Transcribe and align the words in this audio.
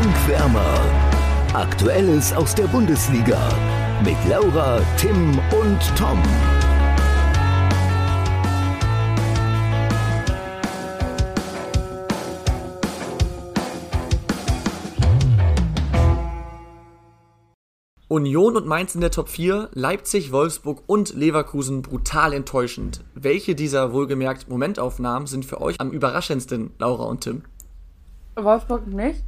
Funkwärmer. 0.00 0.80
Aktuelles 1.54 2.32
aus 2.32 2.54
der 2.54 2.68
Bundesliga 2.68 3.36
mit 4.04 4.14
Laura, 4.28 4.80
Tim 4.96 5.30
und 5.50 5.96
Tom. 5.96 6.22
Union 18.06 18.56
und 18.56 18.66
Mainz 18.68 18.94
in 18.94 19.00
der 19.00 19.10
Top 19.10 19.28
4, 19.28 19.70
Leipzig, 19.72 20.30
Wolfsburg 20.30 20.84
und 20.86 21.12
Leverkusen 21.16 21.82
brutal 21.82 22.34
enttäuschend. 22.34 23.02
Welche 23.16 23.56
dieser 23.56 23.92
wohlgemerkt 23.92 24.48
Momentaufnahmen 24.48 25.26
sind 25.26 25.44
für 25.44 25.60
euch 25.60 25.74
am 25.80 25.90
überraschendsten, 25.90 26.70
Laura 26.78 27.02
und 27.06 27.22
Tim? 27.22 27.42
Wolfsburg 28.36 28.86
nicht. 28.86 29.24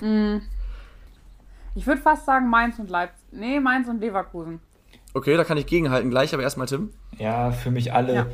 Hm. 0.00 0.42
Ich 1.74 1.86
würde 1.86 2.00
fast 2.00 2.26
sagen 2.26 2.48
Mainz 2.48 2.78
und 2.78 2.90
Leipzig. 2.90 3.24
Nee, 3.32 3.58
Mainz 3.60 3.88
und 3.88 4.00
Leverkusen. 4.00 4.60
Okay, 5.12 5.36
da 5.36 5.44
kann 5.44 5.58
ich 5.58 5.66
gegenhalten 5.66 6.10
gleich, 6.10 6.32
aber 6.34 6.42
erstmal 6.42 6.66
Tim. 6.66 6.90
Ja, 7.18 7.50
für 7.50 7.70
mich 7.70 7.92
alle. 7.92 8.14
Ja. 8.14 8.26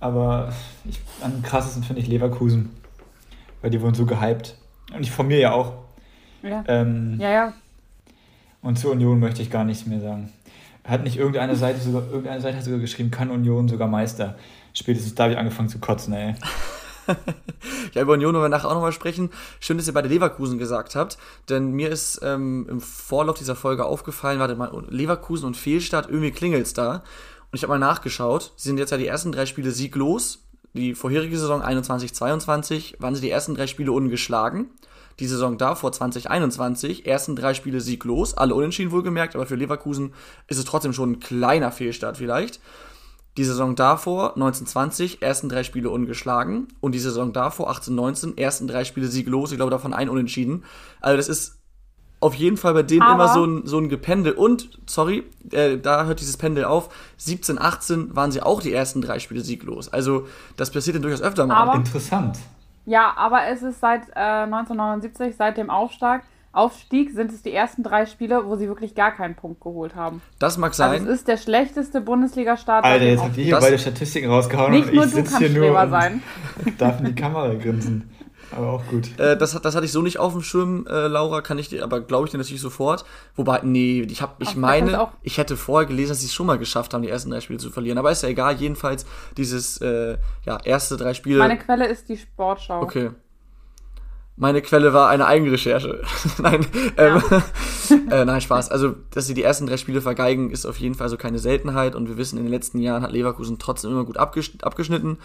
Aber 0.00 0.52
ich, 0.84 1.00
am 1.22 1.42
krassesten 1.42 1.82
finde 1.82 2.02
ich 2.02 2.08
Leverkusen. 2.08 2.70
Weil 3.62 3.70
die 3.70 3.80
wurden 3.80 3.94
so 3.94 4.06
gehypt. 4.06 4.56
Und 4.92 5.02
ich 5.02 5.10
von 5.10 5.26
mir 5.26 5.38
ja 5.38 5.52
auch. 5.52 5.72
Ja. 6.42 6.62
Ähm, 6.68 7.16
ja, 7.18 7.30
ja. 7.30 7.52
Und 8.62 8.78
zur 8.78 8.92
Union 8.92 9.18
möchte 9.20 9.42
ich 9.42 9.50
gar 9.50 9.64
nichts 9.64 9.86
mehr 9.86 10.00
sagen. 10.00 10.32
Hat 10.84 11.02
nicht 11.02 11.16
irgendeine 11.16 11.56
Seite 11.56 11.80
sogar, 11.80 12.02
irgendeine 12.10 12.40
Seite 12.40 12.58
hat 12.58 12.64
sogar 12.64 12.80
geschrieben, 12.80 13.10
kann 13.10 13.30
Union 13.30 13.68
sogar 13.68 13.88
Meister. 13.88 14.36
Spätestens 14.74 15.14
da 15.14 15.24
habe 15.24 15.32
ich 15.32 15.38
angefangen 15.38 15.68
zu 15.68 15.78
kotzen, 15.78 16.12
ey. 16.12 16.34
ja, 17.94 18.02
über 18.02 18.14
Union 18.14 18.34
wollen 18.34 18.44
wir 18.44 18.48
nachher 18.48 18.68
auch 18.68 18.74
nochmal 18.74 18.92
sprechen. 18.92 19.30
Schön, 19.60 19.78
dass 19.78 19.86
ihr 19.86 19.94
beide 19.94 20.08
Leverkusen 20.08 20.58
gesagt 20.58 20.96
habt, 20.96 21.18
denn 21.48 21.72
mir 21.72 21.90
ist 21.90 22.20
ähm, 22.22 22.66
im 22.68 22.80
Vorlauf 22.80 23.38
dieser 23.38 23.56
Folge 23.56 23.84
aufgefallen, 23.84 24.38
warte 24.38 24.56
mal, 24.56 24.70
Leverkusen 24.88 25.46
und 25.46 25.56
Fehlstart, 25.56 26.08
irgendwie 26.08 26.30
klingelt's 26.30 26.74
da. 26.74 27.02
Und 27.50 27.56
ich 27.58 27.62
habe 27.62 27.72
mal 27.72 27.78
nachgeschaut, 27.78 28.52
sie 28.56 28.68
sind 28.68 28.78
jetzt 28.78 28.90
ja 28.90 28.96
die 28.96 29.06
ersten 29.06 29.32
drei 29.32 29.46
Spiele 29.46 29.70
sieglos. 29.70 30.40
Die 30.72 30.94
vorherige 30.94 31.38
Saison 31.38 31.62
21-22 31.62 33.00
waren 33.00 33.14
sie 33.14 33.20
die 33.20 33.30
ersten 33.30 33.54
drei 33.54 33.68
Spiele 33.68 33.92
ungeschlagen. 33.92 34.70
Die 35.20 35.26
Saison 35.28 35.56
davor 35.58 35.92
2021, 35.92 37.06
ersten 37.06 37.36
drei 37.36 37.54
Spiele 37.54 37.80
sieglos, 37.80 38.34
alle 38.34 38.56
unentschieden 38.56 38.90
wohlgemerkt, 38.90 39.36
aber 39.36 39.46
für 39.46 39.54
Leverkusen 39.54 40.12
ist 40.48 40.58
es 40.58 40.64
trotzdem 40.64 40.92
schon 40.92 41.12
ein 41.12 41.20
kleiner 41.20 41.70
Fehlstart 41.70 42.16
vielleicht. 42.16 42.60
Die 43.36 43.44
Saison 43.44 43.74
davor, 43.74 44.34
1920, 44.34 45.20
ersten 45.20 45.48
drei 45.48 45.64
Spiele 45.64 45.90
ungeschlagen. 45.90 46.68
Und 46.80 46.92
die 46.92 47.00
Saison 47.00 47.32
davor, 47.32 47.68
1819, 47.68 48.38
ersten 48.38 48.68
drei 48.68 48.84
Spiele 48.84 49.08
sieglos. 49.08 49.50
Ich 49.50 49.56
glaube, 49.56 49.70
davon 49.70 49.92
ein 49.92 50.08
Unentschieden. 50.08 50.64
Also, 51.00 51.16
das 51.16 51.28
ist 51.28 51.58
auf 52.20 52.34
jeden 52.34 52.56
Fall 52.56 52.74
bei 52.74 52.84
denen 52.84 53.02
Aber 53.02 53.24
immer 53.24 53.34
so 53.34 53.44
ein, 53.44 53.66
so 53.66 53.78
ein 53.78 53.88
Gependel. 53.88 54.32
Und, 54.34 54.78
sorry, 54.86 55.24
äh, 55.50 55.78
da 55.78 56.04
hört 56.04 56.20
dieses 56.20 56.36
Pendel 56.36 56.64
auf. 56.64 56.88
17, 57.16 57.60
18 57.60 58.14
waren 58.14 58.30
sie 58.30 58.40
auch 58.40 58.62
die 58.62 58.72
ersten 58.72 59.02
drei 59.02 59.18
Spiele 59.18 59.40
sieglos. 59.40 59.92
Also, 59.92 60.28
das 60.56 60.70
passiert 60.70 60.94
dann 60.94 61.02
durchaus 61.02 61.22
öfter 61.22 61.46
mal. 61.46 61.56
Aber, 61.56 61.74
Interessant. 61.74 62.38
Ja, 62.86 63.14
aber 63.16 63.46
es 63.48 63.62
ist 63.62 63.80
seit 63.80 64.08
äh, 64.10 64.44
1979, 64.44 65.36
seit 65.36 65.56
dem 65.56 65.70
Aufstieg, 65.70 66.22
Aufstieg 66.54 67.10
sind 67.10 67.32
es 67.32 67.42
die 67.42 67.52
ersten 67.52 67.82
drei 67.82 68.06
Spiele, 68.06 68.44
wo 68.46 68.56
sie 68.56 68.68
wirklich 68.68 68.94
gar 68.94 69.12
keinen 69.12 69.34
Punkt 69.34 69.60
geholt 69.60 69.94
haben. 69.94 70.22
Das 70.38 70.56
mag 70.56 70.74
sein. 70.74 70.90
Also 70.90 71.06
es 71.06 71.18
ist 71.18 71.28
der 71.28 71.36
schlechteste 71.36 72.00
Bundesliga-Start. 72.00 72.84
Alter, 72.84 73.04
jetzt 73.04 73.22
habt 73.22 73.36
ihr 73.36 73.44
hier 73.44 73.58
beide 73.58 73.78
Statistiken 73.78 74.28
rausgehauen 74.28 74.72
nicht 74.72 74.88
und 74.88 74.94
nur 74.94 75.04
ich 75.04 75.10
sitze 75.10 75.38
hier 75.38 75.50
nur 75.50 75.80
und 75.80 75.90
sein. 75.90 76.22
darf 76.78 77.00
in 77.00 77.06
die 77.06 77.14
Kamera 77.14 77.54
grinsen. 77.54 78.10
Aber 78.56 78.72
auch 78.72 78.86
gut. 78.86 79.18
Äh, 79.18 79.36
das, 79.36 79.58
das 79.60 79.74
hatte 79.74 79.84
ich 79.84 79.92
so 79.92 80.02
nicht 80.02 80.18
auf 80.18 80.32
dem 80.32 80.42
Schirm, 80.42 80.86
äh, 80.88 81.06
Laura, 81.08 81.40
kann 81.40 81.58
ich 81.58 81.68
dir, 81.68 81.82
aber 81.82 82.00
glaube 82.00 82.26
ich 82.26 82.30
dir 82.30 82.38
natürlich 82.38 82.60
sofort. 82.60 83.04
Wobei, 83.36 83.60
nee, 83.62 84.02
ich, 84.02 84.22
hab, 84.22 84.40
ich 84.40 84.50
Ach, 84.50 84.54
meine, 84.54 85.08
ich 85.22 85.38
hätte 85.38 85.56
vorher 85.56 85.88
gelesen, 85.88 86.10
dass 86.10 86.20
sie 86.20 86.26
es 86.26 86.34
schon 86.34 86.46
mal 86.46 86.58
geschafft 86.58 86.94
haben, 86.94 87.02
die 87.02 87.08
ersten 87.08 87.30
drei 87.30 87.40
Spiele 87.40 87.58
zu 87.58 87.70
verlieren. 87.70 87.98
Aber 87.98 88.10
ist 88.10 88.22
ja 88.22 88.28
egal, 88.28 88.54
jedenfalls 88.54 89.06
dieses 89.36 89.80
äh, 89.80 90.18
ja, 90.44 90.58
erste 90.62 90.96
drei 90.96 91.14
Spiele. 91.14 91.38
Meine 91.38 91.58
Quelle 91.58 91.86
ist 91.86 92.08
die 92.08 92.16
Sportschau. 92.16 92.80
Okay. 92.82 93.10
Meine 94.36 94.62
Quelle 94.62 94.92
war 94.92 95.08
eine 95.08 95.26
Eigenrecherche. 95.26 96.02
nein, 96.42 96.66
ähm, 96.96 97.22
äh, 98.10 98.24
nein, 98.24 98.40
Spaß. 98.40 98.70
Also, 98.70 98.96
dass 99.10 99.26
sie 99.26 99.34
die 99.34 99.44
ersten 99.44 99.66
drei 99.66 99.76
Spiele 99.76 100.00
vergeigen, 100.00 100.50
ist 100.50 100.66
auf 100.66 100.78
jeden 100.78 100.96
Fall 100.96 101.08
so 101.08 101.16
keine 101.16 101.38
Seltenheit. 101.38 101.94
Und 101.94 102.08
wir 102.08 102.16
wissen, 102.16 102.38
in 102.38 102.44
den 102.44 102.50
letzten 102.50 102.80
Jahren 102.80 103.02
hat 103.02 103.12
Leverkusen 103.12 103.60
trotzdem 103.60 103.92
immer 103.92 104.04
gut 104.04 104.16
abgeschnitten. 104.16 105.18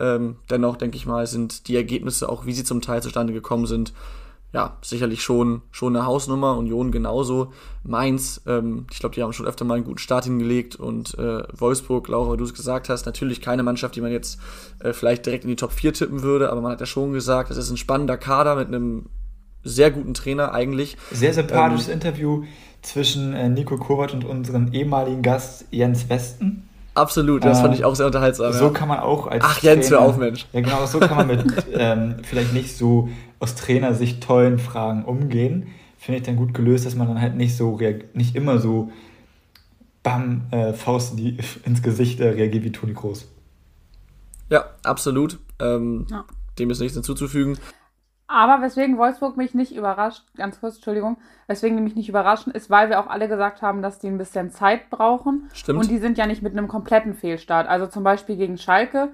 Ähm, 0.00 0.36
dennoch, 0.48 0.76
denke 0.76 0.96
ich 0.96 1.04
mal, 1.04 1.26
sind 1.26 1.68
die 1.68 1.76
Ergebnisse, 1.76 2.28
auch 2.28 2.46
wie 2.46 2.54
sie 2.54 2.64
zum 2.64 2.80
Teil 2.80 3.02
zustande 3.02 3.34
gekommen 3.34 3.66
sind, 3.66 3.92
ja, 4.54 4.76
sicherlich 4.82 5.20
schon, 5.20 5.62
schon 5.72 5.96
eine 5.96 6.06
Hausnummer. 6.06 6.56
Union 6.56 6.92
genauso. 6.92 7.52
Mainz, 7.82 8.40
ähm, 8.46 8.86
ich 8.92 9.00
glaube, 9.00 9.12
die 9.16 9.22
haben 9.22 9.32
schon 9.32 9.46
öfter 9.46 9.64
mal 9.64 9.74
einen 9.74 9.84
guten 9.84 9.98
Start 9.98 10.26
hingelegt. 10.26 10.76
Und 10.76 11.18
äh, 11.18 11.42
Wolfsburg, 11.52 12.06
Laura, 12.06 12.36
du 12.36 12.44
es 12.44 12.54
gesagt 12.54 12.88
hast, 12.88 13.04
natürlich 13.04 13.40
keine 13.40 13.64
Mannschaft, 13.64 13.96
die 13.96 14.00
man 14.00 14.12
jetzt 14.12 14.38
äh, 14.78 14.92
vielleicht 14.92 15.26
direkt 15.26 15.42
in 15.42 15.50
die 15.50 15.56
Top 15.56 15.72
4 15.72 15.92
tippen 15.92 16.22
würde, 16.22 16.52
aber 16.52 16.60
man 16.60 16.70
hat 16.70 16.78
ja 16.78 16.86
schon 16.86 17.12
gesagt, 17.12 17.50
das 17.50 17.56
ist 17.56 17.68
ein 17.68 17.76
spannender 17.76 18.16
Kader 18.16 18.54
mit 18.54 18.68
einem 18.68 19.06
sehr 19.64 19.90
guten 19.90 20.14
Trainer 20.14 20.54
eigentlich. 20.54 20.96
Sehr 21.10 21.34
sympathisches 21.34 21.88
ähm, 21.88 21.94
Interview 21.94 22.44
zwischen 22.80 23.32
äh, 23.32 23.48
Nico 23.48 23.76
Kovac 23.76 24.12
und 24.12 24.24
unserem 24.24 24.72
ehemaligen 24.72 25.22
Gast 25.22 25.64
Jens 25.72 26.08
Westen. 26.08 26.68
Absolut, 26.94 27.44
das 27.44 27.60
fand 27.60 27.74
ich 27.74 27.84
auch 27.84 27.96
sehr 27.96 28.06
unterhaltsam. 28.06 28.52
So 28.52 28.66
ja. 28.66 28.70
kann 28.70 28.86
man 28.86 29.00
auch 29.00 29.26
als 29.26 29.42
Ach, 29.44 29.60
Jens, 29.62 29.90
hör 29.90 30.00
auf, 30.00 30.16
Mensch. 30.16 30.46
Ja, 30.52 30.60
genau, 30.60 30.86
so 30.86 31.00
kann 31.00 31.16
man 31.16 31.26
mit 31.26 31.44
ähm, 31.72 32.16
vielleicht 32.22 32.52
nicht 32.52 32.76
so 32.76 33.08
aus 33.40 33.54
Trainersicht 33.54 34.22
tollen 34.22 34.58
Fragen 34.58 35.04
umgehen. 35.04 35.68
Finde 35.98 36.18
ich 36.18 36.26
dann 36.26 36.36
gut 36.36 36.54
gelöst, 36.54 36.86
dass 36.86 36.94
man 36.94 37.08
dann 37.08 37.20
halt 37.20 37.36
nicht 37.36 37.56
so 37.56 37.78
nicht 38.14 38.36
immer 38.36 38.58
so 38.58 38.90
bam, 40.02 40.42
äh, 40.50 40.72
Faust 40.72 41.12
in 41.12 41.16
die, 41.16 41.38
ins 41.64 41.82
Gesicht 41.82 42.20
äh, 42.20 42.28
reagiert 42.28 42.64
wie 42.64 42.72
Toni 42.72 42.92
Groß. 42.92 43.28
Ja, 44.50 44.66
absolut. 44.84 45.38
Ähm, 45.60 46.06
ja. 46.10 46.24
Dem 46.58 46.70
ist 46.70 46.80
nichts 46.80 46.94
hinzuzufügen. 46.94 47.58
Aber 48.26 48.62
weswegen 48.62 48.96
Wolfsburg 48.96 49.36
mich 49.36 49.54
nicht 49.54 49.74
überrascht, 49.74 50.22
ganz 50.36 50.60
kurz, 50.60 50.76
Entschuldigung, 50.76 51.18
weswegen 51.46 51.76
die 51.76 51.82
mich 51.82 51.94
nicht 51.94 52.08
überraschen, 52.08 52.52
ist, 52.52 52.70
weil 52.70 52.88
wir 52.88 52.98
auch 52.98 53.06
alle 53.06 53.28
gesagt 53.28 53.60
haben, 53.60 53.82
dass 53.82 53.98
die 53.98 54.08
ein 54.08 54.18
bisschen 54.18 54.50
Zeit 54.50 54.88
brauchen. 54.90 55.50
Stimmt. 55.52 55.78
Und 55.78 55.90
die 55.90 55.98
sind 55.98 56.16
ja 56.16 56.26
nicht 56.26 56.42
mit 56.42 56.52
einem 56.52 56.68
kompletten 56.68 57.14
Fehlstart. 57.14 57.68
Also 57.68 57.86
zum 57.86 58.02
Beispiel 58.02 58.36
gegen 58.36 58.56
Schalke 58.56 59.10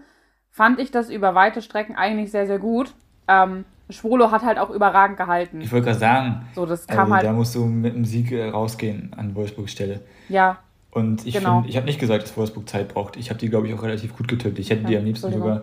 fand 0.50 0.78
ich 0.78 0.90
das 0.90 1.10
über 1.10 1.34
weite 1.34 1.60
Strecken 1.60 1.96
eigentlich 1.96 2.30
sehr, 2.30 2.46
sehr 2.46 2.58
gut. 2.58 2.94
Ähm, 3.26 3.64
Schwolo 3.90 4.30
hat 4.30 4.42
halt 4.42 4.58
auch 4.58 4.70
überragend 4.70 5.16
gehalten. 5.16 5.60
Ich 5.60 5.72
wollte 5.72 5.86
gerade 5.86 5.98
sagen, 5.98 6.46
so, 6.54 6.66
das 6.66 6.86
kam 6.86 7.00
also, 7.00 7.14
halt 7.14 7.24
da 7.24 7.32
musst 7.32 7.54
du 7.54 7.64
mit 7.64 7.94
einem 7.94 8.04
Sieg 8.04 8.32
äh, 8.32 8.48
rausgehen 8.48 9.12
an 9.16 9.34
Wolfsburgs 9.34 9.72
Stelle. 9.72 10.00
Ja. 10.28 10.58
Und 10.90 11.26
ich 11.26 11.34
genau. 11.34 11.64
ich 11.66 11.76
habe 11.76 11.86
nicht 11.86 12.00
gesagt, 12.00 12.22
dass 12.24 12.36
Wolfsburg 12.36 12.68
Zeit 12.68 12.88
braucht. 12.88 13.16
Ich 13.16 13.30
habe 13.30 13.38
die, 13.38 13.48
glaube 13.48 13.68
ich, 13.68 13.74
auch 13.74 13.82
relativ 13.82 14.16
gut 14.16 14.28
getippt. 14.28 14.58
Ich 14.58 14.70
hätte 14.70 14.82
ja, 14.82 14.88
die 14.88 14.96
am 14.96 15.04
liebsten 15.04 15.32
sogar 15.32 15.62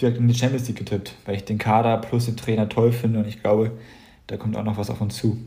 direkt 0.00 0.18
in 0.18 0.28
die 0.28 0.34
Champions 0.34 0.68
League 0.68 0.78
getippt, 0.78 1.14
weil 1.24 1.36
ich 1.36 1.44
den 1.44 1.58
Kader 1.58 1.96
plus 1.98 2.26
den 2.26 2.36
Trainer 2.36 2.68
toll 2.68 2.92
finde 2.92 3.20
und 3.20 3.26
ich 3.26 3.42
glaube, 3.42 3.72
da 4.26 4.36
kommt 4.36 4.56
auch 4.56 4.62
noch 4.62 4.76
was 4.76 4.90
auf 4.90 5.00
uns 5.00 5.16
zu. 5.16 5.38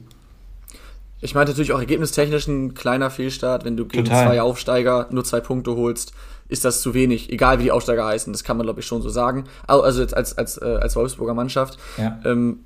Ich 1.22 1.36
meine 1.36 1.50
natürlich 1.50 1.72
auch 1.72 1.80
ergebnistechnisch 1.80 2.48
ein 2.48 2.74
kleiner 2.74 3.10
Fehlstart, 3.10 3.64
wenn 3.64 3.78
du 3.78 3.86
gegen 3.86 4.06
Total. 4.06 4.28
zwei 4.28 4.42
Aufsteiger 4.42 5.08
nur 5.12 5.24
zwei 5.24 5.40
Punkte 5.40 5.76
holst, 5.76 6.14
ist 6.50 6.66
das 6.66 6.82
zu 6.82 6.94
wenig, 6.94 7.32
egal 7.32 7.60
wie 7.60 7.64
die 7.64 7.72
Aufsteiger 7.72 8.06
heißen, 8.06 8.34
das 8.34 8.44
kann 8.44 8.58
man 8.58 8.66
glaube 8.66 8.82
ich 8.82 8.86
schon 8.86 9.02
so 9.02 9.10
sagen. 9.10 9.46
Also 9.68 10.02
als, 10.02 10.14
als, 10.14 10.38
als, 10.38 10.62
äh, 10.62 10.80
als 10.82 10.96
Wolfsburger 10.96 11.34
Mannschaft. 11.34 11.78
Ja. 11.98 12.20
Ähm, 12.26 12.66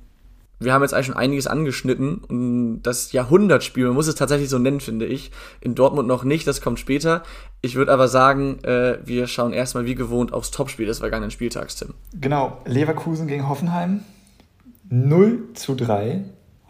wir 0.58 0.72
haben 0.72 0.80
jetzt 0.82 0.94
eigentlich 0.94 1.06
schon 1.06 1.16
einiges 1.16 1.46
angeschnitten 1.46 2.16
und 2.16 2.82
das 2.82 3.12
Jahrhundertspiel, 3.12 3.84
man 3.84 3.94
muss 3.94 4.06
es 4.06 4.14
tatsächlich 4.14 4.48
so 4.48 4.58
nennen, 4.58 4.80
finde 4.80 5.04
ich. 5.04 5.30
In 5.60 5.74
Dortmund 5.74 6.08
noch 6.08 6.24
nicht, 6.24 6.46
das 6.46 6.62
kommt 6.62 6.80
später. 6.80 7.22
Ich 7.60 7.74
würde 7.74 7.92
aber 7.92 8.08
sagen, 8.08 8.64
äh, 8.64 8.98
wir 9.04 9.26
schauen 9.26 9.52
erstmal 9.52 9.84
wie 9.84 9.94
gewohnt 9.94 10.32
aufs 10.32 10.50
Topspiel 10.50 10.86
des 10.86 11.00
vergangenen 11.00 11.30
Spieltags, 11.30 11.76
Tim. 11.76 11.92
Genau, 12.14 12.62
Leverkusen 12.64 13.26
gegen 13.26 13.48
Hoffenheim. 13.48 14.00
0 14.88 15.40
zu 15.52 15.74
3. 15.74 16.24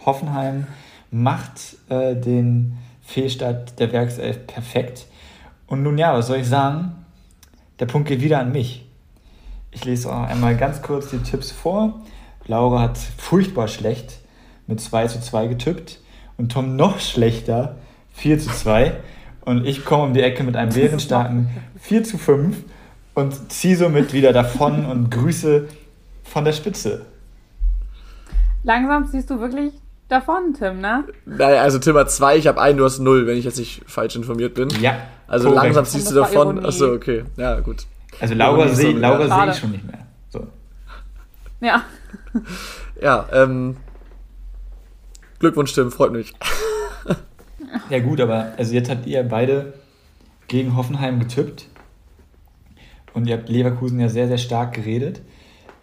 Hoffenheim 0.05 0.67
macht 1.11 1.77
äh, 1.89 2.15
den 2.15 2.79
Fehlstart 3.03 3.79
der 3.79 3.93
Werkself 3.93 4.47
perfekt. 4.47 5.07
Und 5.67 5.83
nun 5.83 5.99
ja, 5.99 6.15
was 6.15 6.27
soll 6.27 6.39
ich 6.39 6.49
sagen? 6.49 6.93
Der 7.79 7.87
Punkt 7.87 8.09
geht 8.09 8.21
wieder 8.21 8.41
an 8.41 8.53
mich. 8.53 8.87
Ich 9.71 9.85
lese 9.85 10.13
auch 10.13 10.23
einmal 10.23 10.57
ganz 10.57 10.83
kurz 10.83 11.11
die 11.11 11.19
Tipps 11.19 11.51
vor. 11.51 12.01
Laura 12.47 12.81
hat 12.81 12.99
furchtbar 12.99 13.69
schlecht 13.69 14.19
mit 14.67 14.81
2 14.81 15.09
zu 15.09 15.21
2 15.21 15.49
getippt 15.49 16.01
und 16.37 16.53
Tom 16.53 16.77
noch 16.77 17.01
schlechter 17.01 17.77
4 18.15 18.39
zu 18.39 18.51
2. 18.51 18.93
Und 19.45 19.67
ich 19.67 19.85
komme 19.85 20.05
um 20.05 20.15
die 20.15 20.23
Ecke 20.23 20.43
mit 20.43 20.57
einem 20.57 20.73
bärenstarken 20.73 21.51
4 21.81 22.05
zu 22.05 22.19
5 22.19 22.57
und 23.15 23.53
ziehe 23.53 23.77
somit 23.77 24.13
wieder 24.13 24.33
davon 24.33 24.87
und 24.87 25.11
grüße 25.11 25.69
von 26.25 26.45
der 26.45 26.53
Spitze. 26.53 27.07
Langsam 28.63 29.07
ziehst 29.07 29.31
du 29.31 29.39
wirklich 29.41 29.73
davon, 30.09 30.55
Tim, 30.55 30.81
ne? 30.81 31.05
Naja, 31.25 31.63
also 31.63 31.79
Tim 31.79 31.97
hat 31.97 32.11
2, 32.11 32.37
ich 32.37 32.47
habe 32.47 32.61
1, 32.61 32.77
du 32.77 32.85
hast 32.85 32.99
0, 32.99 33.27
wenn 33.27 33.37
ich 33.37 33.45
jetzt 33.45 33.59
nicht 33.59 33.83
falsch 33.87 34.17
informiert 34.17 34.55
bin. 34.55 34.69
Ja. 34.81 34.99
Also 35.27 35.49
korrekt. 35.49 35.65
langsam 35.65 35.85
ziehst 35.85 36.11
du 36.11 36.15
davon. 36.15 36.65
Achso, 36.65 36.93
okay. 36.93 37.25
Ja, 37.37 37.61
gut. 37.61 37.87
Also 38.21 38.35
Laura 38.35 38.69
sehe 38.69 38.93
so, 38.93 38.99
Laura 38.99 39.45
seh 39.47 39.51
ich 39.51 39.59
schon 39.59 39.71
nicht 39.73 39.85
mehr. 39.85 40.07
So. 40.29 40.47
Ja. 41.61 41.85
ja, 43.01 43.29
ähm, 43.33 43.77
Glückwunsch, 45.39 45.73
Tim, 45.75 45.91
freut 45.91 46.13
mich. 46.13 46.35
ja, 47.91 47.99
gut, 47.99 48.21
aber 48.21 48.53
also 48.57 48.73
jetzt 48.73 48.91
habt 48.91 49.07
ihr 49.07 49.23
beide 49.23 49.75
gegen 50.49 50.77
Hoffenheim 50.77 51.19
getippt. 51.19 51.67
Und 53.13 53.27
ihr 53.27 53.37
habt 53.37 53.49
Leverkusen 53.49 53.99
ja 53.99 54.09
sehr, 54.09 54.29
sehr 54.29 54.39
stark 54.39 54.75
geredet. 54.75 55.23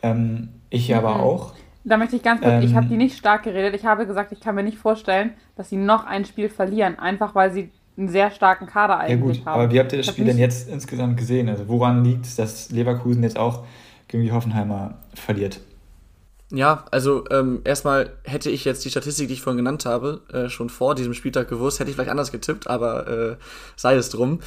Ähm, 0.02 0.50
ich 0.70 0.90
mhm. 0.90 0.96
aber 0.96 1.20
auch. 1.20 1.54
Da 1.84 1.98
möchte 1.98 2.16
ich 2.16 2.24
ganz 2.24 2.42
kurz, 2.42 2.54
ähm, 2.54 2.62
ich 2.62 2.76
habe 2.76 2.88
die 2.88 2.98
nicht 2.98 3.18
stark 3.18 3.44
geredet. 3.44 3.76
Ich 3.76 3.86
habe 3.86 4.06
gesagt, 4.06 4.32
ich 4.32 4.40
kann 4.40 4.56
mir 4.56 4.64
nicht 4.64 4.78
vorstellen, 4.78 5.32
dass 5.56 5.70
sie 5.70 5.78
noch 5.78 6.06
ein 6.06 6.26
Spiel 6.26 6.50
verlieren, 6.50 6.98
einfach 6.98 7.36
weil 7.36 7.52
sie 7.52 7.72
einen 7.98 8.08
sehr 8.08 8.32
starken 8.32 8.66
Kader 8.66 8.98
eigentlich 8.98 9.38
ja 9.38 9.44
gut, 9.44 9.46
haben. 9.46 9.62
Aber 9.62 9.72
wie 9.72 9.80
habt 9.80 9.92
ihr 9.92 9.98
das 9.98 10.08
Spiel 10.08 10.26
denn 10.26 10.38
jetzt 10.38 10.70
insgesamt 10.70 11.18
gesehen? 11.18 11.50
Also 11.50 11.68
woran 11.68 12.04
liegt 12.04 12.26
es, 12.26 12.36
dass 12.36 12.72
Leverkusen 12.72 13.22
jetzt 13.24 13.38
auch 13.38 13.66
gegen 14.08 14.24
die 14.24 14.32
Hoffenheimer 14.32 14.96
verliert? 15.14 15.60
Ja, 16.52 16.86
also 16.92 17.26
ähm, 17.32 17.62
erstmal 17.64 18.12
hätte 18.24 18.50
ich 18.50 18.64
jetzt 18.64 18.86
die 18.86 18.90
Statistik, 18.90 19.28
die 19.28 19.34
ich 19.34 19.42
vorhin 19.42 19.58
genannt 19.58 19.86
habe, 19.86 20.22
äh, 20.32 20.50
schon 20.50 20.70
vor 20.70 20.94
diesem 20.94 21.14
Spieltag 21.16 21.50
gewusst, 21.50 21.80
hätte 21.80 21.90
ich 21.90 21.96
vielleicht 21.96 22.12
anders 22.12 22.32
getippt, 22.32 22.68
aber 22.68 23.08
äh, 23.08 23.36
sei 23.76 23.96
es 23.96 24.10
drum. 24.10 24.40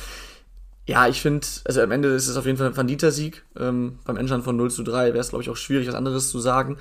Ja, 0.86 1.08
ich 1.08 1.20
finde, 1.20 1.44
also 1.64 1.80
am 1.82 1.90
Ende 1.90 2.08
ist 2.10 2.28
es 2.28 2.36
auf 2.36 2.46
jeden 2.46 2.58
Fall 2.58 2.68
ein 2.68 2.74
verdienter 2.74 3.10
Sieg. 3.10 3.44
Ähm, 3.58 3.98
beim 4.04 4.16
Endstand 4.16 4.44
von 4.44 4.56
0 4.56 4.70
zu 4.70 4.84
3 4.84 5.08
wäre 5.08 5.18
es, 5.18 5.30
glaube 5.30 5.42
ich, 5.42 5.50
auch 5.50 5.56
schwierig, 5.56 5.88
was 5.88 5.96
anderes 5.96 6.30
zu 6.30 6.38
sagen. 6.38 6.76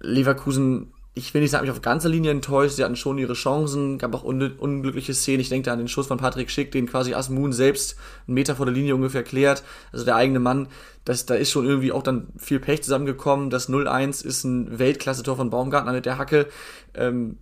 Leverkusen, 0.00 0.92
ich 1.14 1.34
will 1.34 1.42
nicht 1.42 1.50
sagen, 1.50 1.62
mich 1.62 1.70
auf 1.70 1.82
ganzer 1.82 2.08
Linie 2.08 2.30
enttäuscht. 2.30 2.76
Sie 2.76 2.84
hatten 2.84 2.96
schon 2.96 3.18
ihre 3.18 3.34
Chancen, 3.34 3.98
gab 3.98 4.14
auch 4.14 4.24
un 4.24 4.40
unglückliche 4.58 5.12
Szenen. 5.12 5.40
Ich 5.40 5.48
denke 5.48 5.66
da 5.66 5.72
an 5.72 5.78
den 5.78 5.88
Schuss 5.88 6.06
von 6.06 6.18
Patrick 6.18 6.50
Schick, 6.50 6.70
den 6.72 6.86
quasi 6.86 7.14
Asmun 7.14 7.52
selbst 7.52 7.96
einen 8.26 8.34
Meter 8.34 8.56
vor 8.56 8.66
der 8.66 8.74
Linie 8.74 8.94
ungefähr 8.94 9.22
klärt. 9.22 9.62
Also 9.92 10.04
der 10.04 10.16
eigene 10.16 10.40
Mann, 10.40 10.68
das, 11.04 11.26
da 11.26 11.34
ist 11.34 11.50
schon 11.50 11.66
irgendwie 11.66 11.92
auch 11.92 12.02
dann 12.02 12.28
viel 12.36 12.60
Pech 12.60 12.82
zusammengekommen. 12.82 13.50
Das 13.50 13.68
0-1 13.68 14.24
ist 14.24 14.44
ein 14.44 14.78
Weltklasse-Tor 14.78 15.36
von 15.36 15.50
Baumgartner 15.50 15.92
mit 15.92 16.06
der 16.06 16.18
Hacke. 16.18 16.46
Ähm, 16.94 17.38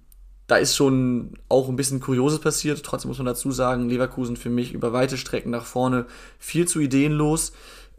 da 0.49 0.57
ist 0.57 0.75
schon 0.75 1.35
auch 1.51 1.69
ein 1.69 1.77
bisschen 1.77 2.01
Kurioses 2.01 2.41
passiert. 2.41 2.83
Trotzdem 2.83 3.11
muss 3.11 3.19
man 3.19 3.27
dazu 3.27 3.53
sagen, 3.53 3.91
Leverkusen 3.91 4.37
für 4.37 4.49
mich 4.49 4.73
über 4.73 4.95
weite 4.95 5.19
Strecken 5.19 5.51
nach 5.51 5.67
vorne 5.67 6.07
viel 6.39 6.67
zu 6.67 6.81
ideenlos 6.81 7.53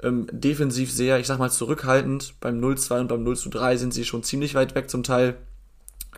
ähm, 0.04 0.28
defensiv 0.32 0.92
sehr, 0.92 1.20
ich 1.20 1.28
sag 1.28 1.40
mal, 1.40 1.52
zurückhaltend. 1.52 2.36
Beim 2.40 2.60
0-2 2.60 3.02
und 3.02 3.08
beim 3.08 3.26
0-3 3.26 3.78
sind 3.78 3.94
sie 3.94 4.06
schon 4.06 4.24
ziemlich 4.24 4.56
weit 4.56 4.76
weg 4.76 4.90
zum 4.90 5.04
Teil. 5.04 5.36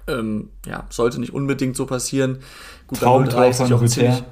Ähm, 0.08 0.50
ja, 0.66 0.86
sollte 0.90 1.20
nicht 1.20 1.34
unbedingt 1.34 1.76
so 1.76 1.86
passieren. 1.86 2.40
Gut, 2.88 3.00
Traumtor 3.00 3.40
beim 3.40 3.50
0-3 3.50 3.50
ist 3.50 3.74
auch 3.74 3.86
ziemlich, 3.86 4.24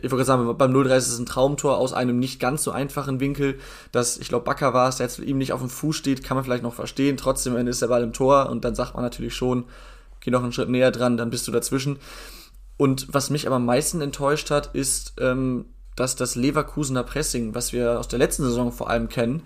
ich 0.00 0.10
wollte 0.10 0.24
sagen, 0.24 0.56
beim 0.56 0.72
0-3 0.72 0.96
ist 0.96 1.08
es 1.08 1.18
ein 1.18 1.26
Traumtor 1.26 1.78
aus 1.78 1.92
einem 1.92 2.18
nicht 2.18 2.40
ganz 2.40 2.62
so 2.62 2.70
einfachen 2.70 3.20
Winkel, 3.20 3.58
dass, 3.90 4.16
ich 4.16 4.28
glaube, 4.28 4.44
Bakker 4.44 4.72
war 4.72 4.88
es, 4.88 4.96
der 4.96 5.06
jetzt 5.06 5.18
ihm 5.18 5.38
nicht 5.38 5.52
auf 5.52 5.60
dem 5.60 5.68
Fuß 5.68 5.96
steht, 5.96 6.22
kann 6.22 6.36
man 6.36 6.44
vielleicht 6.44 6.62
noch 6.62 6.74
verstehen. 6.74 7.16
Trotzdem 7.16 7.56
ist 7.66 7.82
der 7.82 7.88
Ball 7.88 8.02
im 8.02 8.12
Tor 8.12 8.48
und 8.48 8.64
dann 8.64 8.74
sagt 8.74 8.94
man 8.94 9.02
natürlich 9.02 9.34
schon, 9.34 9.64
geh 10.20 10.30
noch 10.30 10.42
einen 10.42 10.52
Schritt 10.52 10.68
näher 10.68 10.90
dran, 10.90 11.16
dann 11.16 11.30
bist 11.30 11.46
du 11.46 11.52
dazwischen. 11.52 11.98
Und 12.76 13.06
was 13.12 13.30
mich 13.30 13.46
aber 13.46 13.56
am 13.56 13.66
meisten 13.66 14.00
enttäuscht 14.00 14.50
hat, 14.50 14.74
ist, 14.74 15.14
ähm, 15.20 15.66
dass 15.96 16.16
das 16.16 16.34
Leverkusener 16.34 17.02
Pressing, 17.02 17.54
was 17.54 17.72
wir 17.72 17.98
aus 17.98 18.08
der 18.08 18.18
letzten 18.18 18.44
Saison 18.44 18.72
vor 18.72 18.90
allem 18.90 19.08
kennen, 19.08 19.42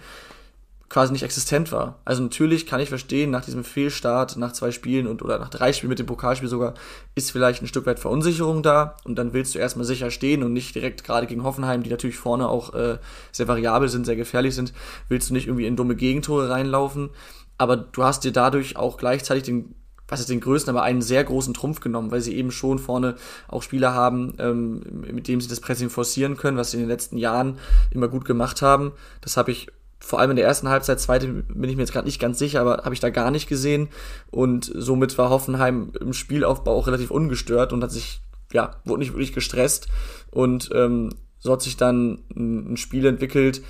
quasi 0.89 1.13
nicht 1.13 1.25
existent 1.25 1.73
war. 1.73 1.99
Also 2.05 2.23
natürlich 2.23 2.67
kann 2.67 2.81
ich 2.81 2.89
verstehen, 2.89 3.31
nach 3.31 3.45
diesem 3.45 3.65
Fehlstart, 3.65 4.37
nach 4.37 4.53
zwei 4.53 4.71
Spielen 4.71 5.09
und 5.09 5.21
oder 5.23 5.39
nach 5.39 5.49
drei 5.49 5.73
Spielen 5.73 5.91
mit 5.91 5.99
dem 5.99 6.07
Pokalspiel 6.07 6.49
sogar, 6.49 6.75
ist 7.17 7.33
vielleicht 7.33 7.63
ein 7.63 7.67
Stück 7.67 7.87
weit 7.87 7.99
Verunsicherung 7.99 8.63
da 8.63 8.97
und 9.05 9.17
dann 9.17 9.33
willst 9.33 9.55
du 9.55 9.59
erstmal 9.59 9.85
sicher 9.85 10.11
stehen 10.11 10.45
und 10.45 10.53
nicht 10.53 10.75
direkt 10.75 11.03
gerade 11.03 11.27
gegen 11.27 11.43
Hoffenheim, 11.43 11.83
die 11.83 11.91
natürlich 11.91 12.17
vorne 12.17 12.49
auch 12.49 12.73
äh, 12.75 12.99
sehr 13.33 13.49
variabel 13.49 13.89
sind, 13.89 14.07
sehr 14.07 14.17
gefährlich 14.17 14.55
sind, 14.55 14.73
willst 15.09 15.31
du 15.31 15.35
nicht 15.35 15.49
irgendwie 15.49 15.67
in 15.67 15.77
dumme 15.77 15.97
Gegentore 15.97 16.51
reinlaufen. 16.51 17.11
Aber 17.59 17.77
du 17.77 18.05
hast 18.05 18.23
dir 18.25 18.33
dadurch 18.33 18.77
auch 18.77 18.97
gleichzeitig 18.97 19.45
den 19.45 19.75
was 20.09 20.21
ist 20.21 20.29
den 20.29 20.41
größten, 20.41 20.71
aber 20.71 20.83
einen 20.85 21.03
sehr 21.03 21.25
großen 21.25 21.55
Trumpf 21.55 21.81
genommen, 21.81 22.11
weil 22.11 22.21
sie 22.21 22.37
eben 22.37 22.51
schon 22.51 22.79
vorne 22.79 23.17
auch 23.49 23.63
Spieler 23.63 23.95
haben, 23.95 24.35
ähm, 24.39 24.83
mit 25.13 25.29
dem 25.29 25.41
sie 25.41 25.49
das 25.49 25.61
Pressing 25.61 25.91
forcieren 25.91 26.37
können, 26.37 26.57
was 26.57 26.71
sie 26.71 26.77
in 26.77 26.85
den 26.85 26.89
letzten 26.89 27.19
Jahren 27.19 27.59
immer 27.91 28.09
gut 28.09 28.25
gemacht 28.25 28.63
haben. 28.63 28.93
Das 29.21 29.37
habe 29.37 29.51
ich 29.51 29.69
vor 29.99 30.21
allem 30.21 30.31
in 30.31 30.37
der 30.37 30.47
ersten 30.47 30.69
Halbzeit, 30.69 31.01
zweite 31.01 31.27
bin 31.27 31.69
ich 31.69 31.77
mir 31.77 31.83
jetzt 31.83 31.93
gerade 31.93 32.07
nicht 32.07 32.21
ganz 32.21 32.39
sicher, 32.39 32.61
aber 32.61 32.83
habe 32.85 32.95
ich 32.95 33.01
da 33.01 33.11
gar 33.11 33.31
nicht 33.31 33.49
gesehen. 33.49 33.89
Und 34.31 34.71
somit 34.75 35.17
war 35.19 35.31
Hoffenheim 35.31 35.93
im 36.01 36.13
Spielaufbau 36.13 36.77
auch 36.77 36.87
relativ 36.87 37.11
ungestört 37.11 37.73
und 37.73 37.83
hat 37.83 37.91
sich, 37.91 38.21
ja, 38.53 38.77
wurde 38.85 39.01
nicht 39.01 39.13
wirklich 39.13 39.33
gestresst. 39.33 39.89
Und 40.31 40.71
ähm, 40.75 41.11
so 41.39 41.53
hat 41.53 41.63
sich 41.63 41.77
dann 41.77 42.25
ein 42.37 42.77
Spiel 42.77 43.07
entwickelt, 43.07 43.63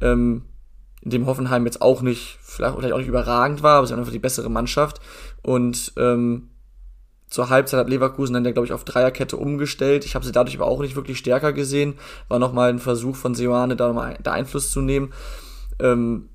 ähm, 0.00 0.42
in 1.02 1.10
dem 1.10 1.26
Hoffenheim 1.26 1.66
jetzt 1.66 1.82
auch 1.82 2.02
nicht, 2.02 2.38
vielleicht 2.42 2.74
auch 2.74 2.98
nicht 2.98 3.06
überragend 3.06 3.62
war, 3.62 3.78
aber 3.78 3.86
sie 3.86 3.92
haben 3.92 4.00
einfach 4.00 4.12
die 4.12 4.18
bessere 4.18 4.50
Mannschaft. 4.50 5.00
Und 5.46 5.92
ähm, 5.96 6.48
zur 7.28 7.50
Halbzeit 7.50 7.78
hat 7.78 7.88
Leverkusen 7.88 8.34
dann, 8.34 8.42
glaube 8.42 8.66
ich, 8.66 8.72
auf 8.72 8.82
Dreierkette 8.82 9.36
umgestellt. 9.36 10.04
Ich 10.04 10.16
habe 10.16 10.24
sie 10.24 10.32
dadurch 10.32 10.56
aber 10.56 10.66
auch 10.66 10.80
nicht 10.80 10.96
wirklich 10.96 11.18
stärker 11.18 11.52
gesehen. 11.52 11.94
War 12.26 12.40
nochmal 12.40 12.68
ein 12.68 12.80
Versuch 12.80 13.14
von 13.14 13.36
Seoane, 13.36 13.76
da, 13.76 13.92
mal, 13.92 14.18
da 14.20 14.32
Einfluss 14.32 14.72
zu 14.72 14.80
nehmen. 14.80 15.12
Ähm, 15.78 16.30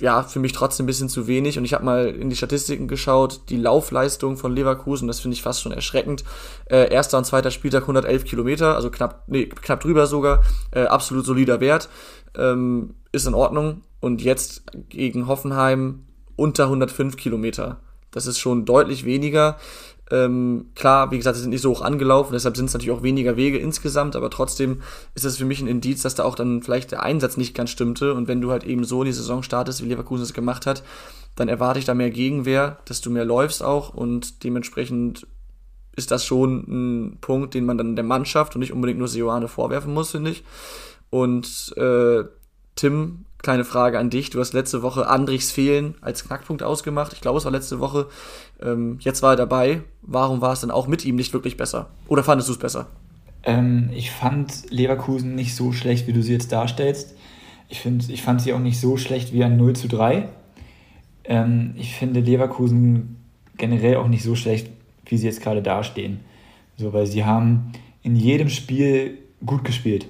ja, 0.00 0.22
für 0.22 0.38
mich 0.38 0.52
trotzdem 0.52 0.84
ein 0.84 0.86
bisschen 0.86 1.08
zu 1.08 1.26
wenig. 1.26 1.56
Und 1.56 1.64
ich 1.64 1.72
habe 1.72 1.86
mal 1.86 2.08
in 2.08 2.28
die 2.28 2.36
Statistiken 2.36 2.88
geschaut, 2.88 3.48
die 3.48 3.56
Laufleistung 3.56 4.36
von 4.36 4.54
Leverkusen, 4.54 5.08
das 5.08 5.20
finde 5.20 5.36
ich 5.36 5.42
fast 5.42 5.62
schon 5.62 5.72
erschreckend. 5.72 6.24
Äh, 6.66 6.92
erster 6.92 7.16
und 7.16 7.24
zweiter 7.24 7.50
Spieltag 7.50 7.84
111 7.84 8.26
Kilometer, 8.26 8.76
also 8.76 8.90
knapp, 8.90 9.22
nee, 9.28 9.46
knapp 9.46 9.80
drüber 9.80 10.06
sogar. 10.06 10.42
Äh, 10.72 10.82
absolut 10.82 11.24
solider 11.24 11.60
Wert. 11.60 11.88
Ähm, 12.36 12.96
ist 13.12 13.26
in 13.26 13.32
Ordnung. 13.32 13.80
Und 14.00 14.20
jetzt 14.20 14.64
gegen 14.90 15.26
Hoffenheim 15.26 16.04
unter 16.36 16.64
105 16.64 17.16
Kilometer. 17.16 17.80
Das 18.14 18.26
ist 18.26 18.38
schon 18.38 18.64
deutlich 18.64 19.04
weniger. 19.04 19.58
Ähm, 20.10 20.66
klar, 20.74 21.10
wie 21.10 21.16
gesagt, 21.16 21.36
sie 21.36 21.42
sind 21.42 21.50
nicht 21.50 21.62
so 21.62 21.70
hoch 21.70 21.80
angelaufen, 21.80 22.34
deshalb 22.34 22.56
sind 22.56 22.66
es 22.66 22.74
natürlich 22.74 22.96
auch 22.96 23.02
weniger 23.02 23.36
Wege 23.36 23.58
insgesamt, 23.58 24.16
aber 24.16 24.30
trotzdem 24.30 24.82
ist 25.14 25.24
das 25.24 25.38
für 25.38 25.46
mich 25.46 25.60
ein 25.60 25.66
Indiz, 25.66 26.02
dass 26.02 26.14
da 26.14 26.24
auch 26.24 26.34
dann 26.34 26.62
vielleicht 26.62 26.92
der 26.92 27.02
Einsatz 27.02 27.36
nicht 27.36 27.54
ganz 27.54 27.70
stimmte. 27.70 28.14
Und 28.14 28.28
wenn 28.28 28.40
du 28.40 28.50
halt 28.50 28.64
eben 28.64 28.84
so 28.84 29.02
in 29.02 29.06
die 29.06 29.12
Saison 29.12 29.42
startest, 29.42 29.82
wie 29.82 29.88
Leverkusen 29.88 30.22
es 30.22 30.34
gemacht 30.34 30.66
hat, 30.66 30.84
dann 31.36 31.48
erwarte 31.48 31.78
ich 31.78 31.84
da 31.84 31.94
mehr 31.94 32.10
Gegenwehr, 32.10 32.78
dass 32.84 33.00
du 33.00 33.10
mehr 33.10 33.24
läufst 33.24 33.62
auch 33.62 33.92
und 33.92 34.44
dementsprechend 34.44 35.26
ist 35.96 36.10
das 36.10 36.24
schon 36.24 36.64
ein 36.68 37.18
Punkt, 37.20 37.54
den 37.54 37.64
man 37.64 37.78
dann 37.78 37.96
der 37.96 38.04
Mannschaft 38.04 38.54
und 38.54 38.60
nicht 38.60 38.72
unbedingt 38.72 38.98
nur 38.98 39.08
Sioane 39.08 39.48
vorwerfen 39.48 39.94
muss, 39.94 40.10
finde 40.10 40.30
ich. 40.30 40.44
Und 41.10 41.72
äh, 41.76 42.24
Tim, 42.76 43.24
kleine 43.44 43.64
Frage 43.64 43.98
an 43.98 44.10
dich. 44.10 44.30
Du 44.30 44.40
hast 44.40 44.52
letzte 44.52 44.82
Woche 44.82 45.06
Andrichs 45.06 45.52
Fehlen 45.52 45.94
als 46.00 46.24
Knackpunkt 46.24 46.64
ausgemacht. 46.64 47.12
Ich 47.12 47.20
glaube, 47.20 47.38
es 47.38 47.44
war 47.44 47.52
letzte 47.52 47.78
Woche. 47.78 48.08
Ähm, 48.60 48.96
jetzt 49.00 49.22
war 49.22 49.34
er 49.34 49.36
dabei. 49.36 49.82
Warum 50.02 50.40
war 50.40 50.52
es 50.52 50.60
denn 50.60 50.72
auch 50.72 50.88
mit 50.88 51.04
ihm 51.04 51.14
nicht 51.14 51.32
wirklich 51.32 51.56
besser? 51.56 51.90
Oder 52.08 52.24
fandest 52.24 52.48
du 52.48 52.54
es 52.54 52.58
besser? 52.58 52.88
Ähm, 53.44 53.90
ich 53.94 54.10
fand 54.10 54.70
Leverkusen 54.70 55.34
nicht 55.34 55.54
so 55.54 55.72
schlecht, 55.72 56.06
wie 56.08 56.12
du 56.12 56.22
sie 56.22 56.32
jetzt 56.32 56.50
darstellst. 56.50 57.14
Ich, 57.68 57.80
find, 57.80 58.08
ich 58.10 58.22
fand 58.22 58.40
sie 58.40 58.52
auch 58.52 58.58
nicht 58.58 58.80
so 58.80 58.96
schlecht 58.96 59.32
wie 59.32 59.44
ein 59.44 59.56
0 59.56 59.76
zu 59.76 59.88
3. 59.88 60.28
Ähm, 61.24 61.74
ich 61.76 61.94
finde 61.94 62.20
Leverkusen 62.20 63.16
generell 63.56 63.96
auch 63.96 64.08
nicht 64.08 64.24
so 64.24 64.34
schlecht, 64.34 64.70
wie 65.06 65.16
sie 65.16 65.26
jetzt 65.26 65.42
gerade 65.42 65.62
dastehen. 65.62 66.20
So, 66.76 66.92
weil 66.92 67.06
sie 67.06 67.24
haben 67.24 67.72
in 68.02 68.16
jedem 68.16 68.48
Spiel 68.48 69.18
gut 69.44 69.64
gespielt. 69.64 70.06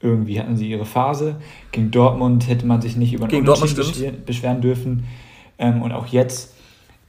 Irgendwie 0.00 0.38
hatten 0.38 0.56
sie 0.56 0.70
ihre 0.70 0.84
Phase. 0.84 1.36
Gegen 1.72 1.90
Dortmund 1.90 2.48
hätte 2.48 2.66
man 2.66 2.80
sich 2.80 2.96
nicht 2.96 3.12
über 3.12 3.26
einen 3.26 3.48
Unentschieden 3.48 4.24
beschweren 4.24 4.60
dürfen. 4.60 5.04
Ähm, 5.58 5.82
und 5.82 5.92
auch 5.92 6.06
jetzt, 6.06 6.54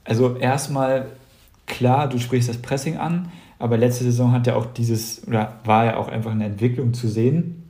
also 0.03 0.35
erstmal, 0.35 1.07
klar, 1.67 2.09
du 2.09 2.17
sprichst 2.17 2.49
das 2.49 2.57
Pressing 2.57 2.97
an, 2.97 3.31
aber 3.59 3.77
letzte 3.77 4.05
Saison 4.05 4.31
hat 4.31 4.47
ja 4.47 4.55
auch 4.55 4.65
dieses, 4.65 5.27
oder 5.27 5.59
war 5.65 5.85
ja 5.85 5.97
auch 5.97 6.07
einfach 6.07 6.31
eine 6.31 6.45
Entwicklung 6.45 6.93
zu 6.93 7.07
sehen, 7.07 7.69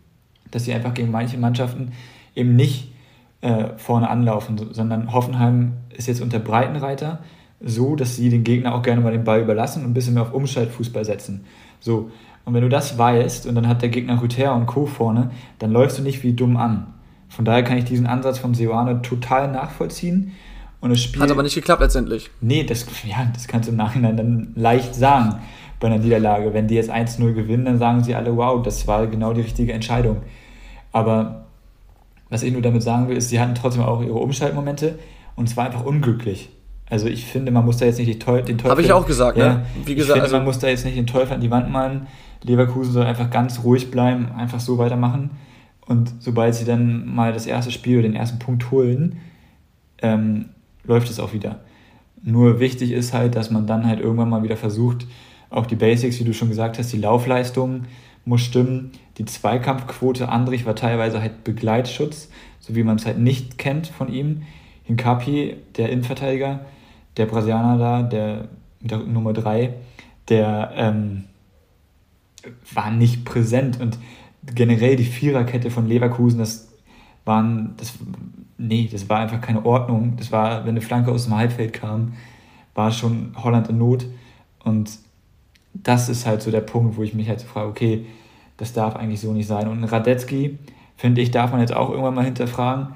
dass 0.51 0.65
sie 0.65 0.73
einfach 0.73 0.93
gegen 0.93 1.11
manche 1.11 1.37
Mannschaften 1.37 1.91
eben 2.35 2.55
nicht 2.55 2.93
äh, 3.41 3.77
vorne 3.77 4.09
anlaufen, 4.09 4.59
sondern 4.71 5.11
Hoffenheim 5.11 5.73
ist 5.95 6.07
jetzt 6.07 6.21
unter 6.21 6.39
Breitenreiter 6.39 7.19
so, 7.61 7.95
dass 7.95 8.15
sie 8.15 8.29
den 8.29 8.43
Gegner 8.43 8.73
auch 8.73 8.81
gerne 8.81 9.01
mal 9.01 9.11
den 9.11 9.23
Ball 9.23 9.41
überlassen 9.41 9.83
und 9.83 9.91
ein 9.91 9.93
bisschen 9.93 10.13
mehr 10.13 10.23
auf 10.23 10.33
Umschaltfußball 10.33 11.03
setzen. 11.03 11.45
So, 11.79 12.11
und 12.49 12.55
wenn 12.55 12.63
du 12.63 12.69
das 12.69 12.97
weißt 12.97 13.45
und 13.45 13.53
dann 13.53 13.67
hat 13.67 13.83
der 13.83 13.89
Gegner 13.89 14.19
Rüther 14.19 14.55
und 14.55 14.65
Co. 14.65 14.87
vorne, 14.87 15.29
dann 15.59 15.71
läufst 15.71 15.99
du 15.99 16.01
nicht 16.01 16.23
wie 16.23 16.33
dumm 16.33 16.57
an. 16.57 16.95
Von 17.27 17.45
daher 17.45 17.63
kann 17.63 17.77
ich 17.77 17.85
diesen 17.85 18.07
Ansatz 18.07 18.39
von 18.39 18.55
Seoane 18.55 19.03
total 19.03 19.51
nachvollziehen. 19.51 20.31
Und 20.81 20.89
das 20.89 20.99
Spiel, 20.99 21.21
Hat 21.21 21.29
aber 21.29 21.43
nicht 21.43 21.53
geklappt 21.53 21.79
letztendlich. 21.79 22.31
Nee, 22.41 22.63
das, 22.63 22.87
ja, 23.07 23.17
das 23.31 23.47
kannst 23.47 23.67
du 23.67 23.71
im 23.71 23.77
Nachhinein 23.77 24.17
dann 24.17 24.53
leicht 24.55 24.95
sagen 24.95 25.35
bei 25.79 25.89
einer 25.89 25.99
Niederlage. 25.99 26.51
Wenn 26.51 26.67
die 26.67 26.73
jetzt 26.73 26.89
1-0 26.89 27.33
gewinnen, 27.33 27.65
dann 27.65 27.77
sagen 27.77 28.03
sie 28.03 28.15
alle, 28.15 28.35
wow, 28.35 28.63
das 28.63 28.87
war 28.87 29.05
genau 29.05 29.31
die 29.33 29.41
richtige 29.41 29.73
Entscheidung. 29.73 30.23
Aber 30.91 31.45
was 32.31 32.41
ich 32.41 32.51
nur 32.51 32.63
damit 32.63 32.81
sagen 32.81 33.09
will, 33.09 33.17
ist, 33.17 33.29
sie 33.29 33.39
hatten 33.39 33.53
trotzdem 33.53 33.83
auch 33.83 34.01
ihre 34.01 34.17
Umschaltmomente 34.17 34.97
und 35.35 35.47
es 35.47 35.55
war 35.55 35.67
einfach 35.67 35.85
unglücklich. 35.85 36.49
Also 36.89 37.07
ich 37.07 37.25
finde, 37.25 37.51
man 37.51 37.65
muss 37.65 37.77
da 37.77 37.85
jetzt 37.85 37.99
nicht 37.99 38.09
den 38.09 38.19
Teufel... 38.19 38.69
Habe 38.69 38.81
ich 38.81 38.91
auch 38.91 39.05
gesagt, 39.05 39.37
ja, 39.37 39.53
ne? 39.53 39.65
Wie 39.85 39.95
gesagt, 39.95 39.95
ich 39.95 40.05
finde, 40.13 40.21
also 40.23 40.35
man 40.37 40.45
muss 40.45 40.59
da 40.59 40.67
jetzt 40.67 40.85
nicht 40.85 40.97
den 40.97 41.07
Teufel 41.07 41.33
an 41.33 41.41
die 41.41 41.51
Wand 41.51 41.69
malen. 41.69 42.07
Leverkusen 42.43 42.93
soll 42.93 43.05
einfach 43.05 43.29
ganz 43.29 43.63
ruhig 43.63 43.91
bleiben, 43.91 44.31
einfach 44.35 44.59
so 44.59 44.77
weitermachen. 44.77 45.31
Und 45.85 46.13
sobald 46.19 46.55
sie 46.55 46.65
dann 46.65 47.13
mal 47.13 47.33
das 47.33 47.45
erste 47.45 47.71
Spiel 47.71 47.99
oder 47.99 48.07
den 48.07 48.15
ersten 48.15 48.39
Punkt 48.39 48.71
holen, 48.71 49.17
ähm, 50.01 50.49
läuft 50.83 51.09
es 51.09 51.19
auch 51.19 51.33
wieder. 51.33 51.59
Nur 52.23 52.59
wichtig 52.59 52.91
ist 52.91 53.13
halt, 53.13 53.35
dass 53.35 53.51
man 53.51 53.67
dann 53.67 53.85
halt 53.85 53.99
irgendwann 53.99 54.29
mal 54.29 54.43
wieder 54.43 54.57
versucht, 54.57 55.05
auch 55.49 55.65
die 55.65 55.75
Basics, 55.75 56.19
wie 56.19 56.23
du 56.23 56.33
schon 56.33 56.49
gesagt 56.49 56.77
hast, 56.77 56.91
die 56.93 56.97
Laufleistung 56.97 57.83
muss 58.25 58.41
stimmen. 58.41 58.91
Die 59.17 59.25
Zweikampfquote, 59.25 60.29
Andrich 60.29 60.65
war 60.65 60.75
teilweise 60.75 61.21
halt 61.21 61.43
Begleitschutz, 61.43 62.29
so 62.59 62.75
wie 62.75 62.83
man 62.83 62.97
es 62.97 63.05
halt 63.05 63.19
nicht 63.19 63.57
kennt 63.57 63.87
von 63.87 64.11
ihm. 64.11 64.43
Hinkapi, 64.83 65.55
der 65.77 65.89
Innenverteidiger, 65.89 66.61
der 67.19 67.27
Brasilianer 67.27 67.77
da, 67.77 68.01
der 68.01 68.49
der 68.81 68.99
Nummer 68.99 69.33
3, 69.33 69.73
der 70.29 70.71
ähm, 70.75 71.25
war 72.73 72.91
nicht 72.91 73.25
präsent 73.25 73.79
und 73.79 73.97
generell 74.55 74.95
die 74.95 75.03
Viererkette 75.03 75.69
von 75.69 75.87
Leverkusen, 75.87 76.39
das 76.39 76.69
waren, 77.25 77.75
das, 77.77 77.93
nee, 78.57 78.89
das 78.91 79.09
war 79.09 79.19
einfach 79.19 79.41
keine 79.41 79.65
Ordnung. 79.65 80.15
Das 80.17 80.31
war, 80.31 80.63
wenn 80.63 80.71
eine 80.71 80.81
Flanke 80.81 81.11
aus 81.11 81.25
dem 81.25 81.35
Halbfeld 81.35 81.73
kam, 81.73 82.13
war 82.73 82.91
schon 82.91 83.33
Holland 83.35 83.69
in 83.69 83.77
Not 83.77 84.05
und 84.63 84.89
das 85.73 86.09
ist 86.09 86.25
halt 86.25 86.41
so 86.41 86.49
der 86.49 86.61
Punkt, 86.61 86.97
wo 86.97 87.03
ich 87.03 87.13
mich 87.13 87.29
halt 87.29 87.41
so 87.41 87.47
frage, 87.47 87.69
okay, 87.69 88.05
das 88.57 88.73
darf 88.73 88.95
eigentlich 88.95 89.19
so 89.19 89.31
nicht 89.31 89.47
sein. 89.47 89.67
Und 89.67 89.83
Radetzky, 89.83 90.57
finde 90.97 91.21
ich, 91.21 91.31
darf 91.31 91.51
man 91.51 91.61
jetzt 91.61 91.73
auch 91.73 91.89
irgendwann 91.89 92.15
mal 92.15 92.25
hinterfragen, 92.25 92.87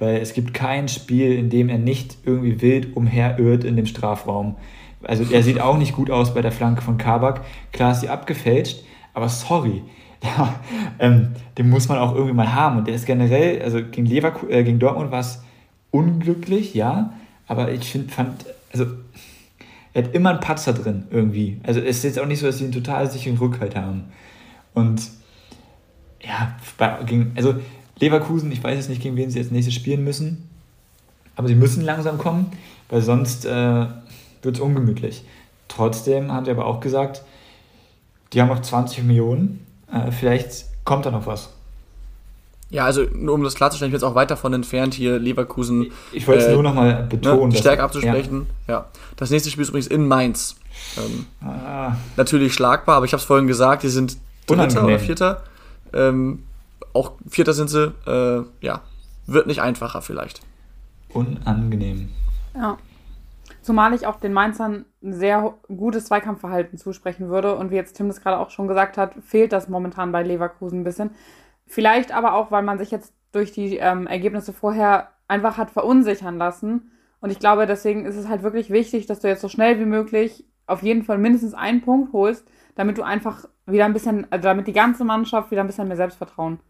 weil 0.00 0.16
es 0.16 0.32
gibt 0.32 0.54
kein 0.54 0.88
Spiel, 0.88 1.32
in 1.32 1.50
dem 1.50 1.68
er 1.68 1.78
nicht 1.78 2.18
irgendwie 2.24 2.60
wild 2.60 2.96
umherirrt 2.96 3.64
in 3.64 3.76
dem 3.76 3.86
Strafraum. 3.86 4.56
Also 5.02 5.24
er 5.30 5.42
sieht 5.42 5.60
auch 5.60 5.78
nicht 5.78 5.94
gut 5.94 6.10
aus 6.10 6.34
bei 6.34 6.42
der 6.42 6.52
Flanke 6.52 6.82
von 6.82 6.98
Kabak. 6.98 7.42
Klar 7.72 7.92
ist 7.92 8.00
sie 8.00 8.08
abgefälscht, 8.08 8.82
aber 9.14 9.28
sorry, 9.28 9.82
ja, 10.22 10.54
ähm, 10.98 11.28
den 11.56 11.70
muss 11.70 11.88
man 11.88 11.98
auch 11.98 12.14
irgendwie 12.14 12.34
mal 12.34 12.52
haben. 12.52 12.78
Und 12.78 12.88
der 12.88 12.94
ist 12.94 13.06
generell, 13.06 13.62
also 13.62 13.82
gegen, 13.82 14.06
Leverku 14.06 14.48
äh, 14.48 14.64
gegen 14.64 14.78
Dortmund 14.78 15.10
war 15.10 15.20
es 15.20 15.42
unglücklich, 15.90 16.74
ja, 16.74 17.14
aber 17.46 17.72
ich 17.72 17.90
find, 17.90 18.12
fand, 18.12 18.46
also 18.72 18.86
er 19.92 20.04
hat 20.04 20.14
immer 20.14 20.30
einen 20.30 20.40
Patzer 20.40 20.72
drin 20.72 21.04
irgendwie. 21.10 21.60
Also 21.62 21.80
es 21.80 21.98
ist 21.98 22.04
jetzt 22.04 22.18
auch 22.20 22.26
nicht 22.26 22.38
so, 22.38 22.46
dass 22.46 22.58
sie 22.58 22.64
einen 22.64 22.72
total 22.72 23.10
sicheren 23.10 23.38
Rückhalt 23.38 23.74
haben. 23.76 24.04
Und 24.72 25.02
ja, 26.22 26.54
gegen, 27.06 27.32
also 27.36 27.54
Leverkusen, 28.00 28.50
ich 28.50 28.62
weiß 28.62 28.76
jetzt 28.76 28.88
nicht, 28.88 29.02
gegen 29.02 29.16
wen 29.16 29.30
sie 29.30 29.38
jetzt 29.38 29.52
nächstes 29.52 29.74
spielen 29.74 30.02
müssen, 30.02 30.48
aber 31.36 31.48
sie 31.48 31.54
müssen 31.54 31.84
langsam 31.84 32.18
kommen, 32.18 32.52
weil 32.88 33.02
sonst 33.02 33.44
äh, 33.44 33.86
wird 34.42 34.56
es 34.56 34.60
ungemütlich. 34.60 35.22
Trotzdem 35.68 36.32
haben 36.32 36.44
sie 36.44 36.50
aber 36.50 36.66
auch 36.66 36.80
gesagt, 36.80 37.22
die 38.32 38.40
haben 38.40 38.48
noch 38.48 38.62
20 38.62 39.04
Millionen, 39.04 39.64
äh, 39.92 40.10
vielleicht 40.10 40.66
kommt 40.84 41.06
da 41.06 41.10
noch 41.10 41.26
was. 41.26 41.50
Ja, 42.70 42.84
also 42.84 43.02
nur 43.12 43.34
um 43.34 43.42
das 43.42 43.56
klarzustellen, 43.56 43.90
ich 43.90 43.92
bin 43.92 44.00
jetzt 44.00 44.08
auch 44.08 44.14
weit 44.14 44.30
davon 44.30 44.52
entfernt, 44.52 44.94
hier 44.94 45.18
Leverkusen. 45.18 45.90
Ich 46.12 46.26
wollte 46.28 46.44
es 46.44 46.48
äh, 46.48 46.54
nur 46.54 46.62
nochmal 46.62 47.02
betonen. 47.08 47.48
Ne, 47.48 47.54
die 47.54 47.56
Stärke 47.56 47.82
abzusprechen. 47.82 48.46
Ja. 48.68 48.74
ja. 48.74 48.84
Das 49.16 49.30
nächste 49.30 49.50
Spiel 49.50 49.62
ist 49.62 49.70
übrigens 49.70 49.88
in 49.88 50.06
Mainz. 50.06 50.54
Ähm, 50.96 51.26
ah. 51.44 51.96
Natürlich 52.16 52.54
schlagbar, 52.54 52.96
aber 52.96 53.06
ich 53.06 53.12
habe 53.12 53.20
es 53.20 53.26
vorhin 53.26 53.48
gesagt, 53.48 53.82
die 53.82 53.88
sind 53.88 54.16
Dritter 54.46 54.62
Unangenehm. 54.62 54.84
oder 54.84 54.98
Vierter. 55.00 55.42
Ähm, 55.92 56.44
auch 56.92 57.12
Vierter 57.26 57.52
sind 57.52 57.68
sie. 57.68 57.94
Äh, 58.06 58.44
ja, 58.64 58.82
wird 59.26 59.46
nicht 59.46 59.62
einfacher 59.62 60.02
vielleicht. 60.02 60.40
Unangenehm. 61.12 62.10
Ja. 62.54 62.78
Zumal 63.62 63.92
ich 63.94 64.06
auch 64.06 64.16
den 64.16 64.32
Mainzern 64.32 64.86
ein 65.02 65.12
sehr 65.12 65.54
gutes 65.68 66.06
Zweikampfverhalten 66.06 66.78
zusprechen 66.78 67.28
würde. 67.28 67.56
Und 67.56 67.70
wie 67.70 67.76
jetzt 67.76 67.94
Tim 67.94 68.08
das 68.08 68.22
gerade 68.22 68.38
auch 68.38 68.50
schon 68.50 68.68
gesagt 68.68 68.96
hat, 68.96 69.14
fehlt 69.22 69.52
das 69.52 69.68
momentan 69.68 70.12
bei 70.12 70.22
Leverkusen 70.22 70.80
ein 70.80 70.84
bisschen. 70.84 71.10
Vielleicht 71.66 72.12
aber 72.12 72.34
auch, 72.34 72.50
weil 72.50 72.62
man 72.62 72.78
sich 72.78 72.90
jetzt 72.90 73.14
durch 73.32 73.52
die 73.52 73.76
ähm, 73.76 74.06
Ergebnisse 74.06 74.52
vorher 74.52 75.08
einfach 75.28 75.56
hat 75.56 75.70
verunsichern 75.70 76.38
lassen. 76.38 76.90
Und 77.20 77.30
ich 77.30 77.38
glaube, 77.38 77.66
deswegen 77.66 78.06
ist 78.06 78.16
es 78.16 78.28
halt 78.28 78.42
wirklich 78.42 78.70
wichtig, 78.70 79.06
dass 79.06 79.20
du 79.20 79.28
jetzt 79.28 79.42
so 79.42 79.48
schnell 79.48 79.78
wie 79.78 79.84
möglich 79.84 80.44
auf 80.66 80.82
jeden 80.82 81.02
Fall 81.02 81.18
mindestens 81.18 81.54
einen 81.54 81.82
Punkt 81.82 82.12
holst, 82.12 82.48
damit 82.74 82.96
du 82.96 83.02
einfach 83.02 83.44
wieder 83.66 83.84
ein 83.84 83.92
bisschen, 83.92 84.26
also 84.30 84.44
damit 84.44 84.66
die 84.66 84.72
ganze 84.72 85.04
Mannschaft 85.04 85.50
wieder 85.50 85.60
ein 85.60 85.66
bisschen 85.66 85.88
mehr 85.88 85.96
Selbstvertrauen 85.96 86.60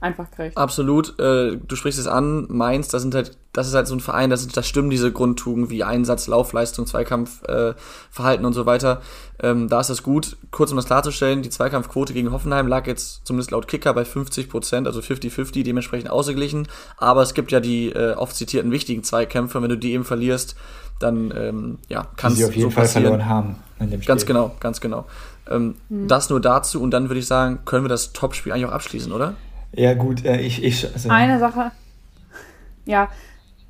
einfach 0.00 0.30
kriegt. 0.30 0.56
Absolut. 0.56 1.18
Äh, 1.18 1.56
du 1.56 1.76
sprichst 1.76 1.98
es 1.98 2.06
an, 2.06 2.46
Mainz, 2.48 2.88
das 2.88 3.02
sind 3.02 3.14
halt, 3.14 3.36
das 3.52 3.66
ist 3.66 3.74
halt 3.74 3.86
so 3.86 3.94
ein 3.94 4.00
Verein, 4.00 4.30
das, 4.30 4.46
das 4.46 4.66
stimmen 4.66 4.90
diese 4.90 5.12
Grundtugenden 5.12 5.70
wie 5.70 5.84
Einsatz, 5.84 6.26
Laufleistung, 6.26 6.86
Zweikampfverhalten 6.86 8.44
äh, 8.44 8.46
und 8.46 8.52
so 8.52 8.66
weiter. 8.66 9.00
Ähm, 9.40 9.68
da 9.68 9.80
ist 9.80 9.90
das 9.90 10.02
gut. 10.02 10.36
Kurz 10.50 10.70
um 10.70 10.76
das 10.76 10.86
klarzustellen, 10.86 11.42
die 11.42 11.50
Zweikampfquote 11.50 12.12
gegen 12.12 12.32
Hoffenheim 12.32 12.66
lag 12.66 12.86
jetzt 12.86 13.26
zumindest 13.26 13.50
laut 13.50 13.68
Kicker 13.68 13.94
bei 13.94 14.04
50 14.04 14.48
Prozent, 14.48 14.86
also 14.86 15.00
50-50, 15.00 15.64
dementsprechend 15.64 16.10
ausgeglichen. 16.10 16.68
Aber 16.96 17.22
es 17.22 17.34
gibt 17.34 17.52
ja 17.52 17.60
die 17.60 17.90
äh, 17.90 18.14
oft 18.14 18.36
zitierten 18.36 18.70
wichtigen 18.70 19.02
Zweikämpfe, 19.04 19.60
wenn 19.62 19.70
du 19.70 19.78
die 19.78 19.92
eben 19.92 20.04
verlierst, 20.04 20.56
dann 20.98 21.32
ähm, 21.36 21.78
ja, 21.88 22.06
kann 22.16 22.32
es 22.32 22.44
auf 22.44 22.54
jeden 22.54 22.70
so 22.70 22.74
Fall 22.74 22.88
verloren 22.88 23.26
haben. 23.26 23.56
In 23.78 23.90
dem 23.90 24.02
Spiel. 24.02 24.08
Ganz 24.08 24.26
genau, 24.26 24.56
ganz 24.58 24.80
genau. 24.80 25.06
Ähm, 25.48 25.76
mhm. 25.88 26.08
Das 26.08 26.30
nur 26.30 26.40
dazu 26.40 26.82
und 26.82 26.90
dann 26.90 27.08
würde 27.08 27.20
ich 27.20 27.26
sagen, 27.26 27.60
können 27.64 27.84
wir 27.84 27.88
das 27.88 28.12
Topspiel 28.12 28.52
eigentlich 28.52 28.66
auch 28.66 28.72
abschließen, 28.72 29.12
oder? 29.12 29.34
Ja, 29.72 29.94
gut, 29.94 30.24
äh, 30.24 30.40
ich. 30.40 30.62
ich 30.62 30.84
also 30.92 31.08
Eine 31.08 31.38
Sache. 31.38 31.72
Ja, 32.84 33.08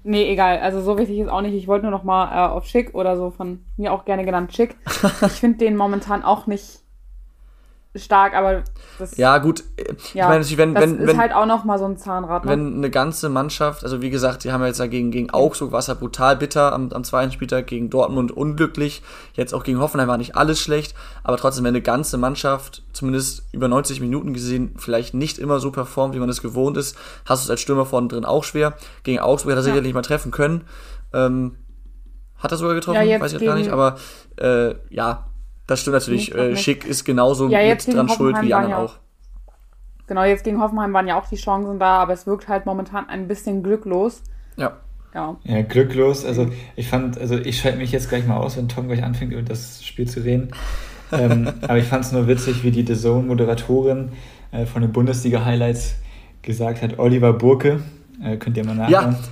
nee, 0.04 0.30
egal. 0.30 0.58
Also 0.58 0.80
so 0.80 0.96
wichtig 0.98 1.18
ist 1.18 1.28
auch 1.28 1.40
nicht. 1.40 1.54
Ich 1.54 1.66
wollte 1.66 1.84
nur 1.84 1.90
noch 1.90 2.04
mal 2.04 2.26
äh, 2.32 2.50
auf 2.50 2.66
Schick 2.66 2.94
oder 2.94 3.16
so 3.16 3.30
von 3.30 3.64
mir 3.76 3.92
auch 3.92 4.04
gerne 4.04 4.24
genannt 4.24 4.54
Schick. 4.54 4.76
ich 5.22 5.32
finde 5.32 5.58
den 5.58 5.76
momentan 5.76 6.22
auch 6.22 6.46
nicht 6.46 6.80
stark, 7.96 8.34
aber 8.34 8.62
das. 8.98 9.16
Ja, 9.16 9.38
gut. 9.38 9.64
Ja, 9.78 9.92
ich 9.96 10.14
meine, 10.14 10.38
natürlich, 10.38 10.58
wenn, 10.58 10.74
das 10.74 10.82
wenn, 10.82 10.98
ist 10.98 11.06
wenn, 11.06 11.18
halt 11.18 11.32
auch 11.32 11.46
noch 11.46 11.64
mal 11.64 11.78
so 11.78 11.86
ein 11.86 11.96
Zahnrad. 11.96 12.44
Ne? 12.44 12.50
Wenn 12.50 12.76
eine 12.76 12.90
ganze 12.90 13.28
Mannschaft, 13.28 13.82
also 13.82 14.02
wie 14.02 14.10
gesagt, 14.10 14.44
die 14.44 14.52
haben 14.52 14.64
jetzt 14.64 14.78
ja 14.78 14.86
gegen, 14.86 15.10
gegen 15.10 15.30
Augsburg 15.30 15.72
war 15.72 15.78
es 15.78 15.86
ja 15.86 15.94
brutal 15.94 16.36
bitter 16.36 16.72
am, 16.72 16.92
am 16.92 17.04
zweiten 17.04 17.32
Spieltag, 17.32 17.66
gegen 17.66 17.90
Dortmund 17.90 18.30
unglücklich, 18.30 19.02
jetzt 19.32 19.54
auch 19.54 19.64
gegen 19.64 19.80
Hoffenheim 19.80 20.08
war 20.08 20.18
nicht 20.18 20.36
alles 20.36 20.60
schlecht, 20.60 20.94
aber 21.22 21.36
trotzdem, 21.36 21.64
wenn 21.64 21.74
eine 21.74 21.82
ganze 21.82 22.18
Mannschaft, 22.18 22.82
zumindest 22.92 23.48
über 23.52 23.68
90 23.68 24.00
Minuten 24.00 24.34
gesehen, 24.34 24.74
vielleicht 24.76 25.14
nicht 25.14 25.38
immer 25.38 25.58
so 25.60 25.70
performt, 25.70 26.14
wie 26.14 26.20
man 26.20 26.28
es 26.28 26.42
gewohnt 26.42 26.76
ist, 26.76 26.96
hast 27.24 27.42
du 27.42 27.46
es 27.46 27.50
als 27.50 27.60
Stürmer 27.60 27.86
vorne 27.86 28.08
drin 28.08 28.24
auch 28.24 28.44
schwer. 28.44 28.74
Gegen 29.02 29.20
Augsburg 29.20 29.52
hat 29.52 29.58
er 29.58 29.66
ja. 29.66 29.72
sicherlich 29.72 29.94
mal 29.94 30.02
treffen 30.02 30.30
können. 30.30 30.64
Ähm, 31.12 31.56
hat 32.36 32.52
er 32.52 32.58
sogar 32.58 32.74
getroffen? 32.74 33.02
Ja, 33.08 33.20
Weiß 33.20 33.32
ich 33.32 33.40
jetzt 33.40 33.46
gar 33.46 33.56
nicht, 33.56 33.70
aber 33.70 33.96
äh, 34.36 34.74
ja, 34.90 35.27
das 35.68 35.82
stimmt 35.82 35.94
natürlich. 35.94 36.34
Äh, 36.34 36.56
Schick 36.56 36.84
ist 36.84 37.04
genauso 37.04 37.48
ja, 37.48 37.60
mit 37.60 37.86
dran 37.86 38.08
schuld 38.08 38.40
wie 38.40 38.46
die 38.46 38.54
anderen 38.54 38.70
ja, 38.70 38.84
auch. 38.84 38.94
Genau, 40.06 40.24
jetzt 40.24 40.42
gegen 40.42 40.60
Hoffenheim 40.60 40.92
waren 40.94 41.06
ja 41.06 41.20
auch 41.20 41.28
die 41.28 41.36
Chancen 41.36 41.78
da, 41.78 41.98
aber 41.98 42.14
es 42.14 42.26
wirkt 42.26 42.48
halt 42.48 42.64
momentan 42.64 43.08
ein 43.08 43.28
bisschen 43.28 43.62
glücklos. 43.62 44.22
Ja. 44.56 44.78
Ja. 45.14 45.36
ja, 45.44 45.62
glücklos. 45.62 46.24
Also 46.24 46.48
ich 46.74 46.88
fand, 46.88 47.18
also 47.18 47.36
ich 47.36 47.60
schalte 47.60 47.78
mich 47.78 47.92
jetzt 47.92 48.08
gleich 48.08 48.26
mal 48.26 48.38
aus, 48.38 48.56
wenn 48.56 48.68
Tom 48.68 48.88
gleich 48.88 49.04
anfängt, 49.04 49.32
über 49.32 49.42
das 49.42 49.84
Spiel 49.84 50.08
zu 50.08 50.20
reden. 50.20 50.52
ähm, 51.12 51.52
aber 51.62 51.76
ich 51.76 51.86
fand 51.86 52.04
es 52.04 52.12
nur 52.12 52.26
witzig, 52.26 52.64
wie 52.64 52.70
die 52.70 52.86
The 52.86 52.94
Zone-Moderatorin 52.94 54.12
äh, 54.52 54.64
von 54.64 54.80
den 54.80 54.92
Bundesliga-Highlights 54.92 55.96
gesagt 56.40 56.80
hat, 56.80 56.98
Oliver 56.98 57.34
Burke, 57.34 57.82
äh, 58.22 58.38
könnt 58.38 58.56
ihr 58.56 58.64
mal 58.64 58.74
nachhören. 58.74 59.12
Ja. 59.12 59.28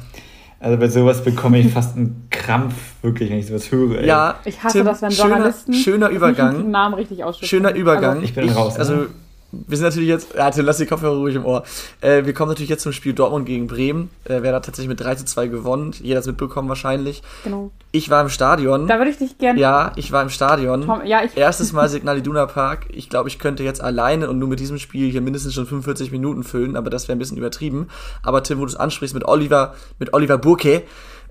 Also 0.59 0.79
bei 0.79 0.89
sowas 0.89 1.23
bekomme 1.23 1.59
ich 1.59 1.73
fast 1.73 1.97
einen 1.97 2.29
Krampf, 2.31 2.75
wirklich, 3.03 3.31
wenn 3.31 3.39
ich 3.39 3.47
sowas 3.47 3.71
höre. 3.71 3.99
Ey. 3.99 4.07
Ja, 4.07 4.37
ich 4.45 4.63
hasse 4.63 4.79
Tim, 4.79 4.87
das, 4.87 5.03
wenn 5.03 5.11
Journalisten 5.11 5.75
schöner, 5.75 6.07
schöner 6.09 6.09
Übergang. 6.09 6.59
den 6.59 6.71
Namen 6.71 6.95
richtig 6.95 7.25
aussprechen. 7.25 7.49
Schöner 7.49 7.75
Übergang. 7.75 8.15
Also, 8.15 8.23
ich 8.23 8.35
bin 8.35 8.47
ich, 8.47 8.57
raus. 8.57 8.79
Also, 8.79 8.95
ne? 8.95 9.07
Wir 9.53 9.77
sind 9.77 9.87
natürlich 9.87 10.09
jetzt, 10.09 10.35
ja, 10.35 10.51
Tim, 10.51 10.65
lass 10.65 10.79
die 10.79 10.87
Kopfhörer 10.87 11.17
ruhig 11.17 11.37
im 11.37 11.45
Ohr. 11.45 11.65
Äh, 12.01 12.25
wir 12.25 12.35
kommen 12.35 12.51
natürlich 12.51 12.71
jetzt 12.71 12.83
zum 12.83 12.93
Spiel 12.93 13.13
Dortmund 13.13 13.47
gegen 13.47 13.67
Bremen. 13.67 14.11
Äh, 14.25 14.43
wer 14.43 14.55
hat 14.55 14.65
tatsächlich 14.65 14.89
mit 14.89 15.01
3 15.01 15.15
zu 15.17 15.25
2 15.25 15.47
gewonnen. 15.47 15.95
Jeder 16.01 16.19
hat 16.19 16.27
mitbekommen 16.27 16.69
wahrscheinlich. 16.69 17.23
Genau. 17.45 17.71
Ich 17.93 18.11
war 18.11 18.23
im 18.23 18.29
Stadion. 18.29 18.89
Da 18.89 18.99
würde 18.99 19.11
ich 19.11 19.19
dich 19.19 19.39
gerne. 19.39 19.61
Ja, 19.61 19.93
ich 19.97 20.13
war 20.13 20.23
im 20.23 20.29
Stadion. 20.29 20.87
Tom, 20.87 21.05
ja, 21.05 21.23
ich 21.25 21.37
Erstes 21.37 21.73
Mal 21.73 21.89
Signal 21.89 22.19
Iduna 22.19 22.47
Park. 22.47 22.87
Ich 22.91 23.09
glaube, 23.09 23.29
ich 23.29 23.39
könnte 23.39 23.63
jetzt 23.63 23.81
alleine 23.81 24.29
und 24.29 24.39
nur 24.39 24.49
mit 24.49 24.61
diesem 24.61 24.79
Spiel 24.79 25.11
hier 25.11 25.21
mindestens 25.21 25.55
schon 25.55 25.67
45 25.67 26.11
Minuten 26.11 26.43
füllen, 26.43 26.77
aber 26.77 26.91
das 26.91 27.09
wäre 27.09 27.17
ein 27.17 27.21
bisschen 27.21 27.39
übertrieben. 27.39 27.89
Aber 28.23 28.43
Tim, 28.43 28.59
wo 28.59 28.65
du 28.65 28.71
es 28.71 28.77
ansprichst 28.77 29.15
mit 29.15 29.25
Oliver, 29.25 29.75
mit 29.99 30.13
Oliver 30.13 30.39
Burke, 30.39 30.83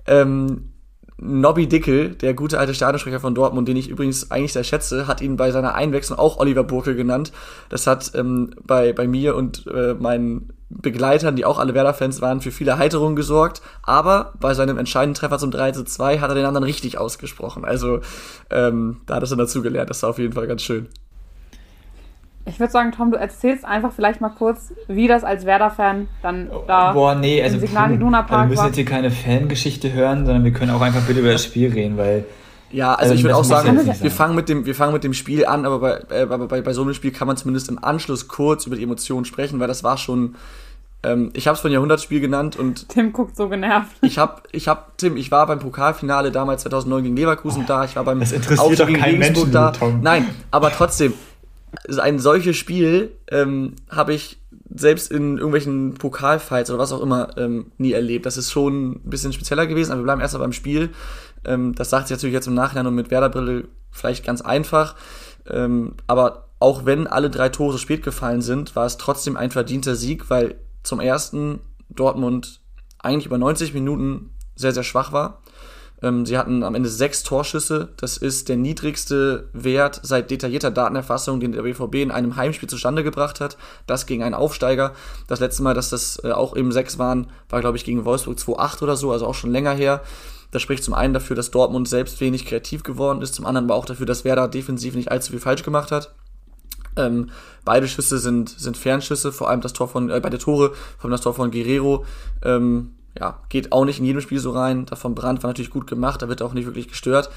ähm, 0.06 0.72
Nobby 1.18 1.66
Dickel, 1.66 2.10
der 2.10 2.34
gute 2.34 2.58
alte 2.58 2.74
Stadionsprecher 2.74 3.20
von 3.20 3.34
Dortmund, 3.34 3.68
den 3.68 3.76
ich 3.76 3.88
übrigens 3.88 4.30
eigentlich 4.30 4.52
sehr 4.52 4.64
schätze, 4.64 5.06
hat 5.06 5.22
ihn 5.22 5.36
bei 5.36 5.50
seiner 5.50 5.74
Einwechslung 5.74 6.18
auch 6.18 6.38
Oliver 6.38 6.64
Burke 6.64 6.94
genannt. 6.94 7.32
Das 7.70 7.86
hat 7.86 8.12
ähm, 8.14 8.50
bei, 8.62 8.92
bei 8.92 9.06
mir 9.06 9.34
und 9.34 9.66
äh, 9.66 9.94
meinen 9.94 10.52
Begleitern, 10.68 11.36
die 11.36 11.44
auch 11.44 11.58
alle 11.58 11.74
Werder-Fans 11.74 12.20
waren, 12.20 12.40
für 12.40 12.50
viele 12.50 12.72
Erheiterungen 12.72 13.16
gesorgt. 13.16 13.62
Aber 13.82 14.34
bei 14.40 14.52
seinem 14.52 14.78
entscheidenden 14.78 15.14
Treffer 15.14 15.38
zum 15.38 15.50
3 15.50 15.72
zu 15.72 15.84
2 15.84 16.18
hat 16.18 16.30
er 16.30 16.34
den 16.34 16.44
anderen 16.44 16.64
richtig 16.64 16.98
ausgesprochen. 16.98 17.64
Also 17.64 18.00
ähm, 18.50 18.98
da 19.06 19.16
hat 19.16 19.22
er 19.22 19.28
dann 19.28 19.38
dazugelernt. 19.38 19.88
Das 19.88 20.02
war 20.02 20.10
auf 20.10 20.18
jeden 20.18 20.34
Fall 20.34 20.46
ganz 20.46 20.62
schön. 20.62 20.88
Ich 22.48 22.60
würde 22.60 22.72
sagen, 22.72 22.92
Tom, 22.92 23.10
du 23.10 23.18
erzählst 23.18 23.64
einfach 23.64 23.92
vielleicht 23.92 24.20
mal 24.20 24.30
kurz, 24.30 24.72
wie 24.86 25.08
das 25.08 25.24
als 25.24 25.44
Werder-Fan 25.44 26.08
dann 26.22 26.48
da 26.66 26.92
Boah, 26.92 27.14
nee, 27.16 27.42
also, 27.42 27.56
im 27.56 27.60
Signal 27.60 27.92
Iduna 27.94 28.22
Park 28.22 28.44
Wir 28.44 28.50
müssen 28.50 28.66
jetzt 28.66 28.76
hier 28.76 28.84
keine 28.84 29.10
Fangeschichte 29.10 29.92
hören, 29.92 30.24
sondern 30.24 30.44
wir 30.44 30.52
können 30.52 30.70
auch 30.70 30.80
einfach 30.80 31.02
bitte 31.02 31.20
über 31.20 31.32
das 31.32 31.44
Spiel 31.44 31.72
reden, 31.72 31.96
weil 31.96 32.24
ja, 32.70 32.94
also, 32.94 33.02
also 33.02 33.14
ich 33.14 33.22
würde 33.22 33.36
auch 33.36 33.44
sagen, 33.44 33.78
wir 33.84 34.10
fangen, 34.10 34.34
mit 34.34 34.48
dem, 34.48 34.66
wir 34.66 34.74
fangen 34.74 34.92
mit 34.92 35.04
dem 35.04 35.12
Spiel 35.12 35.46
an, 35.46 35.64
aber, 35.64 35.78
bei, 35.78 36.16
äh, 36.16 36.26
bei, 36.26 36.60
bei 36.60 36.72
so 36.72 36.82
einem 36.82 36.94
Spiel 36.94 37.12
kann 37.12 37.26
man 37.26 37.36
zumindest 37.36 37.68
im 37.68 37.82
Anschluss 37.82 38.28
kurz 38.28 38.66
über 38.66 38.76
die 38.76 38.82
Emotionen 38.82 39.24
sprechen, 39.24 39.60
weil 39.60 39.68
das 39.68 39.84
war 39.84 39.96
schon 39.98 40.34
Ähm, 41.02 41.30
ich 41.34 41.46
habe 41.46 41.54
es 41.54 41.60
von 41.60 41.70
Jahrhundertspiel 41.70 42.20
genannt 42.20 42.56
und 42.56 42.88
Tim 42.88 43.12
guckt 43.12 43.36
so 43.36 43.48
genervt. 43.48 43.96
ich 44.02 44.18
habe, 44.18 44.42
ich 44.52 44.66
hab, 44.66 44.98
Tim, 44.98 45.16
ich 45.16 45.30
war 45.30 45.46
beim 45.46 45.58
Pokalfinale 45.58 46.32
damals 46.32 46.62
2009 46.62 47.04
gegen 47.04 47.16
Leverkusen 47.16 47.64
da, 47.66 47.84
ich 47.84 47.96
war 47.96 48.04
beim 48.04 48.20
das 48.20 48.32
interessiert 48.32 48.60
Aufstieg 48.60 48.78
doch 48.78 48.86
gegen 48.86 49.00
keinen 49.00 49.22
Regensburg 49.22 49.44
Menschen, 49.46 49.52
da. 49.52 49.70
Tom. 49.70 50.00
Nein, 50.02 50.26
aber 50.50 50.70
trotzdem, 50.70 51.12
ein 51.98 52.18
solches 52.18 52.56
Spiel 52.56 53.12
ähm, 53.30 53.74
habe 53.90 54.14
ich 54.14 54.38
selbst 54.74 55.10
in 55.10 55.36
irgendwelchen 55.36 55.94
Pokalfights 55.94 56.70
oder 56.70 56.78
was 56.78 56.92
auch 56.92 57.02
immer 57.02 57.36
ähm, 57.36 57.72
nie 57.78 57.92
erlebt. 57.92 58.26
Das 58.26 58.36
ist 58.36 58.50
schon 58.50 58.92
ein 58.92 59.10
bisschen 59.10 59.32
spezieller 59.32 59.66
gewesen, 59.66 59.92
aber 59.92 60.00
wir 60.00 60.04
bleiben 60.04 60.20
erstmal 60.20 60.42
beim 60.42 60.52
Spiel. 60.52 60.90
Ähm, 61.44 61.74
das 61.74 61.90
sagt 61.90 62.08
sich 62.08 62.16
natürlich 62.16 62.34
jetzt 62.34 62.46
im 62.48 62.54
Nachhinein 62.54 62.86
und 62.86 62.94
mit 62.94 63.10
Werderbrille 63.10 63.68
vielleicht 63.90 64.24
ganz 64.24 64.40
einfach. 64.40 64.96
Ähm, 65.48 65.94
aber 66.06 66.48
auch 66.58 66.84
wenn 66.84 67.06
alle 67.06 67.30
drei 67.30 67.48
Tore 67.48 67.72
so 67.72 67.78
spät 67.78 68.02
gefallen 68.02 68.42
sind, 68.42 68.74
war 68.76 68.86
es 68.86 68.96
trotzdem 68.96 69.36
ein 69.36 69.50
verdienter 69.50 69.94
Sieg, 69.94 70.30
weil 70.30 70.56
zum 70.82 71.00
ersten 71.00 71.60
Dortmund 71.88 72.60
eigentlich 72.98 73.26
über 73.26 73.38
90 73.38 73.74
Minuten 73.74 74.30
sehr, 74.54 74.72
sehr 74.72 74.82
schwach 74.82 75.12
war. 75.12 75.42
Ähm, 76.02 76.26
sie 76.26 76.36
hatten 76.36 76.62
am 76.62 76.74
Ende 76.74 76.88
sechs 76.88 77.22
Torschüsse. 77.22 77.88
Das 77.96 78.16
ist 78.16 78.48
der 78.48 78.56
niedrigste 78.56 79.48
Wert 79.52 80.00
seit 80.02 80.30
detaillierter 80.30 80.70
Datenerfassung, 80.70 81.40
den 81.40 81.52
der 81.52 81.62
BVB 81.62 81.96
in 81.96 82.10
einem 82.10 82.36
Heimspiel 82.36 82.68
zustande 82.68 83.02
gebracht 83.02 83.40
hat. 83.40 83.56
Das 83.86 84.06
gegen 84.06 84.22
einen 84.22 84.34
Aufsteiger. 84.34 84.92
Das 85.26 85.40
letzte 85.40 85.62
Mal, 85.62 85.74
dass 85.74 85.90
das 85.90 86.22
äh, 86.22 86.32
auch 86.32 86.56
eben 86.56 86.72
sechs 86.72 86.98
waren, 86.98 87.28
war, 87.48 87.60
glaube 87.60 87.76
ich, 87.76 87.84
gegen 87.84 88.04
Wolfsburg 88.04 88.38
2-8 88.38 88.82
oder 88.82 88.96
so, 88.96 89.12
also 89.12 89.26
auch 89.26 89.34
schon 89.34 89.50
länger 89.50 89.72
her. 89.72 90.02
Das 90.50 90.62
spricht 90.62 90.84
zum 90.84 90.94
einen 90.94 91.14
dafür, 91.14 91.36
dass 91.36 91.50
Dortmund 91.50 91.88
selbst 91.88 92.20
wenig 92.20 92.46
kreativ 92.46 92.82
geworden 92.82 93.20
ist, 93.22 93.34
zum 93.34 93.46
anderen 93.46 93.66
aber 93.66 93.74
auch 93.74 93.84
dafür, 93.84 94.06
dass 94.06 94.24
Werder 94.24 94.48
defensiv 94.48 94.94
nicht 94.94 95.10
allzu 95.10 95.32
viel 95.32 95.40
falsch 95.40 95.62
gemacht 95.62 95.90
hat. 95.90 96.14
Ähm, 96.96 97.30
beide 97.64 97.88
Schüsse 97.88 98.18
sind, 98.18 98.48
sind 98.48 98.76
Fernschüsse, 98.76 99.32
vor 99.32 99.50
allem 99.50 99.60
das 99.60 99.74
Tor 99.74 99.88
von, 99.88 100.08
äh, 100.08 100.20
beide 100.20 100.38
Tore, 100.38 100.72
vor 100.96 101.04
allem 101.04 101.10
das 101.12 101.20
Tor 101.20 101.34
von 101.34 101.50
Guerrero, 101.50 102.04
ähm, 102.42 102.92
ja, 103.18 103.40
geht 103.48 103.72
auch 103.72 103.84
nicht 103.84 103.98
in 103.98 104.04
jedem 104.04 104.20
Spiel 104.20 104.38
so 104.38 104.50
rein. 104.50 104.86
Davon 104.86 105.14
Brandt 105.14 105.42
war 105.42 105.50
natürlich 105.50 105.70
gut 105.70 105.86
gemacht, 105.86 106.22
da 106.22 106.28
wird 106.28 106.42
auch 106.42 106.54
nicht 106.54 106.66
wirklich 106.66 106.88
gestört. 106.88 107.30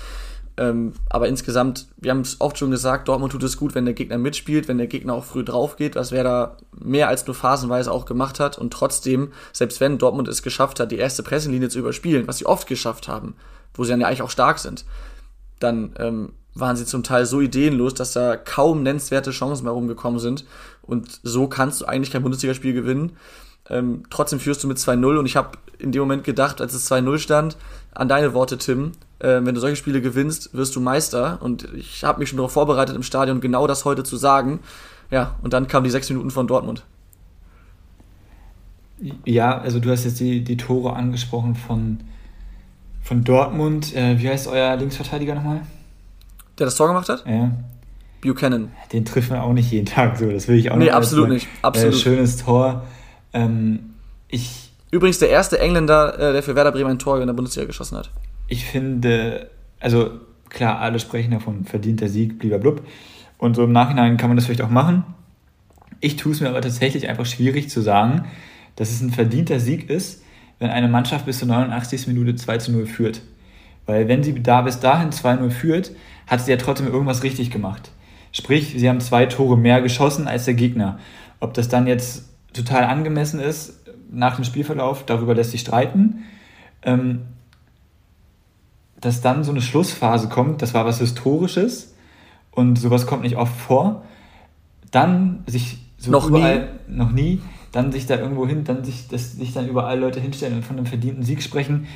Ähm, 0.58 0.94
aber 1.10 1.30
insgesamt, 1.30 1.88
wir 1.98 2.12
haben 2.12 2.20
es 2.20 2.42
oft 2.42 2.58
schon 2.58 2.70
gesagt, 2.70 3.08
Dortmund 3.08 3.32
tut 3.32 3.44
es 3.44 3.56
gut, 3.56 3.76
wenn 3.76 3.86
der 3.86 3.94
Gegner 3.94 4.18
mitspielt, 4.18 4.68
wenn 4.68 4.78
der 4.78 4.88
Gegner 4.88 5.14
auch 5.14 5.24
früh 5.24 5.46
drauf 5.46 5.78
geht, 5.78 5.96
was 5.96 6.12
wer 6.12 6.26
da 6.26 6.58
mehr 6.78 7.08
als 7.08 7.26
nur 7.26 7.36
phasenweise 7.36 7.90
auch 7.90 8.04
gemacht 8.04 8.42
hat. 8.42 8.58
Und 8.58 8.74
trotzdem, 8.74 9.32
selbst 9.54 9.80
wenn 9.80 9.98
Dortmund 9.98 10.28
es 10.28 10.44
geschafft 10.44 10.82
hat, 10.82 10.92
die 10.92 10.98
erste 10.98 11.24
Pressenlinie 11.24 11.70
zu 11.70 11.80
überspielen, 11.80 12.28
was 12.28 12.40
sie 12.40 12.46
oft 12.46 12.68
geschafft 12.68 13.08
haben, 13.08 13.36
wo 13.74 13.86
sie 13.86 13.92
dann 13.92 14.02
ja 14.02 14.08
eigentlich 14.08 14.22
auch 14.22 14.30
stark 14.30 14.60
sind, 14.60 14.84
dann 15.60 15.94
ähm, 15.98 16.34
waren 16.56 16.76
sie 16.76 16.86
zum 16.86 17.04
Teil 17.04 17.26
so 17.26 17.40
ideenlos, 17.40 17.94
dass 17.94 18.12
da 18.12 18.36
kaum 18.36 18.84
nennenswerte 18.84 19.32
Chancen 19.32 19.64
mehr 19.64 19.74
rumgekommen 19.74 20.20
sind. 20.20 20.44
Und 20.82 21.22
so 21.24 21.48
kannst 21.48 21.80
du 21.80 21.86
eigentlich 21.86 22.12
kein 22.12 22.24
Bundesligaspiel 22.24 22.74
gewinnen. 22.74 23.14
Ähm, 23.70 24.04
trotzdem 24.10 24.40
führst 24.40 24.64
du 24.64 24.68
mit 24.68 24.78
2-0 24.78 25.18
und 25.18 25.26
ich 25.26 25.36
habe 25.36 25.58
in 25.80 25.92
dem 25.92 26.02
Moment 26.02 26.24
gedacht, 26.24 26.62
als 26.62 26.74
es 26.74 26.92
2-0 26.92 27.18
stand, 27.20 27.58
an 27.94 28.08
deine 28.10 28.34
Worte, 28.34 28.58
Tim, 28.58 28.92
äh, 29.20 29.40
wenn 29.44 29.56
du 29.56 29.60
solche 29.62 29.76
Spiele 29.76 30.02
gewinnst, 30.02 30.54
wirst 30.54 30.76
du 30.76 30.82
Meister. 30.82 31.40
Und 31.42 31.68
ich 31.74 32.04
habe 32.04 32.20
mich 32.20 32.30
schon 32.30 32.38
darauf 32.38 32.52
vorbereitet, 32.52 32.96
im 32.96 33.04
Stadion 33.04 33.42
genau 33.42 33.68
das 33.68 33.86
heute 33.86 34.04
zu 34.04 34.18
sagen. 34.18 34.60
Ja, 35.12 35.36
und 35.42 35.54
dann 35.54 35.68
kamen 35.68 35.84
die 35.86 35.90
sechs 35.90 36.10
Minuten 36.10 36.32
von 36.32 36.48
Dortmund. 36.48 36.84
Ja, 39.26 39.58
also 39.58 39.80
du 39.80 39.90
hast 39.92 40.04
jetzt 40.04 40.20
die, 40.20 40.44
die 40.44 40.58
Tore 40.58 40.94
angesprochen 40.96 41.56
von, 41.56 42.00
von 43.02 43.24
Dortmund. 43.24 43.96
Äh, 43.96 44.20
wie 44.20 44.28
heißt 44.30 44.48
euer 44.48 44.76
Linksverteidiger 44.76 45.36
nochmal? 45.36 45.62
Der 46.58 46.66
das 46.66 46.76
Tor 46.76 46.88
gemacht 46.90 47.08
hat? 47.08 47.26
Ja. 47.26 47.52
Buchanan. 48.22 48.72
Den 48.92 49.06
trifft 49.06 49.30
man 49.30 49.40
auch 49.40 49.54
nicht 49.54 49.72
jeden 49.72 49.86
Tag 49.86 50.18
so. 50.18 50.30
Das 50.30 50.50
will 50.50 50.58
ich 50.58 50.70
auch 50.72 50.76
Nee, 50.76 50.88
noch 50.88 50.94
absolut 50.96 51.26
als- 51.28 51.34
nicht. 51.36 51.48
Absolut. 51.62 51.94
Äh, 51.94 51.98
schönes 51.98 52.38
Tor. 52.44 52.84
Ähm, 53.34 53.96
ich, 54.28 54.72
Übrigens 54.92 55.20
der 55.20 55.30
erste 55.30 55.60
Engländer, 55.60 56.18
äh, 56.18 56.34
der 56.34 56.44
für 56.44 56.56
Werder 56.56 56.72
Bremen 56.72 56.92
ein 56.92 57.00
Tor 57.00 57.20
in 57.22 57.28
der 57.28 57.34
Bundesliga 57.34 57.68
geschossen 57.68 57.98
hat. 57.98 58.12
ich 58.48 58.66
finde, 58.66 59.50
also 59.80 60.12
klar, 60.50 60.80
alle 60.80 61.00
sprechen 61.00 61.32
davon, 61.32 61.66
verdienter 61.66 62.10
Sieg, 62.10 62.40
blub. 62.40 62.82
Und 63.38 63.56
so 63.56 63.64
im 63.64 63.72
Nachhinein 63.72 64.18
kann 64.18 64.30
man 64.30 64.38
das 64.38 64.46
vielleicht 64.46 64.62
auch 64.62 64.70
machen. 64.70 65.04
Ich 66.02 66.16
tue 66.16 66.32
es 66.32 66.42
mir 66.42 66.50
aber 66.50 66.62
tatsächlich 66.62 67.08
einfach 67.08 67.26
schwierig 67.26 67.70
zu 67.70 67.82
sagen, 67.82 68.26
dass 68.76 68.90
es 68.90 69.02
ein 69.02 69.12
verdienter 69.12 69.60
Sieg 69.60 69.90
ist, 69.90 70.24
wenn 70.58 70.70
eine 70.70 70.88
Mannschaft 70.88 71.26
bis 71.26 71.40
zur 71.40 71.48
89. 71.48 72.08
Minute 72.08 72.36
2 72.36 72.58
zu 72.58 72.72
0 72.72 72.86
führt. 72.86 73.22
Weil 73.86 74.08
wenn 74.08 74.24
sie 74.24 74.42
da 74.42 74.62
bis 74.62 74.80
dahin 74.80 75.10
2-0 75.10 75.50
führt, 75.50 75.92
hat 76.28 76.46
sie 76.46 76.52
ja 76.52 76.58
trotzdem 76.58 76.88
irgendwas 76.88 77.24
richtig 77.24 77.50
gemacht. 77.50 77.92
Sprich, 78.32 78.76
sie 78.78 78.88
haben 78.88 79.00
zwei 79.00 79.26
Tore 79.26 79.58
mehr 79.58 79.82
geschossen 79.82 80.28
als 80.28 80.46
der 80.46 80.54
Gegner. 80.54 81.00
Ob 81.40 81.54
das 81.54 81.70
dann 81.70 81.88
jetzt 81.88 82.29
total 82.54 82.86
angemessen 82.86 83.40
ist 83.40 83.80
nach 84.12 84.36
dem 84.36 84.44
Spielverlauf, 84.44 85.06
darüber 85.06 85.36
lässt 85.36 85.52
sich 85.52 85.62
streiten. 85.62 86.24
Ähm, 86.82 87.22
dass 89.02 89.22
dann 89.22 89.44
so 89.44 89.52
eine 89.52 89.62
Schlussphase 89.62 90.30
kommt, 90.30 90.62
das 90.62 90.74
war 90.74 90.86
was 90.86 91.00
Historisches 91.00 91.96
und 92.52 92.78
sowas 92.78 93.06
kommt 93.06 93.24
nicht 93.24 93.38
oft 93.38 93.56
vor. 93.56 94.04
Dann 94.92 95.44
sich 95.46 95.80
so 95.98 96.12
Noch 96.12 96.28
überall, 96.28 96.80
noch 96.88 97.12
nie, 97.12 97.42
dann 97.72 97.92
sich 97.92 98.08
da 98.08 98.18
irgendwo 98.18 98.48
hin, 98.48 98.64
dann 98.64 98.84
sich, 98.84 99.08
dass 99.08 99.34
sich 99.34 99.54
dann 99.54 99.68
überall 99.68 100.00
Leute 100.00 100.20
hinstellen 100.20 100.56
und 100.56 100.66
von 100.66 100.78
einem 100.78 100.86
verdienten 100.86 101.24
Sieg 101.24 101.44
sprechen, 101.44 101.88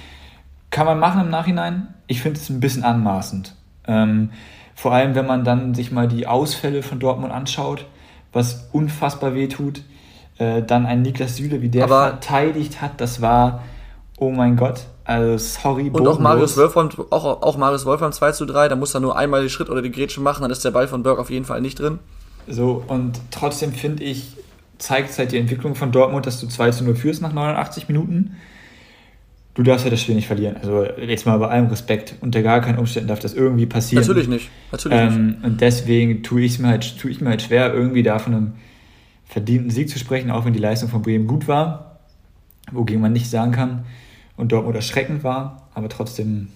kann 0.69 0.85
man 0.85 0.99
machen 0.99 1.21
im 1.21 1.29
Nachhinein. 1.29 1.93
Ich 2.07 2.21
finde 2.21 2.39
es 2.39 2.49
ein 2.49 2.59
bisschen 2.59 2.83
anmaßend. 2.83 3.55
Ähm, 3.87 4.29
vor 4.75 4.93
allem, 4.93 5.15
wenn 5.15 5.27
man 5.27 5.43
dann 5.43 5.73
sich 5.73 5.91
mal 5.91 6.07
die 6.07 6.27
Ausfälle 6.27 6.83
von 6.83 6.99
Dortmund 6.99 7.31
anschaut, 7.31 7.85
was 8.31 8.69
unfassbar 8.71 9.35
weh 9.35 9.47
tut. 9.47 9.83
Äh, 10.39 10.63
dann 10.63 10.85
ein 10.85 11.01
Niklas 11.03 11.35
Süle, 11.37 11.61
wie 11.61 11.69
der 11.69 11.83
Aber- 11.85 12.07
verteidigt 12.09 12.81
hat, 12.81 12.99
das 12.99 13.21
war, 13.21 13.63
oh 14.17 14.31
mein 14.31 14.55
Gott, 14.55 14.85
also 15.05 15.37
sorry, 15.37 15.89
Und 15.93 16.07
auch. 16.07 16.17
Marius 16.19 16.57
Wolfram, 16.57 16.89
auch, 17.11 17.41
auch 17.41 17.57
Marius 17.57 17.85
Wolfram 17.85 18.11
2 18.11 18.31
zu 18.31 18.45
3, 18.45 18.67
da 18.69 18.75
muss 18.75 18.93
er 18.95 18.99
nur 19.01 19.17
einmal 19.17 19.41
den 19.41 19.49
Schritt 19.49 19.69
oder 19.69 19.81
die 19.81 19.91
Grätsche 19.91 20.21
machen, 20.21 20.41
dann 20.41 20.51
ist 20.51 20.65
der 20.65 20.71
Ball 20.71 20.87
von 20.87 21.03
Berg 21.03 21.19
auf 21.19 21.29
jeden 21.29 21.45
Fall 21.45 21.61
nicht 21.61 21.79
drin. 21.79 21.99
So, 22.47 22.83
und 22.87 23.19
trotzdem 23.31 23.73
finde 23.73 24.03
ich, 24.03 24.35
zeigt 24.79 25.11
es 25.11 25.19
halt 25.19 25.31
die 25.31 25.37
Entwicklung 25.37 25.75
von 25.75 25.91
Dortmund, 25.91 26.25
dass 26.25 26.41
du 26.41 26.47
2 26.47 26.71
zu 26.71 26.83
0 26.83 26.95
führst 26.95 27.21
nach 27.21 27.31
89 27.33 27.87
Minuten. 27.87 28.35
Du 29.53 29.61
darfst 29.61 29.85
ja 29.85 29.91
das 29.91 30.01
Spiel 30.01 30.15
nicht 30.15 30.25
verlieren. 30.25 30.57
Also 30.57 30.83
jetzt 30.83 31.27
mal 31.27 31.37
bei 31.37 31.47
allem 31.47 31.67
Respekt. 31.67 32.15
Unter 32.21 32.41
gar 32.41 32.59
keinen 32.59 32.79
Umständen 32.79 33.07
darf 33.09 33.19
das 33.19 33.35
irgendwie 33.35 33.67
passieren. 33.67 34.01
Natürlich 34.03 34.27
nicht. 34.27 34.49
Natürlich 34.71 34.99
nicht. 34.99 35.15
Ähm, 35.15 35.35
und 35.43 35.61
deswegen 35.61 36.23
tue 36.23 36.41
ich 36.41 36.53
es 36.53 36.59
mir, 36.59 36.69
halt, 36.69 36.97
tue 36.97 37.11
ich 37.11 37.21
mir 37.21 37.29
halt 37.29 37.43
schwer, 37.43 37.71
irgendwie 37.71 38.01
da 38.01 38.17
von 38.17 38.33
einem 38.33 38.51
verdienten 39.33 39.71
Sieg 39.71 39.89
zu 39.89 39.97
sprechen, 39.97 40.29
auch 40.29 40.45
wenn 40.45 40.53
die 40.53 40.59
Leistung 40.59 40.89
von 40.89 41.01
Bremen 41.01 41.25
gut 41.25 41.47
war, 41.47 41.97
wogegen 42.71 43.01
man 43.01 43.11
nicht 43.11 43.29
sagen 43.29 43.51
kann 43.51 43.85
und 44.37 44.51
Dortmund 44.51 44.75
erschreckend 44.75 45.23
war, 45.23 45.67
aber 45.73 45.89
trotzdem, 45.89 46.49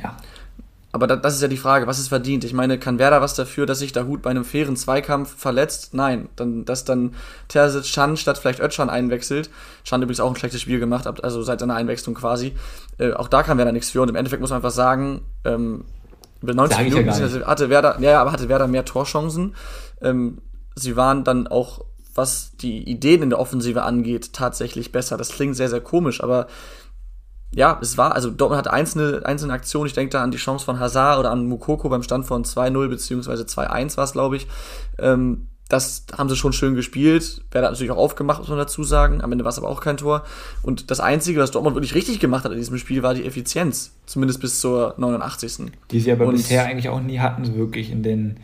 ja. 0.00 0.16
Aber 0.92 1.08
da, 1.08 1.16
das 1.16 1.34
ist 1.34 1.42
ja 1.42 1.48
die 1.48 1.56
Frage, 1.56 1.88
was 1.88 1.98
ist 1.98 2.08
verdient? 2.08 2.44
Ich 2.44 2.54
meine, 2.54 2.78
kann 2.78 3.00
Werder 3.00 3.20
was 3.20 3.34
dafür, 3.34 3.66
dass 3.66 3.80
sich 3.80 3.92
der 3.92 4.06
Hut 4.06 4.22
bei 4.22 4.30
einem 4.30 4.44
fairen 4.44 4.76
Zweikampf 4.76 5.36
verletzt? 5.36 5.92
Nein. 5.92 6.28
Dann, 6.36 6.64
dass 6.64 6.84
dann 6.84 7.14
Terzic 7.48 7.82
Chan 7.82 8.16
statt 8.16 8.38
vielleicht 8.38 8.60
Özcan 8.60 8.88
einwechselt. 8.88 9.50
Chan 9.84 10.00
übrigens 10.00 10.20
auch 10.20 10.30
ein 10.30 10.36
schlechtes 10.36 10.62
Spiel 10.62 10.78
gemacht, 10.78 11.06
also 11.06 11.42
seit 11.42 11.60
seiner 11.60 11.74
Einwechslung 11.74 12.14
quasi. 12.14 12.54
Äh, 12.98 13.12
auch 13.12 13.28
da 13.28 13.42
kann 13.42 13.58
Werder 13.58 13.72
nichts 13.72 13.90
für 13.90 14.00
und 14.00 14.08
im 14.08 14.16
Endeffekt 14.16 14.40
muss 14.40 14.50
man 14.50 14.58
einfach 14.58 14.70
sagen, 14.70 15.20
ähm, 15.44 15.84
über 16.40 16.54
90 16.54 16.76
Sag 16.76 16.86
ich 16.86 16.92
ja 16.92 17.00
Minuten 17.00 17.10
beziehungsweise 17.10 17.46
hatte 17.46 17.68
Werder, 17.68 17.98
ja, 18.00 18.12
ja, 18.12 18.20
aber 18.22 18.32
hatte 18.32 18.48
Werder 18.48 18.66
mehr 18.66 18.84
Torchancen. 18.84 19.54
Ähm, 20.00 20.38
sie 20.80 20.96
waren 20.96 21.24
dann 21.24 21.46
auch, 21.46 21.84
was 22.14 22.52
die 22.56 22.82
Ideen 22.90 23.22
in 23.22 23.30
der 23.30 23.38
Offensive 23.38 23.82
angeht, 23.82 24.32
tatsächlich 24.32 24.90
besser. 24.92 25.16
Das 25.16 25.28
klingt 25.30 25.56
sehr, 25.56 25.68
sehr 25.68 25.80
komisch, 25.80 26.22
aber 26.22 26.46
ja, 27.54 27.78
es 27.80 27.96
war, 27.96 28.12
also 28.14 28.30
Dortmund 28.30 28.58
hatte 28.58 28.72
einzelne, 28.72 29.24
einzelne 29.24 29.52
Aktionen, 29.54 29.86
ich 29.86 29.94
denke 29.94 30.10
da 30.10 30.22
an 30.22 30.30
die 30.30 30.36
Chance 30.36 30.64
von 30.64 30.78
Hazard 30.80 31.18
oder 31.18 31.30
an 31.30 31.46
Mukoko 31.46 31.88
beim 31.88 32.02
Stand 32.02 32.26
von 32.26 32.44
2-0 32.44 32.88
beziehungsweise 32.88 33.44
2-1 33.44 33.96
war 33.96 34.04
es, 34.04 34.12
glaube 34.12 34.36
ich. 34.36 34.46
Ähm, 34.98 35.48
das 35.70 36.06
haben 36.16 36.28
sie 36.30 36.36
schon 36.36 36.54
schön 36.54 36.74
gespielt. 36.74 37.42
Werder 37.50 37.66
hat 37.68 37.72
natürlich 37.74 37.90
auch 37.90 37.98
aufgemacht, 37.98 38.38
muss 38.40 38.48
man 38.48 38.56
dazu 38.58 38.84
sagen. 38.84 39.20
Am 39.22 39.30
Ende 39.32 39.44
war 39.44 39.50
es 39.50 39.58
aber 39.58 39.68
auch 39.68 39.80
kein 39.82 39.98
Tor. 39.98 40.24
Und 40.62 40.90
das 40.90 40.98
Einzige, 40.98 41.40
was 41.40 41.50
Dortmund 41.50 41.76
wirklich 41.76 41.94
richtig 41.94 42.20
gemacht 42.20 42.44
hat 42.44 42.52
in 42.52 42.58
diesem 42.58 42.78
Spiel, 42.78 43.02
war 43.02 43.12
die 43.12 43.26
Effizienz. 43.26 43.92
Zumindest 44.06 44.40
bis 44.40 44.60
zur 44.60 44.94
89. 44.96 45.70
Die 45.90 46.00
sie 46.00 46.10
aber 46.10 46.26
Und- 46.26 46.36
bisher 46.36 46.64
eigentlich 46.64 46.88
auch 46.88 47.00
nie 47.00 47.18
hatten, 47.18 47.44
so 47.44 47.54
wirklich 47.54 47.90
in 47.90 48.02
den 48.02 48.40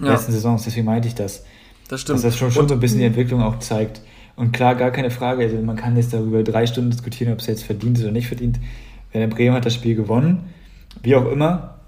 Ja. 0.00 0.12
letzten 0.12 0.32
Saisons. 0.32 0.64
Deswegen 0.64 0.84
meinte 0.84 1.08
ich 1.08 1.14
das. 1.14 1.44
Das 1.88 2.00
stimmt. 2.00 2.16
Dass 2.18 2.22
das 2.22 2.36
schon, 2.36 2.50
schon 2.50 2.62
Und- 2.62 2.68
so 2.68 2.74
ein 2.74 2.80
bisschen 2.80 2.98
die 2.98 3.04
Entwicklung 3.04 3.42
auch 3.42 3.58
zeigt. 3.58 4.00
Und 4.34 4.52
klar, 4.52 4.74
gar 4.74 4.90
keine 4.90 5.10
Frage, 5.10 5.44
also 5.44 5.56
man 5.62 5.76
kann 5.76 5.96
jetzt 5.96 6.12
darüber 6.12 6.42
drei 6.42 6.66
Stunden 6.66 6.90
diskutieren, 6.90 7.32
ob 7.32 7.38
es 7.40 7.46
jetzt 7.46 7.62
verdient 7.64 7.96
ist 7.98 8.04
oder 8.04 8.12
nicht 8.12 8.28
verdient. 8.28 8.58
Werder 9.12 9.34
Bremen 9.34 9.54
hat 9.54 9.64
das 9.64 9.72
Spiel 9.74 9.94
gewonnen, 9.94 10.44
wie 11.02 11.16
auch 11.16 11.30
immer. 11.30 11.78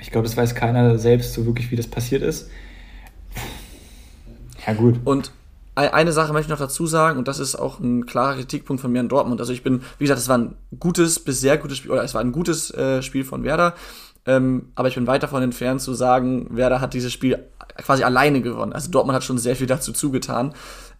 Ich 0.00 0.10
glaube, 0.10 0.26
das 0.26 0.36
weiß 0.36 0.54
keiner 0.54 0.98
selbst 0.98 1.32
so 1.32 1.46
wirklich, 1.46 1.70
wie 1.70 1.76
das 1.76 1.86
passiert 1.86 2.22
ist. 2.22 2.50
Ja 4.66 4.74
gut, 4.74 5.00
Und 5.04 5.32
ei- 5.74 5.92
eine 5.92 6.12
Sache 6.12 6.32
möchte 6.32 6.46
ich 6.52 6.58
noch 6.58 6.64
dazu 6.66 6.86
sagen, 6.86 7.18
und 7.18 7.28
das 7.28 7.38
ist 7.38 7.54
auch 7.54 7.80
ein 7.80 8.04
klarer 8.06 8.34
Kritikpunkt 8.36 8.82
von 8.82 8.92
mir 8.92 9.00
an 9.00 9.08
Dortmund. 9.08 9.40
Also 9.40 9.52
ich 9.52 9.62
bin, 9.62 9.80
wie 9.98 10.04
gesagt, 10.04 10.20
es 10.20 10.28
war 10.28 10.38
ein 10.38 10.54
gutes 10.78 11.18
bis 11.20 11.40
sehr 11.40 11.56
gutes 11.56 11.78
Spiel, 11.78 11.92
oder 11.92 12.04
es 12.04 12.12
war 12.14 12.20
ein 12.20 12.32
gutes 12.32 12.70
äh, 12.72 13.02
Spiel 13.02 13.24
von 13.24 13.42
Werder, 13.42 13.74
ähm, 14.26 14.66
aber 14.74 14.88
ich 14.88 14.94
bin 14.96 15.06
weit 15.06 15.22
davon 15.22 15.42
entfernt 15.42 15.80
zu 15.80 15.94
sagen, 15.94 16.46
Werder 16.50 16.80
hat 16.82 16.92
dieses 16.92 17.12
Spiel 17.12 17.38
quasi 17.82 18.02
alleine 18.02 18.40
gewonnen. 18.40 18.72
Also 18.72 18.90
Dortmund 18.90 19.16
hat 19.16 19.24
schon 19.24 19.38
sehr 19.38 19.56
viel 19.56 19.66
dazu 19.66 19.92
zugetan. 19.92 20.54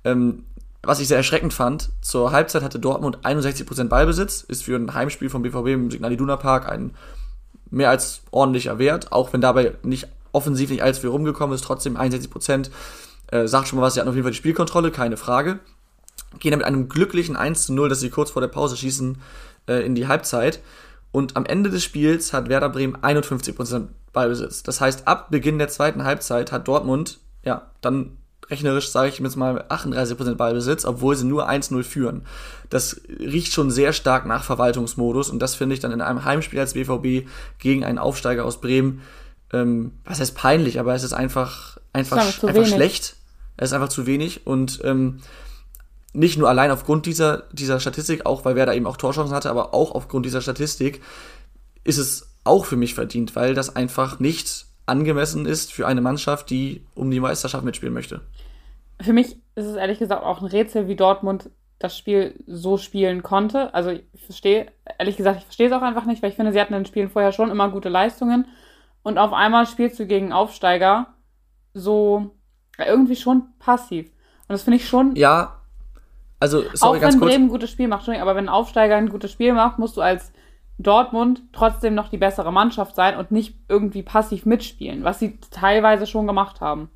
Ähm, 0.05 0.45
was 0.83 1.01
ich 1.01 1.09
sehr 1.09 1.19
erschreckend 1.19 1.53
fand, 1.53 1.91
zur 2.01 2.33
Halbzeit 2.33 2.63
hatte 2.63 2.79
Dortmund 2.79 3.19
61% 3.19 3.89
Ballbesitz, 3.89 4.43
ist 4.43 4.65
für 4.65 4.77
ein 4.77 4.95
Heimspiel 4.95 5.29
vom 5.29 5.43
BVB 5.43 5.67
im 5.69 5.91
Signal 5.91 6.13
Iduna 6.13 6.37
Park 6.37 6.71
ein 6.71 6.95
mehr 7.71 7.91
als 7.91 8.23
ordentlicher 8.31 8.79
Wert, 8.79 9.13
auch 9.13 9.33
wenn 9.33 9.41
dabei 9.41 9.75
nicht 9.83 10.09
offensiv 10.33 10.71
nicht 10.71 10.83
allzu 10.83 11.03
viel 11.03 11.11
rumgekommen 11.11 11.55
ist, 11.55 11.65
trotzdem 11.65 11.97
61%, 11.97 12.71
äh, 13.31 13.47
sagt 13.47 13.69
schon 13.69 13.79
mal 13.79 13.85
was, 13.85 13.95
sie 13.95 14.01
hatten 14.01 14.09
auf 14.09 14.15
jeden 14.15 14.25
Fall 14.25 14.33
die 14.33 14.39
Spielkontrolle, 14.39 14.91
keine 14.91 15.17
Frage. 15.17 15.61
Gehen 16.39 16.53
dann 16.53 16.59
mit 16.59 16.67
einem 16.67 16.89
glücklichen 16.89 17.37
1 17.37 17.67
zu 17.67 17.75
0, 17.75 17.89
das 17.89 18.01
sie 18.01 18.11
kurz 18.11 18.31
vor 18.31 18.41
der 18.41 18.49
Pause 18.49 18.77
schießen, 18.77 19.21
äh, 19.69 19.85
in 19.85 19.95
die 19.95 20.07
Halbzeit. 20.07 20.61
Und 21.13 21.37
am 21.37 21.45
Ende 21.45 21.71
des 21.71 21.83
Spiels 21.83 22.33
hat 22.33 22.49
Werder 22.49 22.69
Bremen 22.69 22.97
51% 22.97 23.89
Ballbesitz. 24.13 24.63
Das 24.63 24.81
heißt, 24.81 25.07
ab 25.07 25.31
Beginn 25.31 25.59
der 25.59 25.69
zweiten 25.69 26.05
Halbzeit 26.05 26.53
hat 26.53 26.69
Dortmund, 26.69 27.19
ja, 27.45 27.71
dann 27.81 28.19
rechnerisch 28.51 28.91
sage 28.91 29.09
ich 29.09 29.19
jetzt 29.19 29.37
mal 29.37 29.63
38% 29.69 30.35
Ballbesitz, 30.35 30.85
obwohl 30.85 31.15
sie 31.15 31.25
nur 31.25 31.49
1-0 31.49 31.83
führen. 31.85 32.23
Das 32.69 33.01
riecht 33.09 33.53
schon 33.53 33.71
sehr 33.71 33.93
stark 33.93 34.27
nach 34.27 34.45
Verwaltungsmodus 34.45 35.31
und 35.31 35.39
das 35.39 35.55
finde 35.55 35.75
ich 35.75 35.81
dann 35.81 35.93
in 35.93 36.01
einem 36.01 36.25
Heimspiel 36.25 36.59
als 36.59 36.75
BVB 36.75 37.29
gegen 37.59 37.85
einen 37.85 37.99
Aufsteiger 37.99 38.45
aus 38.45 38.61
Bremen, 38.61 39.03
ähm, 39.53 39.93
was 40.05 40.21
heißt 40.21 40.35
peinlich, 40.35 40.81
aber 40.81 40.95
es 40.95 41.05
ist 41.05 41.13
einfach, 41.13 41.79
einfach, 41.93 42.43
einfach 42.43 42.67
schlecht. 42.67 43.17
Es 43.57 43.71
ist 43.71 43.73
einfach 43.73 43.89
zu 43.89 44.07
wenig 44.07 44.47
und 44.47 44.81
ähm, 44.85 45.21
nicht 46.13 46.39
nur 46.39 46.49
allein 46.49 46.71
aufgrund 46.71 47.07
dieser, 47.07 47.45
dieser 47.53 47.79
Statistik, 47.79 48.27
auch 48.27 48.45
weil 48.45 48.57
Werder 48.57 48.75
eben 48.75 48.87
auch 48.87 48.97
Torchancen 48.97 49.35
hatte, 49.35 49.51
aber 49.51 49.75
auch 49.75 49.93
aufgrund 49.95 50.27
dieser 50.27 50.41
Statistik 50.41 51.03
ist 51.85 51.99
es 51.99 52.30
auch 52.45 52.65
für 52.65 52.77
mich 52.77 52.95
verdient, 52.95 53.37
weil 53.37 53.55
das 53.55 53.75
einfach 53.77 54.19
nicht 54.21 54.67
angemessen 54.87 55.47
ist 55.47 55.73
für 55.73 55.87
eine 55.87 56.01
Mannschaft, 56.01 56.51
die 56.51 56.85
um 56.95 57.11
die 57.11 57.21
Meisterschaft 57.21 57.65
mitspielen 57.65 57.95
möchte. 57.95 58.23
Für 59.01 59.13
mich 59.13 59.37
ist 59.55 59.67
es 59.67 59.77
ehrlich 59.77 59.99
gesagt 59.99 60.23
auch 60.23 60.41
ein 60.41 60.47
Rätsel, 60.47 60.89
wie 60.89 60.97
Dortmund 60.97 61.51
das 61.79 61.97
Spiel 61.97 62.35
so 62.47 62.77
spielen 62.77 63.23
konnte. 63.23 63.73
Also 63.73 63.91
ich 63.91 64.25
verstehe, 64.25 64.67
ehrlich 64.99 65.17
gesagt, 65.17 65.39
ich 65.39 65.45
verstehe 65.45 65.69
es 65.69 65.73
auch 65.73 65.83
einfach 65.83 66.05
nicht, 66.05 66.23
weil 66.23 66.31
ich 66.31 66.37
finde, 66.37 66.53
sie 66.53 66.61
hatten 66.61 66.75
in 66.75 66.81
den 66.81 66.87
Spielen 66.87 67.09
vorher 67.09 67.33
schon 67.33 67.51
immer 67.51 67.71
gute 67.71 67.89
Leistungen. 67.89 68.47
Und 69.03 69.17
auf 69.17 69.33
einmal 69.33 69.67
spielst 69.67 69.99
du 69.99 70.07
gegen 70.07 70.33
Aufsteiger 70.33 71.15
so 71.73 72.37
irgendwie 72.79 73.17
schon 73.17 73.45
passiv. 73.59 74.07
Und 74.07 74.51
das 74.51 74.63
finde 74.63 74.77
ich 74.77 74.89
schon. 74.89 75.17
Ja, 75.17 75.61
also 76.39 76.63
sorry, 76.75 76.99
auch 76.99 77.03
wenn 77.03 77.21
Bremen 77.21 77.45
ein 77.45 77.49
gutes 77.49 77.71
Spiel 77.71 77.89
macht, 77.89 78.09
aber 78.09 78.35
wenn 78.35 78.47
ein 78.47 78.51
Aufsteiger 78.51 78.97
ein 78.97 79.09
gutes 79.09 79.31
Spiel 79.31 79.53
macht, 79.53 79.79
musst 79.79 79.97
du 79.97 80.01
als 80.01 80.33
Dortmund 80.83 81.43
trotzdem 81.53 81.95
noch 81.95 82.09
die 82.09 82.19
bessere 82.19 82.53
Mannschaft 82.53 82.95
sein 82.95 83.17
und 83.17 83.31
nicht 83.31 83.57
irgendwie 83.69 84.03
passiv 84.03 84.47
mitspielen, 84.47 85.05
was 85.05 85.19
sie 85.19 85.39
teilweise 85.51 86.07
schon 86.07 86.27
gemacht 86.27 86.61
haben. 86.61 86.91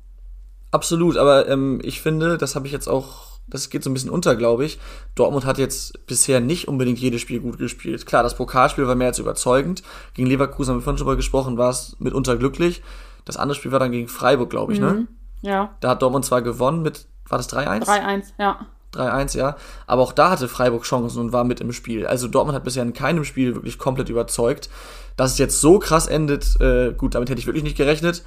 Absolut, 0.71 1.17
aber 1.17 1.47
ähm, 1.47 1.79
ich 1.83 2.01
finde, 2.01 2.37
das 2.37 2.55
habe 2.55 2.67
ich 2.67 2.73
jetzt 2.73 2.87
auch, 2.87 3.39
das 3.47 3.69
geht 3.69 3.83
so 3.83 3.89
ein 3.89 3.93
bisschen 3.93 4.09
unter, 4.09 4.35
glaube 4.35 4.65
ich. 4.65 4.79
Dortmund 5.15 5.45
hat 5.45 5.57
jetzt 5.57 6.05
bisher 6.07 6.39
nicht 6.41 6.67
unbedingt 6.67 6.99
jedes 6.99 7.21
Spiel 7.21 7.39
gut 7.39 7.57
gespielt. 7.57 8.05
Klar, 8.05 8.23
das 8.23 8.35
Pokalspiel 8.35 8.87
war 8.87 8.95
mehr 8.95 9.07
als 9.07 9.19
überzeugend. 9.19 9.83
Gegen 10.13 10.27
Leverkusen 10.27 10.71
haben 10.71 10.79
wir 10.79 10.83
vorhin 10.83 10.97
schon 10.97 11.07
mal 11.07 11.15
gesprochen, 11.15 11.57
war 11.57 11.69
es 11.69 11.95
mitunter 11.99 12.35
glücklich. 12.35 12.81
Das 13.23 13.37
andere 13.37 13.55
Spiel 13.55 13.71
war 13.71 13.79
dann 13.79 13.91
gegen 13.91 14.07
Freiburg, 14.07 14.49
glaube 14.49 14.73
ich, 14.73 14.79
ne? 14.79 14.91
mhm. 14.91 14.99
ne? 14.99 15.07
Ja. 15.41 15.75
Da 15.79 15.89
hat 15.89 16.01
Dortmund 16.01 16.25
zwar 16.25 16.41
gewonnen 16.41 16.81
mit, 16.81 17.07
war 17.29 17.37
das 17.37 17.49
3-1? 17.53 17.83
3-1, 17.83 18.33
ja. 18.39 18.65
3-1, 18.95 19.37
ja. 19.37 19.55
Aber 19.87 20.01
auch 20.01 20.13
da 20.13 20.31
hatte 20.31 20.47
Freiburg 20.47 20.83
Chancen 20.83 21.19
und 21.19 21.33
war 21.33 21.43
mit 21.43 21.61
im 21.61 21.71
Spiel. 21.71 22.07
Also 22.07 22.27
Dortmund 22.27 22.55
hat 22.55 22.63
bisher 22.63 22.83
in 22.83 22.93
keinem 22.93 23.23
Spiel 23.23 23.55
wirklich 23.55 23.77
komplett 23.77 24.09
überzeugt. 24.09 24.69
Dass 25.17 25.31
es 25.31 25.37
jetzt 25.37 25.61
so 25.61 25.79
krass 25.79 26.07
endet, 26.07 26.59
äh, 26.59 26.93
gut, 26.93 27.15
damit 27.15 27.29
hätte 27.29 27.39
ich 27.39 27.47
wirklich 27.47 27.63
nicht 27.63 27.77
gerechnet. 27.77 28.23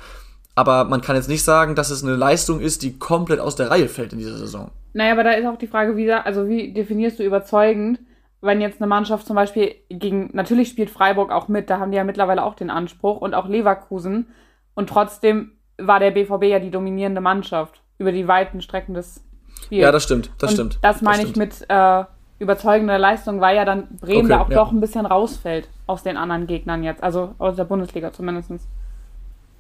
Aber 0.55 0.85
man 0.85 1.03
kann 1.03 1.15
jetzt 1.15 1.29
nicht 1.29 1.45
sagen, 1.45 1.75
dass 1.75 1.91
es 1.91 2.03
eine 2.03 2.17
Leistung 2.17 2.61
ist, 2.61 2.83
die 2.83 2.99
komplett 2.99 3.39
aus 3.39 3.55
der 3.55 3.71
Reihe 3.71 3.89
fällt 3.89 4.13
in 4.13 4.19
dieser 4.19 4.37
Saison. 4.37 4.71
Naja, 4.93 5.13
aber 5.13 5.23
da 5.23 5.31
ist 5.33 5.47
auch 5.47 5.59
die 5.59 5.69
Frage, 5.69 5.97
wie, 5.97 6.11
also 6.11 6.49
wie 6.49 6.73
definierst 6.73 7.19
du 7.19 7.23
überzeugend, 7.23 8.01
wenn 8.41 8.61
jetzt 8.61 8.81
eine 8.81 8.89
Mannschaft 8.89 9.27
zum 9.27 9.37
Beispiel 9.37 9.75
gegen, 9.89 10.31
natürlich 10.33 10.69
spielt 10.69 10.91
Freiburg 10.91 11.31
auch 11.31 11.49
mit, 11.49 11.71
da 11.71 11.79
haben 11.79 11.91
die 11.91 11.97
ja 11.97 12.05
mittlerweile 12.05 12.45
auch 12.45 12.55
den 12.55 12.71
Anspruch 12.71 13.21
und 13.21 13.35
auch 13.35 13.49
Leverkusen. 13.49 14.29
Und 14.75 14.89
trotzdem 14.89 15.53
war 15.77 16.01
der 16.01 16.13
BVB 16.13 16.45
ja 16.45 16.59
die 16.59 16.71
dominierende 16.71 17.21
Mannschaft 17.21 17.83
über 17.99 18.13
die 18.13 18.29
weiten 18.29 18.61
Strecken 18.61 18.95
des 18.95 19.25
Spiels. 19.65 19.83
Ja, 19.83 19.93
das 19.93 20.05
stimmt, 20.05 20.31
das 20.39 20.51
und 20.51 20.55
stimmt. 20.55 20.79
Das 20.83 21.03
meine 21.03 21.23
ich 21.23 21.37
mit 21.37 21.65
äh, 21.69 22.05
überzeugender 22.39 22.99
Leistung, 22.99 23.41
weil 23.41 23.57
ja 23.57 23.65
dann 23.65 23.89
Bremen 24.01 24.21
okay, 24.21 24.29
da 24.29 24.41
auch 24.41 24.51
ja. 24.51 24.57
doch 24.57 24.73
ein 24.73 24.81
bisschen 24.81 25.07
rausfällt 25.07 25.69
aus 25.87 26.03
den 26.03 26.17
anderen 26.17 26.47
Gegnern 26.47 26.83
jetzt, 26.83 27.03
also 27.03 27.35
aus 27.39 27.57
der 27.57 27.65
Bundesliga 27.65 28.13
zumindest. 28.13 28.51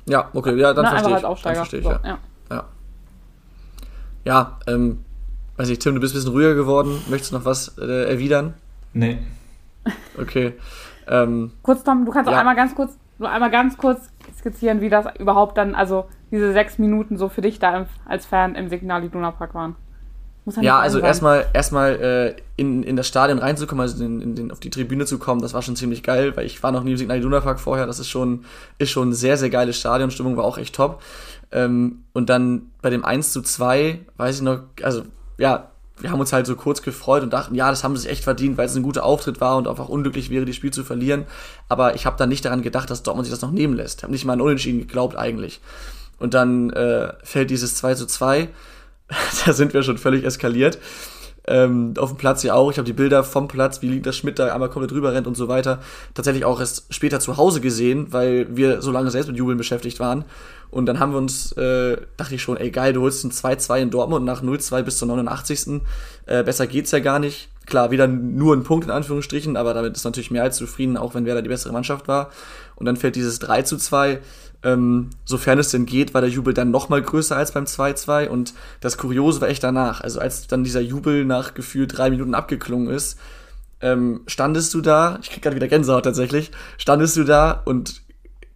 Ja, 0.06 0.30
okay, 0.32 0.54
ja, 0.56 0.72
dann 0.72 0.84
Na, 0.84 0.90
verstehe 0.90 1.18
ich. 1.18 1.24
Als 1.24 1.42
dann 1.42 1.54
verstehe 1.54 1.80
ich, 1.80 1.84
so, 1.84 1.92
ja. 1.92 2.00
Ja, 2.04 2.18
ja. 2.50 2.64
ja 4.24 4.58
ähm, 4.66 5.04
weiß 5.56 5.68
nicht, 5.68 5.82
Tim, 5.82 5.94
du 5.94 6.00
bist 6.00 6.14
ein 6.14 6.18
bisschen 6.18 6.32
ruhiger 6.32 6.54
geworden. 6.54 7.02
Möchtest 7.08 7.32
du 7.32 7.36
noch 7.36 7.44
was 7.44 7.76
äh, 7.78 8.10
erwidern? 8.10 8.54
Nee. 8.92 9.18
Okay. 10.18 10.54
Ähm, 11.06 11.52
kurz, 11.62 11.82
Tom, 11.84 12.04
du 12.04 12.12
kannst 12.12 12.30
ja. 12.30 12.36
auch 12.36 12.40
einmal 12.40 12.56
ganz 12.56 12.74
kurz, 12.74 12.96
nur 13.18 13.30
einmal 13.30 13.50
ganz 13.50 13.76
kurz 13.76 14.10
skizzieren, 14.38 14.80
wie 14.80 14.90
das 14.90 15.06
überhaupt 15.18 15.56
dann, 15.56 15.74
also 15.74 16.06
diese 16.30 16.52
sechs 16.52 16.78
Minuten 16.78 17.16
so 17.16 17.28
für 17.28 17.40
dich 17.40 17.58
da 17.58 17.86
als 18.06 18.26
Fan 18.26 18.54
im 18.54 18.68
Signal 18.68 19.04
Iduna 19.04 19.30
Park 19.30 19.54
waren. 19.54 19.76
Ja, 20.60 20.78
also 20.78 20.98
erstmal 20.98 21.46
erstmal 21.52 21.94
äh, 21.96 22.42
in, 22.56 22.82
in 22.82 22.96
das 22.96 23.08
Stadion 23.08 23.38
reinzukommen, 23.38 23.82
also 23.82 24.02
in, 24.02 24.20
in 24.20 24.34
den, 24.34 24.50
auf 24.50 24.60
die 24.60 24.70
Tribüne 24.70 25.06
zu 25.06 25.18
kommen, 25.18 25.40
das 25.40 25.54
war 25.54 25.62
schon 25.62 25.76
ziemlich 25.76 26.02
geil, 26.02 26.36
weil 26.36 26.46
ich 26.46 26.62
war 26.62 26.72
noch 26.72 26.82
nie 26.82 26.92
im 26.92 26.96
Signal 26.96 27.18
Iduna 27.18 27.40
Park 27.40 27.60
vorher, 27.60 27.86
das 27.86 27.98
ist 27.98 28.08
schon, 28.08 28.44
ist 28.78 28.90
schon 28.90 29.10
ein 29.10 29.14
sehr, 29.14 29.36
sehr 29.36 29.50
geiles 29.50 29.78
Stadion, 29.78 30.10
Stimmung 30.10 30.36
war 30.36 30.44
auch 30.44 30.58
echt 30.58 30.74
top. 30.74 31.02
Ähm, 31.50 32.04
und 32.12 32.28
dann 32.28 32.70
bei 32.82 32.90
dem 32.90 33.04
1 33.04 33.32
zu 33.32 33.42
2, 33.42 34.00
weiß 34.16 34.36
ich 34.36 34.42
noch, 34.42 34.60
also 34.82 35.02
ja, 35.38 35.70
wir 36.00 36.10
haben 36.10 36.20
uns 36.20 36.32
halt 36.32 36.46
so 36.46 36.54
kurz 36.56 36.82
gefreut 36.82 37.22
und 37.22 37.32
dachten, 37.32 37.54
ja, 37.54 37.70
das 37.70 37.82
haben 37.82 37.96
sie 37.96 38.02
sich 38.02 38.10
echt 38.10 38.24
verdient, 38.24 38.56
weil 38.56 38.66
es 38.66 38.76
ein 38.76 38.82
guter 38.82 39.04
Auftritt 39.04 39.40
war 39.40 39.56
und 39.56 39.66
einfach 39.66 39.88
unglücklich 39.88 40.30
wäre, 40.30 40.44
das 40.44 40.56
Spiel 40.56 40.72
zu 40.72 40.84
verlieren. 40.84 41.24
Aber 41.68 41.94
ich 41.94 42.06
habe 42.06 42.16
dann 42.16 42.28
nicht 42.28 42.44
daran 42.44 42.62
gedacht, 42.62 42.90
dass 42.90 43.02
Dortmund 43.02 43.26
sich 43.26 43.34
das 43.34 43.42
noch 43.42 43.50
nehmen 43.50 43.74
lässt. 43.74 43.98
Ich 43.98 44.02
habe 44.04 44.12
nicht 44.12 44.24
mal 44.24 44.34
an 44.34 44.40
Unentschieden 44.40 44.78
geglaubt 44.78 45.16
eigentlich. 45.16 45.60
Und 46.18 46.34
dann 46.34 46.70
äh, 46.70 47.12
fällt 47.22 47.50
dieses 47.50 47.74
2 47.76 47.94
zu 47.94 48.06
2. 48.06 48.48
da 49.46 49.52
sind 49.52 49.74
wir 49.74 49.82
schon 49.82 49.98
völlig 49.98 50.24
eskaliert. 50.24 50.78
Ähm, 51.46 51.94
auf 51.96 52.10
dem 52.10 52.18
Platz 52.18 52.42
ja 52.42 52.52
auch. 52.52 52.70
Ich 52.70 52.76
habe 52.76 52.84
die 52.84 52.92
Bilder 52.92 53.24
vom 53.24 53.48
Platz, 53.48 53.80
wie 53.80 53.88
Linda 53.88 54.12
Schmidt 54.12 54.38
da 54.38 54.52
einmal 54.52 54.68
komplett 54.68 54.90
drüber 54.90 55.14
rennt 55.14 55.26
und 55.26 55.34
so 55.34 55.48
weiter, 55.48 55.80
tatsächlich 56.12 56.44
auch 56.44 56.60
erst 56.60 56.92
später 56.92 57.20
zu 57.20 57.38
Hause 57.38 57.62
gesehen, 57.62 58.12
weil 58.12 58.54
wir 58.54 58.82
so 58.82 58.90
lange 58.90 59.10
selbst 59.10 59.28
mit 59.28 59.36
Jubeln 59.38 59.56
beschäftigt 59.56 59.98
waren. 59.98 60.26
Und 60.70 60.84
dann 60.84 61.00
haben 61.00 61.12
wir 61.12 61.18
uns, 61.18 61.52
äh, 61.52 61.96
dachte 62.18 62.34
ich 62.34 62.42
schon, 62.42 62.58
ey 62.58 62.70
geil, 62.70 62.92
du 62.92 63.00
holst 63.00 63.24
ein 63.24 63.30
2-2 63.30 63.80
in 63.80 63.90
Dortmund 63.90 64.26
nach 64.26 64.42
0-2 64.42 64.82
bis 64.82 64.98
zur 64.98 65.08
89. 65.08 65.80
Äh, 66.26 66.44
besser 66.44 66.66
geht's 66.66 66.90
ja 66.90 66.98
gar 66.98 67.18
nicht. 67.18 67.48
Klar, 67.64 67.90
wieder 67.90 68.06
nur 68.06 68.54
ein 68.54 68.64
Punkt 68.64 68.84
in 68.84 68.90
Anführungsstrichen, 68.90 69.56
aber 69.56 69.72
damit 69.72 69.96
ist 69.96 70.04
natürlich 70.04 70.30
mehr 70.30 70.42
als 70.42 70.56
zufrieden, 70.56 70.98
auch 70.98 71.14
wenn 71.14 71.24
Werder 71.24 71.40
die 71.40 71.48
bessere 71.48 71.72
Mannschaft 71.72 72.08
war. 72.08 72.30
Und 72.76 72.84
dann 72.84 72.96
fällt 72.96 73.16
dieses 73.16 73.38
3 73.38 73.62
zu 73.62 73.78
2 73.78 74.20
ähm, 74.62 75.10
sofern 75.24 75.58
es 75.58 75.70
denn 75.70 75.86
geht, 75.86 76.14
war 76.14 76.20
der 76.20 76.30
Jubel 76.30 76.52
dann 76.52 76.70
noch 76.70 76.88
mal 76.88 77.00
größer 77.00 77.36
als 77.36 77.52
beim 77.52 77.64
2-2 77.64 78.28
und 78.28 78.54
das 78.80 78.98
Kuriose 78.98 79.40
war 79.40 79.48
echt 79.48 79.62
danach. 79.62 80.00
Also 80.00 80.20
als 80.20 80.46
dann 80.48 80.64
dieser 80.64 80.80
Jubel 80.80 81.24
nach 81.24 81.54
gefühlt 81.54 81.96
drei 81.96 82.10
Minuten 82.10 82.34
abgeklungen 82.34 82.88
ist, 82.88 83.18
ähm, 83.80 84.22
standest 84.26 84.74
du 84.74 84.80
da, 84.80 85.18
ich 85.22 85.30
krieg 85.30 85.42
gerade 85.42 85.54
wieder 85.54 85.68
Gänsehaut 85.68 86.04
tatsächlich, 86.04 86.50
standest 86.76 87.16
du 87.16 87.24
da 87.24 87.62
und 87.64 88.02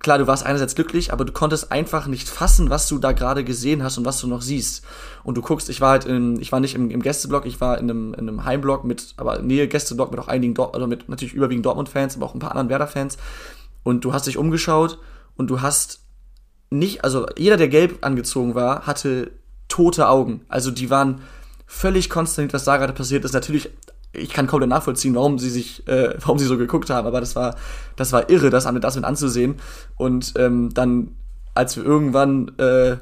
klar, 0.01 0.19
du 0.19 0.27
warst 0.27 0.45
einerseits 0.45 0.75
glücklich, 0.75 1.13
aber 1.13 1.25
du 1.25 1.33
konntest 1.33 1.71
einfach 1.71 2.09
nicht 2.09 2.29
fassen, 2.29 2.71
was 2.71 2.89
du 2.89 2.99
da 2.99 3.13
gerade 3.13 3.45
gesehen 3.45 3.85
hast 3.85 3.99
und 3.99 4.05
was 4.05 4.21
du 4.21 4.27
noch 4.27 4.43
siehst. 4.43 4.85
Und 5.23 5.37
du 5.37 5.43
guckst, 5.43 5.69
ich 5.69 5.81
war 5.81 5.91
halt 5.91 6.05
in, 6.05 6.41
ich 6.41 6.51
war 6.51 6.59
nicht 6.59 6.75
im, 6.75 6.91
im 6.91 7.03
Gästeblock, 7.03 7.47
ich 7.47 7.61
war 7.61 7.79
in 7.79 7.89
einem, 7.89 8.13
in 8.15 8.29
einem 8.29 8.45
Heimblock 8.45 8.83
mit, 8.83 9.15
aber 9.17 9.41
Nähe 9.41 9.69
Gästeblock 9.69 10.11
mit 10.11 10.19
auch 10.19 10.27
einigen 10.27 10.55
Dort, 10.55 10.75
also 10.75 10.89
mit 10.89 11.09
natürlich 11.09 11.35
überwiegend 11.35 11.65
Dortmund-Fans, 11.65 12.17
aber 12.17 12.27
auch 12.27 12.35
ein 12.35 12.41
paar 12.41 12.51
anderen 12.51 12.69
Werder-Fans. 12.69 13.17
Und 13.85 14.05
du 14.05 14.13
hast 14.13 14.27
dich 14.27 14.37
umgeschaut 14.37 14.99
und 15.37 15.49
du 15.49 15.63
hast 15.63 16.01
nicht, 16.71 17.05
also 17.05 17.27
jeder, 17.37 17.57
der 17.57 17.69
gelb 17.69 17.99
angezogen 18.01 18.55
war, 18.55 18.87
hatte 18.87 19.33
tote 19.69 20.09
Augen. 20.09 20.43
Also 20.49 20.71
die 20.71 20.91
waren 20.91 21.23
völlig 21.67 22.11
konstant, 22.11 22.53
was 22.53 22.65
da 22.65 22.77
gerade 22.77 22.93
passiert 22.93 23.25
ist. 23.25 23.33
Natürlich, 23.33 23.71
ich 24.13 24.31
kann 24.31 24.47
kaum 24.47 24.67
nachvollziehen, 24.69 25.15
warum 25.15 25.39
sie 25.39 25.51
sich, 25.51 25.87
äh, 25.89 26.15
warum 26.21 26.39
sie 26.39 26.47
so 26.47 26.59
geguckt 26.59 26.91
haben, 26.91 27.07
aber 27.07 27.21
das 27.21 27.37
war, 27.37 27.57
das 27.97 28.13
war 28.13 28.29
irre, 28.31 28.51
das, 28.51 28.65
das 28.65 28.95
mit 28.97 29.05
anzusehen. 29.05 29.57
Und 29.97 30.35
ähm, 30.37 30.73
dann, 30.75 31.17
als 31.55 31.77
wir 31.77 31.85
irgendwann 31.85 32.53
äh, 32.59 32.97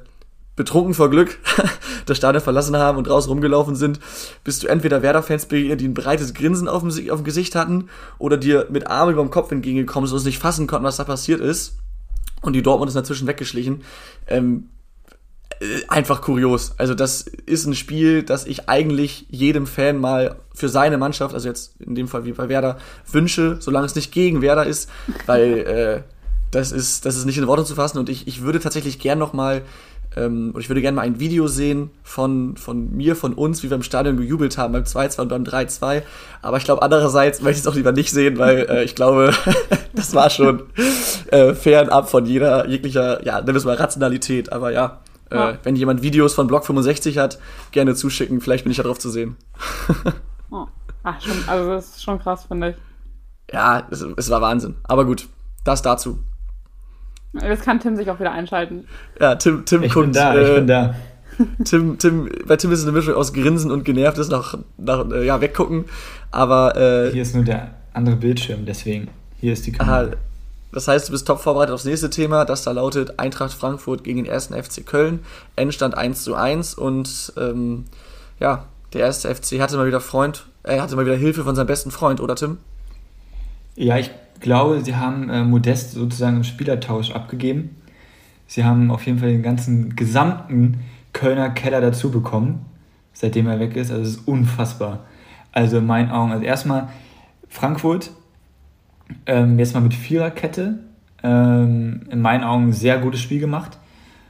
betrunken 0.56 0.94
vor 0.94 1.10
Glück 1.10 1.38
das 2.06 2.16
Stadion 2.16 2.42
verlassen 2.42 2.76
haben 2.76 2.98
und 2.98 3.06
draußen 3.06 3.30
rumgelaufen 3.30 3.76
sind, 3.76 3.98
bist 4.44 4.62
du 4.62 4.66
entweder 4.66 5.02
Werder-Fans 5.02 5.46
begegnet, 5.46 5.80
die 5.80 5.88
ein 5.88 5.94
breites 5.94 6.34
Grinsen 6.34 6.68
auf 6.68 6.82
dem, 6.82 7.10
auf 7.10 7.20
dem 7.20 7.24
Gesicht 7.24 7.54
hatten, 7.54 7.88
oder 8.18 8.36
dir 8.36 8.66
mit 8.70 8.86
Armen 8.88 9.12
über 9.12 9.22
dem 9.22 9.30
Kopf 9.30 9.50
entgegengekommen, 9.52 10.06
so 10.06 10.16
dass 10.16 10.24
sie 10.24 10.28
nicht 10.28 10.38
fassen 10.38 10.66
konnten, 10.66 10.84
was 10.84 10.96
da 10.96 11.04
passiert 11.04 11.40
ist. 11.40 11.78
Und 12.42 12.54
die 12.54 12.62
Dortmund 12.62 12.88
ist 12.88 12.94
dazwischen 12.94 13.26
weggeschlichen. 13.26 13.82
Ähm, 14.26 14.68
äh, 15.60 15.82
einfach 15.88 16.22
kurios. 16.22 16.72
Also 16.78 16.94
das 16.94 17.22
ist 17.22 17.66
ein 17.66 17.74
Spiel, 17.74 18.22
das 18.22 18.46
ich 18.46 18.68
eigentlich 18.68 19.26
jedem 19.28 19.66
Fan 19.66 19.98
mal 19.98 20.36
für 20.54 20.68
seine 20.68 20.96
Mannschaft, 20.96 21.34
also 21.34 21.48
jetzt 21.48 21.80
in 21.80 21.94
dem 21.94 22.08
Fall 22.08 22.24
wie 22.24 22.32
bei 22.32 22.48
Werder, 22.48 22.78
wünsche, 23.10 23.58
solange 23.60 23.86
es 23.86 23.94
nicht 23.94 24.10
gegen 24.12 24.40
Werder 24.40 24.64
ist, 24.64 24.88
weil 25.26 25.58
äh, 25.58 26.02
das 26.50 26.72
ist 26.72 27.04
das 27.04 27.16
ist 27.16 27.26
nicht 27.26 27.38
in 27.38 27.46
Worte 27.46 27.64
zu 27.64 27.74
fassen 27.74 27.98
und 27.98 28.08
ich, 28.08 28.26
ich 28.26 28.42
würde 28.42 28.58
tatsächlich 28.58 28.98
gern 28.98 29.18
noch 29.18 29.32
mal 29.32 29.62
Ähm, 30.16 30.50
und 30.52 30.60
ich 30.60 30.68
würde 30.68 30.80
gerne 30.80 30.96
mal 30.96 31.02
ein 31.02 31.20
Video 31.20 31.46
sehen 31.46 31.90
von, 32.02 32.56
von 32.56 32.96
mir, 32.96 33.14
von 33.14 33.32
uns, 33.32 33.62
wie 33.62 33.70
wir 33.70 33.76
im 33.76 33.82
Stadion 33.82 34.16
gejubelt 34.16 34.58
haben 34.58 34.72
beim 34.72 34.82
2-2 34.82 35.20
und 35.20 35.28
beim 35.28 35.44
3-2. 35.44 36.02
Aber 36.42 36.56
ich 36.56 36.64
glaube, 36.64 36.82
andererseits 36.82 37.40
möchte 37.40 37.58
ich 37.58 37.64
es 37.64 37.66
auch 37.66 37.76
lieber 37.76 37.92
nicht 37.92 38.10
sehen, 38.10 38.38
weil 38.38 38.66
äh, 38.68 38.84
ich 38.84 38.94
glaube, 38.94 39.32
das 39.94 40.14
war 40.14 40.30
schon 40.30 40.64
äh, 41.30 41.54
fernab 41.54 42.10
von 42.10 42.26
jeder, 42.26 42.68
jeglicher, 42.68 43.24
ja, 43.24 43.36
nennen 43.36 43.48
wir 43.48 43.56
es 43.56 43.64
mal 43.64 43.76
Rationalität. 43.76 44.52
Aber 44.52 44.72
ja, 44.72 45.00
äh, 45.30 45.36
ja. 45.36 45.58
wenn 45.62 45.76
jemand 45.76 46.02
Videos 46.02 46.34
von 46.34 46.48
Block 46.48 46.66
65 46.66 47.18
hat, 47.18 47.38
gerne 47.70 47.94
zuschicken. 47.94 48.40
Vielleicht 48.40 48.64
bin 48.64 48.72
ich 48.72 48.78
da 48.78 48.82
drauf 48.82 48.98
zu 48.98 49.10
sehen. 49.10 49.36
oh. 50.50 50.66
Ach, 51.02 51.20
schon, 51.20 51.36
also 51.46 51.70
das 51.70 51.96
ist 51.96 52.02
schon 52.02 52.18
krass, 52.18 52.44
finde 52.44 52.70
ich. 52.70 52.76
Ja, 53.52 53.86
es, 53.90 54.04
es 54.16 54.30
war 54.30 54.40
Wahnsinn. 54.40 54.76
Aber 54.84 55.04
gut, 55.04 55.28
das 55.64 55.82
dazu. 55.82 56.18
Jetzt 57.32 57.64
kann 57.64 57.80
Tim 57.80 57.96
sich 57.96 58.10
auch 58.10 58.18
wieder 58.18 58.32
einschalten. 58.32 58.86
Ja, 59.20 59.36
Tim, 59.36 59.64
Tim 59.64 59.82
ich 59.82 59.92
guckt. 59.92 60.06
Bin 60.06 60.12
da, 60.12 60.34
äh, 60.34 60.48
ich 60.48 60.54
bin 60.54 60.66
da. 60.66 60.94
Tim, 61.64 61.98
Tim, 61.98 62.28
bei 62.46 62.56
Tim 62.56 62.72
ist 62.72 62.80
es 62.80 62.84
eine 62.84 62.92
Mischung 62.92 63.14
aus 63.14 63.32
Grinsen 63.32 63.70
und 63.70 63.84
genervtes 63.84 64.28
nach, 64.28 64.58
nach 64.76 65.08
äh, 65.10 65.24
ja, 65.24 65.40
weggucken. 65.40 65.84
Aber. 66.30 66.76
Äh, 66.76 67.12
Hier 67.12 67.22
ist 67.22 67.34
nur 67.34 67.44
der 67.44 67.74
andere 67.94 68.16
Bildschirm, 68.16 68.66
deswegen. 68.66 69.08
Hier 69.40 69.52
ist 69.52 69.66
die 69.66 69.72
Kamera. 69.72 70.00
Aha, 70.00 70.10
das 70.72 70.86
heißt, 70.86 71.08
du 71.08 71.12
bist 71.12 71.26
top 71.26 71.40
vorbereitet 71.40 71.74
aufs 71.74 71.84
nächste 71.84 72.10
Thema, 72.10 72.44
das 72.44 72.62
da 72.62 72.72
lautet 72.72 73.18
Eintracht 73.18 73.52
Frankfurt 73.52 74.04
gegen 74.04 74.22
den 74.22 74.32
ersten 74.32 74.54
FC 74.54 74.86
Köln. 74.86 75.20
Endstand 75.56 75.96
1 75.96 76.22
zu 76.22 76.34
1 76.34 76.74
und 76.74 77.32
ähm, 77.36 77.86
ja, 78.38 78.66
der 78.92 79.02
erste 79.02 79.34
FC 79.34 79.60
hatte 79.60 79.76
mal 79.76 79.86
wieder 79.86 80.00
Freund, 80.00 80.46
er 80.62 80.76
äh, 80.76 80.80
hatte 80.80 80.96
mal 80.96 81.06
wieder 81.06 81.16
Hilfe 81.16 81.42
von 81.42 81.56
seinem 81.56 81.66
besten 81.66 81.90
Freund, 81.90 82.20
oder 82.20 82.36
Tim? 82.36 82.58
Ja, 83.74 83.98
ich 83.98 84.10
glaube, 84.40 84.80
sie 84.82 84.96
haben 84.96 85.28
äh, 85.28 85.44
Modest 85.44 85.92
sozusagen 85.92 86.38
im 86.38 86.44
Spielertausch 86.44 87.12
abgegeben. 87.12 87.76
Sie 88.46 88.64
haben 88.64 88.90
auf 88.90 89.06
jeden 89.06 89.18
Fall 89.18 89.30
den 89.30 89.42
ganzen 89.42 89.94
gesamten 89.94 90.80
Kölner 91.12 91.50
Keller 91.50 91.80
dazu 91.80 92.10
bekommen, 92.10 92.66
seitdem 93.12 93.46
er 93.46 93.60
weg 93.60 93.76
ist. 93.76 93.90
Also 93.90 94.02
es 94.02 94.08
ist 94.16 94.28
unfassbar. 94.28 95.04
Also 95.52 95.78
in 95.78 95.86
meinen 95.86 96.10
Augen, 96.10 96.32
also 96.32 96.44
erstmal 96.44 96.88
Frankfurt, 97.48 98.10
ähm, 99.26 99.58
jetzt 99.58 99.74
mal 99.74 99.80
mit 99.80 99.94
Viererkette, 99.94 100.78
ähm, 101.22 102.02
in 102.10 102.20
meinen 102.20 102.44
Augen 102.44 102.68
ein 102.68 102.72
sehr 102.72 102.98
gutes 102.98 103.20
Spiel 103.20 103.40
gemacht. 103.40 103.78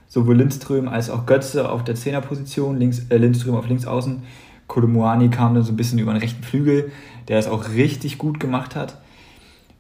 Sowohl 0.09 0.37
Lindström 0.37 0.89
als 0.89 1.09
auch 1.09 1.25
Götze 1.25 1.71
auf 1.71 1.85
der 1.85 1.95
Zehnerposition, 1.95 2.79
links, 2.79 3.07
äh, 3.11 3.17
Lindström 3.17 3.55
auf 3.55 3.69
links 3.69 3.87
außen. 3.87 4.23
Kolomuani 4.67 5.31
kam 5.31 5.55
dann 5.55 5.63
so 5.63 5.73
ein 5.73 5.77
bisschen 5.77 5.99
über 5.99 6.13
den 6.13 6.21
rechten 6.21 6.43
Flügel, 6.43 6.91
der 7.29 7.39
es 7.39 7.47
auch 7.47 7.71
richtig 7.71 8.19
gut 8.19 8.41
gemacht 8.41 8.75
hat. 8.75 9.00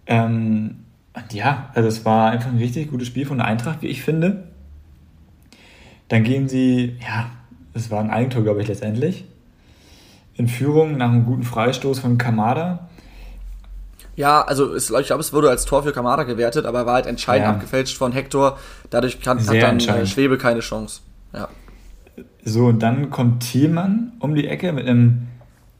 Ähm, 0.06 0.84
ja, 1.32 1.70
also 1.74 1.88
es 1.88 2.04
war 2.04 2.30
einfach 2.30 2.50
ein 2.50 2.58
richtig 2.58 2.90
gutes 2.90 3.08
Spiel 3.08 3.26
von 3.26 3.38
der 3.38 3.46
Eintracht, 3.46 3.82
wie 3.82 3.88
ich 3.88 4.02
finde. 4.02 4.44
Dann 6.08 6.24
gehen 6.24 6.48
sie, 6.48 6.96
ja, 7.00 7.30
es 7.74 7.90
war 7.90 8.00
ein 8.00 8.10
Eigentor, 8.10 8.42
glaube 8.42 8.62
ich, 8.62 8.68
letztendlich. 8.68 9.24
In 10.34 10.48
Führung 10.48 10.96
nach 10.96 11.10
einem 11.10 11.24
guten 11.24 11.42
Freistoß 11.42 12.00
von 12.00 12.18
Kamada. 12.18 12.88
Ja, 14.16 14.42
also 14.42 14.74
es, 14.74 14.90
ich 14.90 15.06
glaube, 15.06 15.20
es 15.20 15.32
wurde 15.32 15.50
als 15.50 15.64
Tor 15.64 15.82
für 15.82 15.92
Kamada 15.92 16.24
gewertet, 16.24 16.66
aber 16.66 16.84
war 16.86 16.94
halt 16.94 17.06
entscheidend 17.06 17.46
ja. 17.46 17.52
abgefälscht 17.52 17.96
von 17.96 18.12
Hector. 18.12 18.58
Dadurch 18.90 19.20
kann, 19.20 19.38
hat 19.38 19.62
dann 19.62 19.78
äh, 19.80 20.06
Schwebe 20.06 20.36
keine 20.36 20.60
Chance. 20.60 21.00
Ja. 21.32 21.48
So, 22.44 22.66
und 22.66 22.80
dann 22.80 23.10
kommt 23.10 23.42
Thielmann 23.42 24.12
um 24.18 24.34
die 24.34 24.48
Ecke 24.48 24.72
mit 24.72 24.86
einem 24.86 25.28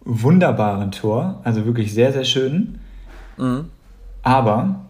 wunderbaren 0.03 0.93
Tor, 0.93 1.41
also 1.45 1.65
wirklich 1.65 1.93
sehr, 1.93 2.13
sehr 2.13 2.25
schön. 2.25 2.79
Mhm. 3.37 3.67
Aber 4.23 4.87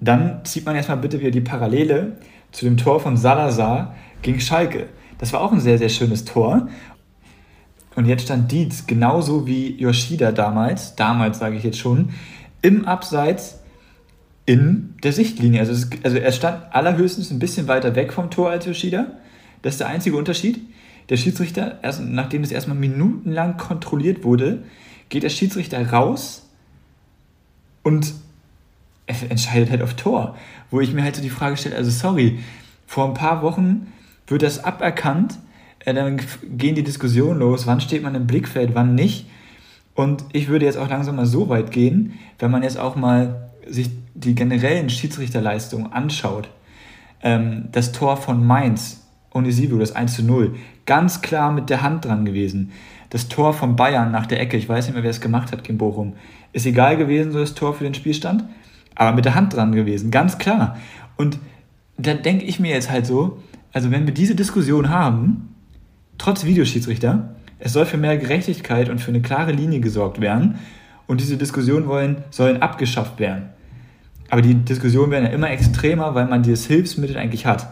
dann 0.00 0.44
zieht 0.44 0.66
man 0.66 0.76
erstmal 0.76 0.98
bitte 0.98 1.20
wieder 1.20 1.30
die 1.30 1.40
Parallele 1.40 2.18
zu 2.50 2.64
dem 2.64 2.76
Tor 2.76 3.00
von 3.00 3.16
Salazar 3.16 3.94
gegen 4.22 4.40
Schalke. 4.40 4.88
Das 5.18 5.32
war 5.32 5.40
auch 5.40 5.52
ein 5.52 5.60
sehr, 5.60 5.78
sehr 5.78 5.88
schönes 5.88 6.24
Tor. 6.24 6.68
Und 7.94 8.06
jetzt 8.06 8.24
stand 8.24 8.50
Dietz 8.50 8.86
genauso 8.86 9.46
wie 9.46 9.76
Yoshida 9.76 10.32
damals, 10.32 10.96
damals 10.96 11.38
sage 11.38 11.56
ich 11.56 11.62
jetzt 11.62 11.78
schon, 11.78 12.10
im 12.62 12.84
Abseits 12.86 13.60
in 14.46 14.94
der 15.02 15.12
Sichtlinie. 15.12 15.60
Also, 15.60 15.72
es, 15.72 15.88
also 16.02 16.16
er 16.16 16.32
stand 16.32 16.74
allerhöchstens 16.74 17.30
ein 17.30 17.38
bisschen 17.38 17.68
weiter 17.68 17.94
weg 17.94 18.12
vom 18.12 18.30
Tor 18.30 18.50
als 18.50 18.66
Yoshida. 18.66 19.06
Das 19.62 19.74
ist 19.74 19.80
der 19.80 19.88
einzige 19.88 20.16
Unterschied. 20.16 20.60
Der 21.08 21.16
Schiedsrichter, 21.16 21.78
erst, 21.82 22.00
nachdem 22.02 22.42
das 22.42 22.50
erstmal 22.50 22.76
minutenlang 22.76 23.56
kontrolliert 23.56 24.24
wurde, 24.24 24.62
geht 25.08 25.22
der 25.22 25.28
Schiedsrichter 25.28 25.90
raus 25.90 26.48
und 27.82 28.14
entscheidet 29.28 29.70
halt 29.70 29.82
auf 29.82 29.94
Tor. 29.94 30.36
Wo 30.70 30.80
ich 30.80 30.92
mir 30.92 31.02
halt 31.02 31.16
so 31.16 31.22
die 31.22 31.30
Frage 31.30 31.56
stelle, 31.56 31.76
also 31.76 31.90
sorry, 31.90 32.38
vor 32.86 33.06
ein 33.06 33.14
paar 33.14 33.42
Wochen 33.42 33.92
wird 34.26 34.42
das 34.42 34.64
aberkannt, 34.64 35.38
äh, 35.80 35.94
dann 35.94 36.20
gehen 36.56 36.74
die 36.74 36.82
Diskussionen 36.82 37.38
los, 37.38 37.66
wann 37.66 37.80
steht 37.80 38.02
man 38.02 38.14
im 38.14 38.26
Blickfeld, 38.26 38.74
wann 38.74 38.94
nicht. 38.94 39.26
Und 39.94 40.24
ich 40.32 40.48
würde 40.48 40.64
jetzt 40.64 40.78
auch 40.78 40.88
langsam 40.88 41.16
mal 41.16 41.26
so 41.26 41.48
weit 41.48 41.70
gehen, 41.70 42.18
wenn 42.38 42.50
man 42.50 42.62
jetzt 42.62 42.78
auch 42.78 42.96
mal 42.96 43.50
sich 43.66 43.90
die 44.14 44.34
generellen 44.34 44.90
Schiedsrichterleistungen 44.90 45.92
anschaut. 45.92 46.48
Ähm, 47.22 47.68
das 47.72 47.92
Tor 47.92 48.16
von 48.16 48.44
Mainz, 48.44 49.06
Onisivo, 49.32 49.78
das 49.78 49.92
1 49.92 50.14
zu 50.14 50.24
0, 50.24 50.54
ganz 50.86 51.22
klar 51.22 51.52
mit 51.52 51.70
der 51.70 51.82
Hand 51.82 52.04
dran 52.04 52.24
gewesen. 52.24 52.72
Das 53.10 53.28
Tor 53.28 53.52
von 53.52 53.76
Bayern 53.76 54.10
nach 54.10 54.26
der 54.26 54.40
Ecke, 54.40 54.56
ich 54.56 54.68
weiß 54.68 54.86
nicht 54.86 54.94
mehr, 54.94 55.02
wer 55.02 55.10
es 55.10 55.20
gemacht 55.20 55.52
hat 55.52 55.64
gegen 55.64 55.78
Bochum, 55.78 56.14
ist 56.52 56.66
egal 56.66 56.96
gewesen, 56.96 57.32
so 57.32 57.38
das 57.38 57.54
Tor 57.54 57.74
für 57.74 57.84
den 57.84 57.94
Spielstand 57.94 58.44
aber 58.94 59.12
mit 59.12 59.24
der 59.24 59.34
Hand 59.34 59.54
dran 59.54 59.72
gewesen, 59.72 60.10
ganz 60.10 60.38
klar. 60.38 60.76
Und 61.16 61.38
da 61.98 62.14
denke 62.14 62.44
ich 62.44 62.60
mir 62.60 62.72
jetzt 62.72 62.90
halt 62.90 63.06
so, 63.06 63.42
also 63.72 63.90
wenn 63.90 64.06
wir 64.06 64.14
diese 64.14 64.34
Diskussion 64.34 64.90
haben, 64.90 65.54
trotz 66.18 66.44
Videoschiedsrichter, 66.44 67.34
es 67.58 67.72
soll 67.72 67.86
für 67.86 67.96
mehr 67.96 68.16
Gerechtigkeit 68.18 68.88
und 68.88 69.00
für 69.00 69.10
eine 69.10 69.22
klare 69.22 69.52
Linie 69.52 69.80
gesorgt 69.80 70.20
werden 70.20 70.58
und 71.06 71.20
diese 71.20 71.36
Diskussionen 71.36 71.86
wollen, 71.86 72.24
sollen 72.30 72.60
abgeschafft 72.60 73.18
werden. 73.18 73.50
Aber 74.30 74.42
die 74.42 74.54
Diskussionen 74.54 75.10
werden 75.12 75.26
ja 75.26 75.30
immer 75.30 75.50
extremer, 75.50 76.14
weil 76.14 76.26
man 76.26 76.42
dieses 76.42 76.66
Hilfsmittel 76.66 77.16
eigentlich 77.16 77.46
hat. 77.46 77.68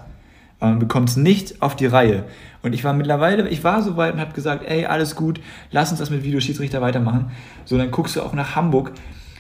Aber 0.59 0.73
man 0.73 0.79
bekommt 0.79 1.09
es 1.09 1.17
nicht 1.17 1.63
auf 1.63 1.75
die 1.75 1.87
Reihe. 1.87 2.25
Und 2.63 2.75
ich 2.75 2.85
war 2.85 2.93
mittlerweile, 2.93 3.49
ich 3.49 3.65
war 3.65 3.83
so 3.83 3.97
weit 3.97 4.15
und 4.15 4.21
habe 4.21 4.35
gesagt, 4.35 4.69
ey, 4.69 4.85
alles 4.85 5.17
gut, 5.17 5.41
lass 5.71 5.91
uns 5.91 6.01
das 6.01 6.11
mit 6.11 6.23
Videoschiedsrichter 6.23 6.83
weitermachen. 6.83 7.31
So, 7.65 7.79
dann 7.79 7.91
guckst 7.91 8.15
du 8.15 8.21
auch 8.21 8.35
nach 8.35 8.57
Hamburg. 8.57 8.93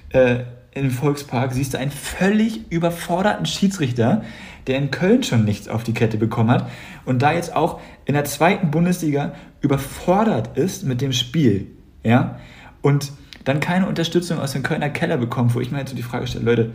Äh, 0.08 0.40
im 0.72 0.90
Volkspark 0.90 1.52
siehst 1.52 1.74
du 1.74 1.78
einen 1.78 1.90
völlig 1.90 2.70
überforderten 2.70 3.46
Schiedsrichter, 3.46 4.22
der 4.66 4.78
in 4.78 4.90
Köln 4.90 5.22
schon 5.22 5.44
nichts 5.44 5.68
auf 5.68 5.82
die 5.82 5.94
Kette 5.94 6.16
bekommen 6.16 6.50
hat 6.50 6.68
und 7.04 7.22
da 7.22 7.32
jetzt 7.32 7.54
auch 7.56 7.80
in 8.04 8.14
der 8.14 8.24
zweiten 8.24 8.70
Bundesliga 8.70 9.32
überfordert 9.60 10.56
ist 10.56 10.84
mit 10.84 11.00
dem 11.00 11.12
Spiel. 11.12 11.66
Ja? 12.04 12.38
Und 12.82 13.12
dann 13.44 13.60
keine 13.60 13.86
Unterstützung 13.86 14.38
aus 14.38 14.52
dem 14.52 14.62
Kölner 14.62 14.90
Keller 14.90 15.16
bekommt, 15.16 15.54
wo 15.54 15.60
ich 15.60 15.70
mir 15.70 15.78
jetzt 15.78 15.90
so 15.90 15.96
die 15.96 16.02
Frage 16.02 16.26
stelle, 16.26 16.44
Leute, 16.44 16.72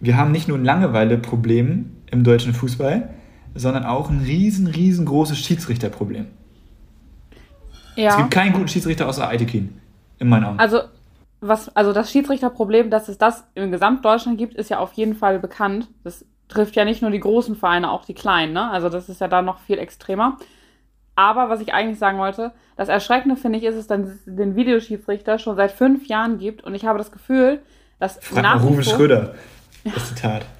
wir 0.00 0.16
haben 0.16 0.32
nicht 0.32 0.48
nur 0.48 0.58
ein 0.58 0.64
Langeweile-Problem 0.64 1.90
im 2.10 2.24
deutschen 2.24 2.52
Fußball, 2.52 3.08
sondern 3.54 3.84
auch 3.84 4.10
ein 4.10 4.20
riesen, 4.20 4.66
riesengroßes 4.66 5.38
Schiedsrichterproblem. 5.38 6.26
Ja. 7.96 8.10
Es 8.10 8.16
gibt 8.18 8.30
keinen 8.30 8.52
guten 8.52 8.68
Schiedsrichter 8.68 9.08
außer 9.08 9.26
Aitekin, 9.26 9.80
in 10.18 10.28
meinen 10.28 10.44
Augen. 10.44 10.58
Also 10.58 10.80
was, 11.48 11.74
also 11.76 11.92
das 11.92 12.10
Schiedsrichterproblem, 12.10 12.90
dass 12.90 13.08
es 13.08 13.18
das 13.18 13.44
im 13.54 13.72
Gesamtdeutschland 13.72 14.38
gibt, 14.38 14.54
ist 14.54 14.70
ja 14.70 14.78
auf 14.78 14.92
jeden 14.94 15.14
Fall 15.14 15.38
bekannt. 15.38 15.88
Das 16.04 16.24
trifft 16.48 16.76
ja 16.76 16.84
nicht 16.84 17.02
nur 17.02 17.10
die 17.10 17.20
großen 17.20 17.56
Vereine, 17.56 17.90
auch 17.90 18.04
die 18.04 18.14
kleinen, 18.14 18.52
ne? 18.52 18.70
Also 18.70 18.88
das 18.88 19.08
ist 19.08 19.20
ja 19.20 19.28
da 19.28 19.42
noch 19.42 19.58
viel 19.60 19.78
extremer. 19.78 20.38
Aber 21.16 21.48
was 21.48 21.60
ich 21.60 21.72
eigentlich 21.72 21.98
sagen 21.98 22.18
wollte, 22.18 22.52
das 22.76 22.88
Erschreckende 22.88 23.36
finde 23.36 23.58
ich, 23.58 23.64
ist 23.64 23.74
es, 23.74 23.86
dass 23.86 24.00
es 24.00 24.18
den 24.26 24.54
Videoschiedsrichter 24.54 25.38
schon 25.38 25.56
seit 25.56 25.72
fünf 25.72 26.06
Jahren 26.06 26.38
gibt 26.38 26.62
und 26.62 26.74
ich 26.74 26.84
habe 26.84 26.98
das 26.98 27.10
Gefühl, 27.10 27.62
dass 27.98 28.18
Frag 28.20 28.42
nach 28.42 28.62
Ruben 28.62 28.82
Schröder. 28.82 29.34
Das 29.84 30.08
Zitat. 30.08 30.46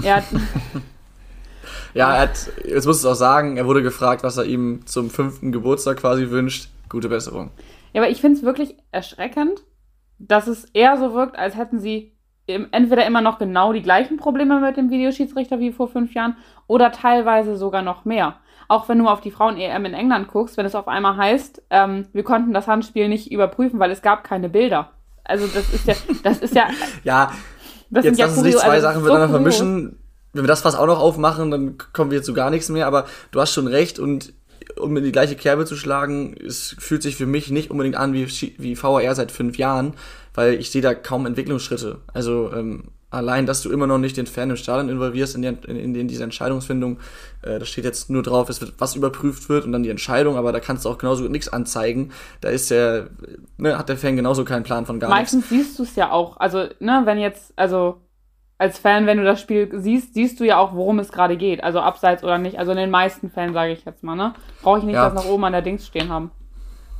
Ja. 0.00 0.22
ja, 1.94 2.14
er 2.14 2.20
hat, 2.20 2.50
jetzt 2.64 2.86
muss 2.86 3.02
ich 3.02 3.10
auch 3.10 3.14
sagen, 3.14 3.56
er 3.56 3.66
wurde 3.66 3.82
gefragt, 3.82 4.22
was 4.22 4.36
er 4.36 4.44
ihm 4.44 4.86
zum 4.86 5.10
fünften 5.10 5.50
Geburtstag 5.50 5.96
quasi 5.96 6.30
wünscht. 6.30 6.68
Gute 6.88 7.08
Besserung. 7.08 7.50
Ja, 7.92 8.02
aber 8.02 8.10
ich 8.10 8.20
finde 8.20 8.38
es 8.38 8.44
wirklich 8.44 8.76
erschreckend, 8.92 9.64
dass 10.18 10.46
es 10.46 10.64
eher 10.66 10.96
so 10.96 11.14
wirkt, 11.14 11.36
als 11.38 11.56
hätten 11.56 11.80
sie 11.80 12.12
entweder 12.46 13.06
immer 13.06 13.20
noch 13.20 13.38
genau 13.38 13.72
die 13.72 13.82
gleichen 13.82 14.16
Probleme 14.16 14.60
mit 14.60 14.76
dem 14.76 14.90
Videoschiedsrichter 14.90 15.60
wie 15.60 15.72
vor 15.72 15.88
fünf 15.88 16.14
Jahren 16.14 16.36
oder 16.66 16.92
teilweise 16.92 17.56
sogar 17.56 17.82
noch 17.82 18.04
mehr. 18.04 18.36
Auch 18.68 18.88
wenn 18.88 18.98
du 18.98 19.08
auf 19.08 19.20
die 19.20 19.30
Frauen-EM 19.30 19.84
in 19.84 19.94
England 19.94 20.28
guckst, 20.28 20.56
wenn 20.56 20.66
es 20.66 20.74
auf 20.74 20.88
einmal 20.88 21.16
heißt, 21.16 21.62
ähm, 21.70 22.06
wir 22.12 22.24
konnten 22.24 22.52
das 22.52 22.66
Handspiel 22.66 23.08
nicht 23.08 23.30
überprüfen, 23.30 23.78
weil 23.78 23.90
es 23.90 24.02
gab 24.02 24.24
keine 24.24 24.48
Bilder. 24.48 24.90
Also 25.24 25.46
das 25.46 25.72
ist 25.72 25.86
ja, 25.86 25.94
das 26.22 26.38
ist 26.38 26.54
ja. 26.54 26.68
ja, 27.04 27.32
das 27.90 28.04
jetzt 28.04 28.18
lass 28.18 28.36
uns 28.36 28.42
nicht 28.46 28.58
zwei 28.58 28.68
also 28.68 28.88
Sachen 28.88 29.02
miteinander 29.02 29.28
so 29.28 29.34
vermischen. 29.34 29.98
Wenn 30.32 30.44
wir 30.44 30.48
das 30.48 30.62
fast 30.62 30.78
auch 30.78 30.86
noch 30.86 31.00
aufmachen, 31.00 31.50
dann 31.50 31.76
kommen 31.92 32.10
wir 32.10 32.22
zu 32.22 32.32
gar 32.32 32.50
nichts 32.50 32.70
mehr. 32.70 32.86
Aber 32.86 33.04
du 33.30 33.40
hast 33.40 33.52
schon 33.52 33.66
recht 33.66 33.98
und 33.98 34.32
um 34.82 34.96
in 34.96 35.04
die 35.04 35.12
gleiche 35.12 35.36
Kerbe 35.36 35.64
zu 35.64 35.76
schlagen, 35.76 36.34
es 36.34 36.76
fühlt 36.78 37.02
sich 37.02 37.16
für 37.16 37.26
mich 37.26 37.50
nicht 37.50 37.70
unbedingt 37.70 37.96
an 37.96 38.12
wie, 38.12 38.26
wie 38.26 38.76
VAR 38.80 39.14
seit 39.14 39.32
fünf 39.32 39.56
Jahren, 39.56 39.94
weil 40.34 40.54
ich 40.54 40.70
sehe 40.70 40.82
da 40.82 40.94
kaum 40.94 41.26
Entwicklungsschritte. 41.26 42.00
Also 42.12 42.52
ähm, 42.52 42.84
allein, 43.12 43.46
dass 43.46 43.62
du 43.62 43.70
immer 43.70 43.86
noch 43.86 43.98
nicht 43.98 44.16
den 44.16 44.26
Fan 44.26 44.50
im 44.50 44.56
Stadion 44.56 44.88
involvierst 44.88 45.34
in, 45.34 45.42
die, 45.42 45.48
in, 45.48 45.94
in 45.94 46.08
diese 46.08 46.24
Entscheidungsfindung, 46.24 46.98
äh, 47.42 47.58
da 47.58 47.64
steht 47.64 47.84
jetzt 47.84 48.10
nur 48.10 48.22
drauf, 48.22 48.48
es 48.48 48.60
wird 48.60 48.74
was 48.78 48.96
überprüft 48.96 49.48
wird 49.48 49.64
und 49.64 49.72
dann 49.72 49.82
die 49.82 49.90
Entscheidung, 49.90 50.36
aber 50.36 50.52
da 50.52 50.60
kannst 50.60 50.84
du 50.84 50.88
auch 50.88 50.98
genauso 50.98 51.24
nichts 51.24 51.48
anzeigen. 51.48 52.12
Da 52.40 52.48
ist 52.48 52.70
der, 52.70 53.08
ne, 53.58 53.78
hat 53.78 53.88
der 53.88 53.98
Fan 53.98 54.16
genauso 54.16 54.44
keinen 54.44 54.64
Plan 54.64 54.86
von 54.86 54.98
gar 54.98 55.10
Meistens 55.10 55.50
nichts. 55.50 55.66
siehst 55.66 55.78
du 55.78 55.82
es 55.84 55.96
ja 55.96 56.10
auch. 56.10 56.38
Also, 56.38 56.68
ne, 56.80 57.02
wenn 57.04 57.18
jetzt, 57.18 57.52
also 57.56 58.00
als 58.62 58.78
Fan, 58.78 59.06
wenn 59.06 59.18
du 59.18 59.24
das 59.24 59.40
Spiel 59.40 59.68
siehst, 59.72 60.14
siehst 60.14 60.38
du 60.38 60.44
ja 60.44 60.56
auch, 60.56 60.72
worum 60.72 61.00
es 61.00 61.10
gerade 61.10 61.36
geht. 61.36 61.64
Also 61.64 61.80
abseits 61.80 62.22
oder 62.22 62.38
nicht. 62.38 62.60
Also 62.60 62.70
in 62.70 62.78
den 62.78 62.90
meisten 62.90 63.28
Fällen, 63.28 63.52
sage 63.52 63.72
ich 63.72 63.84
jetzt 63.84 64.04
mal, 64.04 64.14
ne? 64.14 64.34
Brauche 64.62 64.78
ich 64.78 64.84
nicht 64.84 64.94
ja. 64.94 65.10
das 65.10 65.14
nach 65.14 65.28
oben 65.28 65.44
an 65.44 65.52
der 65.52 65.62
Dings 65.62 65.84
stehen 65.84 66.10
haben. 66.10 66.30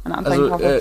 Also, 0.05 0.49
äh, 0.59 0.81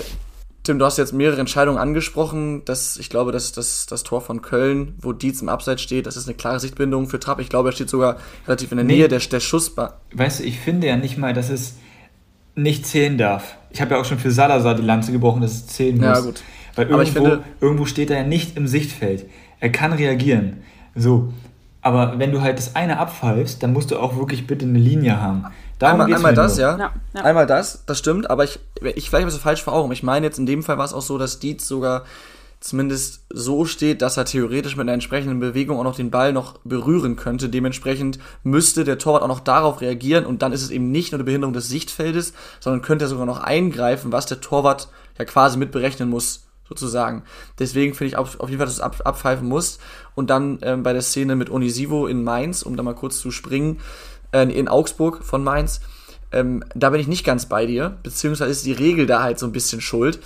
Tim, 0.64 0.80
du 0.80 0.84
hast 0.84 0.98
jetzt 0.98 1.12
mehrere 1.12 1.38
Entscheidungen 1.38 1.78
angesprochen. 1.78 2.64
Das, 2.64 2.96
ich 2.96 3.10
glaube, 3.10 3.30
dass 3.30 3.52
das, 3.52 3.86
das 3.86 4.02
Tor 4.02 4.22
von 4.22 4.42
Köln, 4.42 4.96
wo 5.00 5.12
Dietz 5.12 5.40
im 5.40 5.48
Abseits 5.48 5.82
steht, 5.82 6.06
das 6.06 6.16
ist 6.16 6.26
eine 6.26 6.36
klare 6.36 6.58
Sichtbindung 6.58 7.08
für 7.08 7.20
Trapp. 7.20 7.38
Ich 7.38 7.48
glaube, 7.48 7.68
er 7.68 7.72
steht 7.72 7.88
sogar 7.88 8.16
relativ 8.48 8.72
in 8.72 8.78
der 8.78 8.84
nee. 8.84 8.96
Nähe 8.96 9.08
der, 9.08 9.20
der 9.20 9.40
Schussbar. 9.40 10.00
Weißt 10.12 10.40
du, 10.40 10.44
ich 10.44 10.58
finde 10.58 10.88
ja 10.88 10.96
nicht 10.96 11.16
mal, 11.16 11.32
dass 11.32 11.48
es 11.48 11.76
nicht 12.56 12.86
zählen 12.86 13.16
darf. 13.16 13.56
Ich 13.70 13.80
habe 13.80 13.94
ja 13.94 14.00
auch 14.00 14.04
schon 14.04 14.18
für 14.18 14.32
Salazar 14.32 14.74
die 14.74 14.82
Lanze 14.82 15.12
gebrochen, 15.12 15.42
dass 15.42 15.52
es 15.52 15.66
zählen 15.68 15.96
muss. 15.96 16.04
Ja, 16.04 16.20
gut. 16.20 16.42
Weil 16.74 16.88
irgendwo, 16.88 17.12
finde, 17.12 17.44
irgendwo 17.60 17.84
steht 17.86 18.10
er 18.10 18.18
ja 18.18 18.24
nicht 18.24 18.56
im 18.56 18.66
Sichtfeld. 18.66 19.26
Er 19.62 19.70
kann 19.70 19.92
reagieren. 19.92 20.64
So. 20.96 21.32
Aber 21.82 22.18
wenn 22.18 22.32
du 22.32 22.40
halt 22.40 22.58
das 22.58 22.74
eine 22.74 22.98
abpfeifst, 22.98 23.62
dann 23.62 23.72
musst 23.72 23.92
du 23.92 23.98
auch 23.98 24.16
wirklich 24.16 24.48
bitte 24.48 24.64
eine 24.64 24.78
Linie 24.78 25.20
haben. 25.20 25.44
Darum 25.78 26.00
einmal, 26.00 26.16
einmal 26.16 26.34
das, 26.34 26.58
ja. 26.58 26.76
Ja, 26.76 26.92
ja. 27.14 27.22
Einmal 27.22 27.46
das, 27.46 27.84
das 27.86 28.00
stimmt, 28.00 28.28
aber 28.28 28.42
ich, 28.42 28.58
ich 28.96 29.08
vielleicht 29.08 29.24
habe 29.24 29.28
es 29.28 29.36
falsch 29.36 29.62
vor 29.62 29.72
Augen. 29.72 29.92
Ich 29.92 30.02
meine 30.02 30.26
jetzt 30.26 30.40
in 30.40 30.46
dem 30.46 30.64
Fall 30.64 30.78
war 30.78 30.84
es 30.84 30.92
auch 30.92 31.02
so, 31.02 31.16
dass 31.16 31.38
Dietz 31.38 31.68
sogar 31.68 32.02
zumindest 32.58 33.24
so 33.30 33.64
steht, 33.64 34.02
dass 34.02 34.16
er 34.16 34.24
theoretisch 34.24 34.76
mit 34.76 34.82
einer 34.82 34.94
entsprechenden 34.94 35.38
Bewegung 35.38 35.78
auch 35.78 35.84
noch 35.84 35.94
den 35.94 36.10
Ball 36.10 36.32
noch 36.32 36.58
berühren 36.64 37.14
könnte. 37.14 37.48
Dementsprechend 37.48 38.18
müsste 38.42 38.82
der 38.82 38.98
Torwart 38.98 39.22
auch 39.22 39.28
noch 39.28 39.40
darauf 39.40 39.80
reagieren 39.80 40.26
und 40.26 40.42
dann 40.42 40.52
ist 40.52 40.62
es 40.62 40.70
eben 40.70 40.90
nicht 40.90 41.12
nur 41.12 41.18
eine 41.18 41.24
Behinderung 41.24 41.54
des 41.54 41.68
Sichtfeldes, 41.68 42.32
sondern 42.58 42.82
könnte 42.82 43.04
er 43.04 43.08
sogar 43.08 43.26
noch 43.26 43.40
eingreifen, 43.40 44.10
was 44.10 44.26
der 44.26 44.40
Torwart 44.40 44.88
ja 45.18 45.24
quasi 45.24 45.56
mit 45.56 45.70
berechnen 45.70 46.08
muss, 46.10 46.46
sozusagen. 46.72 47.22
Deswegen 47.58 47.94
finde 47.94 48.08
ich 48.08 48.16
auf, 48.16 48.40
auf 48.40 48.48
jeden 48.48 48.58
Fall, 48.58 48.66
dass 48.66 48.76
du 48.76 48.82
es 48.82 48.84
ab, 48.84 49.00
abpfeifen 49.04 49.48
musst. 49.48 49.80
Und 50.14 50.30
dann 50.30 50.58
ähm, 50.62 50.82
bei 50.82 50.92
der 50.92 51.02
Szene 51.02 51.36
mit 51.36 51.50
Onisivo 51.50 52.06
in 52.06 52.24
Mainz, 52.24 52.62
um 52.62 52.76
da 52.76 52.82
mal 52.82 52.94
kurz 52.94 53.18
zu 53.18 53.30
springen, 53.30 53.80
äh, 54.32 54.44
in 54.44 54.68
Augsburg 54.68 55.22
von 55.22 55.44
Mainz. 55.44 55.80
Ähm, 56.32 56.64
da 56.74 56.90
bin 56.90 57.00
ich 57.00 57.08
nicht 57.08 57.24
ganz 57.24 57.46
bei 57.46 57.66
dir, 57.66 57.98
beziehungsweise 58.02 58.50
ist 58.50 58.64
die 58.64 58.72
Regel 58.72 59.06
da 59.06 59.22
halt 59.22 59.38
so 59.38 59.46
ein 59.46 59.52
bisschen 59.52 59.80
schuld. 59.80 60.20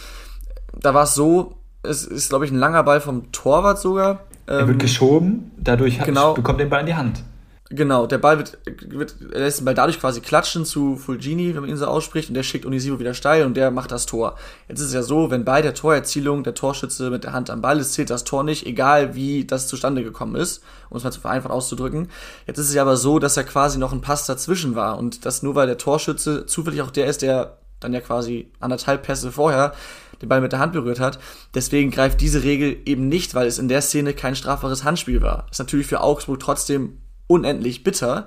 Da 0.73 0.95
war 0.95 1.05
es 1.05 1.15
so, 1.15 1.57
es 1.83 2.05
ist, 2.05 2.29
glaube 2.29 2.45
ich, 2.45 2.53
ein 2.53 2.59
langer 2.59 2.85
Ball 2.85 3.01
vom 3.01 3.33
Torwart 3.33 3.81
sogar. 3.81 4.21
Ähm, 4.47 4.59
er 4.61 4.67
wird 4.69 4.77
ähm, 4.77 4.79
geschoben, 4.79 5.51
dadurch 5.57 5.99
genau, 6.01 6.35
bekommt 6.35 6.61
er 6.61 6.67
den 6.67 6.71
Ball 6.71 6.81
in 6.81 6.87
die 6.87 6.95
Hand. 6.95 7.23
Genau, 7.69 8.07
der 8.07 8.19
Ball 8.19 8.39
wird, 8.39 8.59
wird 8.87 9.17
er 9.33 9.41
lässt 9.41 9.59
den 9.59 9.65
Ball 9.65 9.75
dadurch 9.75 9.99
quasi 9.99 10.21
klatschen 10.21 10.65
zu 10.65 10.95
Fulgini, 10.95 11.53
wenn 11.53 11.63
man 11.63 11.71
ihn 11.71 11.77
so 11.77 11.87
ausspricht, 11.87 12.29
und 12.29 12.35
der 12.35 12.45
schickt 12.45 12.65
Onisivo 12.65 13.01
wieder 13.01 13.13
steil 13.13 13.45
und 13.45 13.57
der 13.57 13.73
macht 13.73 13.91
das 13.91 14.07
Tor. 14.07 14.37
Jetzt 14.69 14.79
ist 14.79 14.89
es 14.89 14.95
ja 14.95 15.03
so, 15.03 15.33
wenn 15.33 15.45
bei 15.45 15.63
der 15.63 15.75
Torerzielung 15.75 16.45
der 16.45 16.55
Torschütze 16.55 17.11
mit 17.11 17.25
der 17.25 17.33
Hand 17.33 17.51
am 17.51 17.63
Ball 17.63 17.81
ist, 17.81 17.95
zählt 17.95 18.11
das 18.11 18.23
Tor 18.23 18.45
nicht, 18.45 18.67
egal 18.67 19.17
wie 19.17 19.45
das 19.45 19.67
zustande 19.67 20.05
gekommen 20.05 20.37
ist, 20.37 20.63
um 20.91 20.97
es 20.97 21.03
mal 21.03 21.11
zu 21.11 21.21
vereinfacht 21.21 21.53
auszudrücken. 21.53 22.09
Jetzt 22.47 22.59
ist 22.59 22.69
es 22.69 22.75
ja 22.75 22.83
aber 22.83 22.97
so, 22.97 23.19
dass 23.19 23.35
ja 23.35 23.43
quasi 23.43 23.79
noch 23.79 23.93
ein 23.93 24.01
Pass 24.01 24.27
dazwischen 24.27 24.77
war 24.77 24.97
und 24.97 25.27
das 25.27 25.43
nur 25.43 25.57
weil 25.57 25.67
der 25.67 25.79
Torschütze 25.79 26.47
zufällig 26.47 26.83
auch 26.83 26.93
der 26.93 27.07
ist, 27.07 27.23
der 27.23 27.59
dann 27.81 27.93
ja 27.93 28.01
quasi 28.01 28.53
anderthalb 28.61 29.03
Pässe 29.03 29.33
vorher 29.33 29.75
den 30.23 30.29
Ball 30.29 30.41
mit 30.41 30.53
der 30.53 30.61
Hand 30.61 30.73
berührt 30.73 31.01
hat. 31.01 31.19
Deswegen 31.53 31.91
greift 31.91 32.21
diese 32.21 32.45
Regel 32.45 32.77
eben 32.85 33.09
nicht, 33.09 33.35
weil 33.35 33.49
es 33.49 33.59
in 33.59 33.69
der 33.69 33.83
Szene 33.83 34.15
kein 34.15 34.37
strafbares 34.37 34.85
Handspiel 34.85 35.21
war. 35.21 35.47
Ist 35.51 35.59
natürlich 35.59 35.89
für 35.89 36.01
Augsburg 36.01 36.39
trotzdem 36.39 36.99
unendlich 37.27 37.85
bitter. 37.85 38.27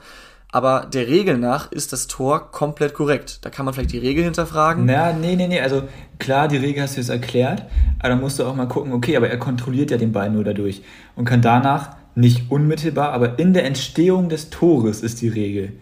Aber 0.52 0.88
der 0.92 1.08
Regel 1.08 1.38
nach 1.38 1.72
ist 1.72 1.94
das 1.94 2.08
Tor 2.08 2.52
komplett 2.52 2.96
korrekt. 2.96 3.46
Da 3.46 3.52
kann 3.52 3.66
man 3.66 3.74
vielleicht 3.74 3.92
die 3.92 4.00
Regel 4.00 4.24
hinterfragen. 4.24 4.86
Na, 4.86 5.14
nee, 5.14 5.36
nee, 5.36 5.48
nee. 5.48 5.62
Also 5.62 5.84
klar, 6.18 6.48
die 6.48 6.58
Regel 6.58 6.82
hast 6.82 6.96
du 6.96 7.02
jetzt 7.02 7.10
erklärt. 7.10 7.66
Aber 8.00 8.10
dann 8.10 8.20
musst 8.20 8.40
du 8.40 8.46
auch 8.46 8.56
mal 8.56 8.68
gucken, 8.68 8.94
okay, 8.94 9.16
aber 9.16 9.30
er 9.30 9.38
kontrolliert 9.38 9.92
ja 9.92 9.98
den 9.98 10.12
Ball 10.12 10.32
nur 10.32 10.44
dadurch. 10.44 10.82
Und 11.16 11.26
kann 11.26 11.44
danach 11.44 11.98
nicht 12.16 12.50
unmittelbar, 12.50 13.14
aber 13.14 13.40
in 13.40 13.54
der 13.54 13.66
Entstehung 13.66 14.30
des 14.30 14.50
Tores 14.50 15.02
ist 15.02 15.22
die 15.22 15.30
Regel. 15.30 15.74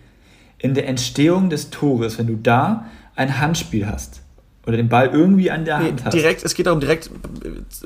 In 0.59 0.73
der 0.73 0.87
Entstehung 0.87 1.49
des 1.49 1.69
Tores, 1.69 2.17
wenn 2.17 2.27
du 2.27 2.35
da 2.35 2.85
ein 3.15 3.39
Handspiel 3.39 3.87
hast 3.87 4.21
oder 4.65 4.77
den 4.77 4.89
Ball 4.89 5.09
irgendwie 5.13 5.49
an 5.49 5.65
der 5.65 5.77
Hand 5.77 6.03
nee, 6.05 6.11
direkt, 6.11 6.43
es 6.43 6.53
geht 6.53 6.67
darum 6.67 6.79
direkt 6.79 7.09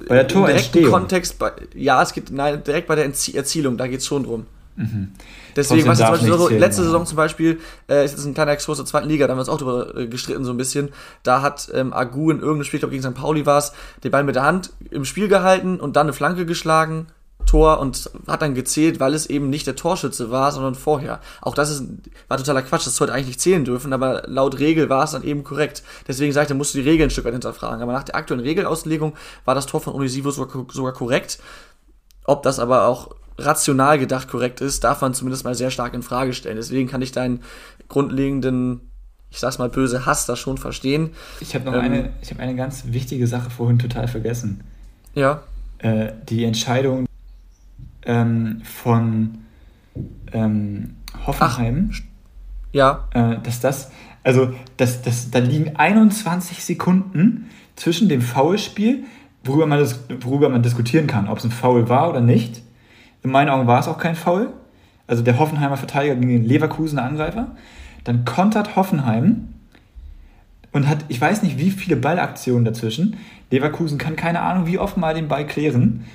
bei 0.07 0.15
der 0.15 0.27
Torentstehung. 0.27 0.91
Kontext, 0.91 1.37
bei, 1.37 1.51
ja, 1.75 2.01
es 2.01 2.11
geht 2.11 2.31
nein, 2.31 2.63
direkt 2.63 2.87
bei 2.87 2.95
der 2.95 3.05
Erzielung, 3.05 3.77
da 3.77 3.87
geht 3.87 3.99
es 3.99 4.07
schon 4.07 4.23
drum. 4.23 4.45
Mhm. 4.81 5.11
Deswegen, 5.55 5.87
was 5.87 5.97
zum 5.99 6.07
Beispiel 6.07 6.33
so, 6.33 6.47
zählen, 6.47 6.59
letzte 6.59 6.81
ja. 6.81 6.85
Saison 6.87 7.05
zum 7.05 7.17
Beispiel, 7.17 7.59
äh, 7.89 8.05
ist 8.05 8.11
jetzt 8.11 8.25
ein 8.25 8.33
kleiner 8.33 8.51
Exkurs 8.51 8.77
zur 8.77 8.85
zweiten 8.85 9.07
Liga, 9.07 9.27
da 9.27 9.31
haben 9.31 9.37
wir 9.37 9.41
uns 9.41 9.49
auch 9.49 9.57
drüber 9.57 9.95
äh, 9.95 10.07
gestritten 10.07 10.45
so 10.45 10.51
ein 10.51 10.57
bisschen. 10.57 10.89
Da 11.23 11.41
hat 11.41 11.69
ähm, 11.73 11.93
Agu 11.93 12.31
in 12.31 12.39
irgendeinem 12.39 12.63
Spiel, 12.63 12.77
ich 12.77 12.81
glaube 12.81 12.95
gegen 12.95 13.03
St. 13.03 13.13
Pauli 13.13 13.45
war 13.45 13.59
es, 13.59 13.73
den 14.03 14.11
Ball 14.11 14.23
mit 14.23 14.35
der 14.35 14.43
Hand 14.43 14.71
im 14.89 15.05
Spiel 15.05 15.27
gehalten 15.27 15.79
und 15.79 15.95
dann 15.95 16.07
eine 16.07 16.13
Flanke 16.13 16.45
geschlagen, 16.45 17.07
Tor 17.45 17.79
und 17.79 18.09
hat 18.27 18.41
dann 18.41 18.55
gezählt, 18.55 18.99
weil 18.99 19.13
es 19.13 19.25
eben 19.25 19.49
nicht 19.49 19.67
der 19.67 19.75
Torschütze 19.75 20.31
war, 20.31 20.51
sondern 20.51 20.75
vorher. 20.75 21.19
Auch 21.41 21.55
das 21.55 21.69
ist, 21.69 21.83
war 22.27 22.37
totaler 22.37 22.61
Quatsch, 22.61 22.85
das 22.85 22.95
sollte 22.95 23.13
eigentlich 23.13 23.27
nicht 23.27 23.41
zählen 23.41 23.65
dürfen, 23.65 23.93
aber 23.93 24.23
laut 24.27 24.59
Regel 24.59 24.89
war 24.89 25.03
es 25.03 25.11
dann 25.11 25.23
eben 25.23 25.43
korrekt. 25.43 25.83
Deswegen 26.07 26.31
sagte, 26.31 26.53
musst 26.53 26.73
du 26.73 26.79
die 26.79 26.89
Regeln 26.89 27.07
ein 27.07 27.11
Stück 27.11 27.25
weit 27.25 27.33
hinterfragen. 27.33 27.81
Aber 27.81 27.93
nach 27.93 28.03
der 28.03 28.15
aktuellen 28.15 28.43
Regelauslegung 28.43 29.15
war 29.45 29.55
das 29.55 29.65
Tor 29.65 29.81
von 29.81 29.93
Unisivo 29.93 30.31
sogar, 30.31 30.65
sogar 30.71 30.93
korrekt. 30.93 31.39
Ob 32.25 32.43
das 32.43 32.59
aber 32.59 32.85
auch 32.87 33.15
rational 33.45 33.99
gedacht 33.99 34.27
korrekt 34.27 34.61
ist, 34.61 34.83
darf 34.83 35.01
man 35.01 35.13
zumindest 35.13 35.43
mal 35.43 35.55
sehr 35.55 35.71
stark 35.71 35.93
in 35.93 36.03
Frage 36.03 36.33
stellen. 36.33 36.57
Deswegen 36.57 36.89
kann 36.89 37.01
ich 37.01 37.11
deinen 37.11 37.41
grundlegenden, 37.87 38.81
ich 39.29 39.39
sag's 39.39 39.57
mal 39.57 39.69
böse, 39.69 40.05
Hass 40.05 40.25
da 40.25 40.35
schon 40.35 40.57
verstehen. 40.57 41.11
Ich 41.39 41.55
habe 41.55 41.65
noch 41.65 41.73
ähm, 41.73 41.81
eine, 41.81 42.09
ich 42.21 42.31
habe 42.31 42.41
eine 42.41 42.55
ganz 42.55 42.85
wichtige 42.87 43.27
Sache 43.27 43.49
vorhin 43.49 43.79
total 43.79 44.07
vergessen. 44.07 44.63
Ja. 45.13 45.43
Äh, 45.79 46.13
die 46.29 46.43
Entscheidung 46.45 47.05
ähm, 48.03 48.61
von 48.63 49.39
ähm, 50.31 50.95
Hoffenheim. 51.25 51.91
Ach, 51.93 52.01
ja. 52.71 53.07
Äh, 53.13 53.37
dass 53.43 53.59
das, 53.59 53.91
also 54.23 54.53
das, 54.77 55.01
das, 55.01 55.31
da 55.31 55.39
liegen 55.39 55.75
21 55.75 56.63
Sekunden 56.63 57.49
zwischen 57.75 58.09
dem 58.09 58.21
Foulspiel, 58.21 59.03
worüber 59.43 59.65
man, 59.65 59.79
das, 59.79 59.99
worüber 60.21 60.49
man 60.49 60.63
diskutieren 60.63 61.07
kann, 61.07 61.27
ob 61.27 61.39
es 61.39 61.43
ein 61.43 61.51
Foul 61.51 61.89
war 61.89 62.09
oder 62.09 62.21
nicht. 62.21 62.61
In 63.23 63.31
meinen 63.31 63.49
Augen 63.49 63.67
war 63.67 63.79
es 63.79 63.87
auch 63.87 63.97
kein 63.97 64.15
Foul. 64.15 64.51
Also 65.07 65.23
der 65.23 65.39
Hoffenheimer 65.39 65.77
Verteidiger 65.77 66.15
gegen 66.15 66.29
den 66.29 66.45
Leverkusener 66.45 67.03
Angreifer. 67.03 67.55
Dann 68.03 68.25
kontert 68.25 68.75
Hoffenheim 68.75 69.49
und 70.71 70.87
hat, 70.87 71.05
ich 71.09 71.19
weiß 71.19 71.43
nicht, 71.43 71.57
wie 71.57 71.71
viele 71.71 71.95
Ballaktionen 71.95 72.65
dazwischen. 72.65 73.17
Leverkusen 73.49 73.97
kann 73.97 74.15
keine 74.15 74.41
Ahnung, 74.41 74.67
wie 74.67 74.79
oft 74.79 74.97
mal 74.97 75.13
den 75.13 75.27
Ball 75.27 75.45
klären. 75.45 76.05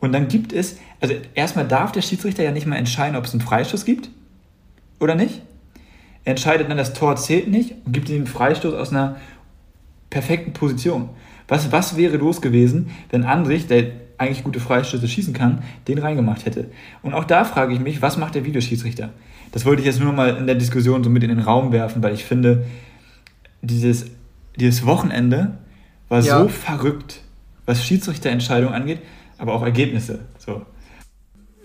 Und 0.00 0.12
dann 0.12 0.28
gibt 0.28 0.52
es, 0.52 0.78
also 1.00 1.14
erstmal 1.34 1.68
darf 1.68 1.92
der 1.92 2.02
Schiedsrichter 2.02 2.42
ja 2.42 2.50
nicht 2.50 2.66
mal 2.66 2.76
entscheiden, 2.76 3.16
ob 3.16 3.26
es 3.26 3.32
einen 3.32 3.42
Freistoß 3.42 3.84
gibt 3.84 4.10
oder 4.98 5.14
nicht. 5.14 5.42
Er 6.24 6.30
entscheidet 6.30 6.68
dann, 6.70 6.78
das 6.78 6.94
Tor 6.94 7.16
zählt 7.16 7.48
nicht 7.48 7.74
und 7.84 7.92
gibt 7.92 8.08
ihm 8.08 8.16
einen 8.16 8.26
Freistoß 8.26 8.74
aus 8.74 8.90
einer 8.90 9.16
perfekten 10.08 10.52
Position. 10.52 11.10
Was, 11.48 11.72
was 11.72 11.96
wäre 11.96 12.16
los 12.16 12.40
gewesen, 12.40 12.90
wenn 13.10 13.24
Andrich, 13.24 13.66
der 13.66 13.84
eigentlich 14.20 14.44
gute 14.44 14.60
Freistöße 14.60 15.08
schießen 15.08 15.32
kann, 15.32 15.62
den 15.88 15.98
reingemacht 15.98 16.44
hätte. 16.44 16.70
Und 17.02 17.14
auch 17.14 17.24
da 17.24 17.44
frage 17.44 17.72
ich 17.72 17.80
mich, 17.80 18.02
was 18.02 18.18
macht 18.18 18.34
der 18.34 18.44
Videoschiedsrichter? 18.44 19.10
Das 19.50 19.64
wollte 19.64 19.80
ich 19.80 19.86
jetzt 19.86 19.98
nur 19.98 20.08
noch 20.08 20.16
mal 20.16 20.36
in 20.36 20.46
der 20.46 20.56
Diskussion 20.56 21.02
so 21.02 21.08
mit 21.08 21.22
in 21.22 21.30
den 21.30 21.40
Raum 21.40 21.72
werfen, 21.72 22.02
weil 22.02 22.12
ich 22.12 22.24
finde, 22.24 22.66
dieses, 23.62 24.06
dieses 24.56 24.84
Wochenende 24.84 25.58
war 26.10 26.20
ja. 26.20 26.38
so 26.38 26.48
verrückt, 26.48 27.22
was 27.64 27.84
Schiedsrichterentscheidungen 27.84 28.74
angeht, 28.74 29.00
aber 29.38 29.54
auch 29.54 29.62
Ergebnisse. 29.62 30.20
So. 30.38 30.66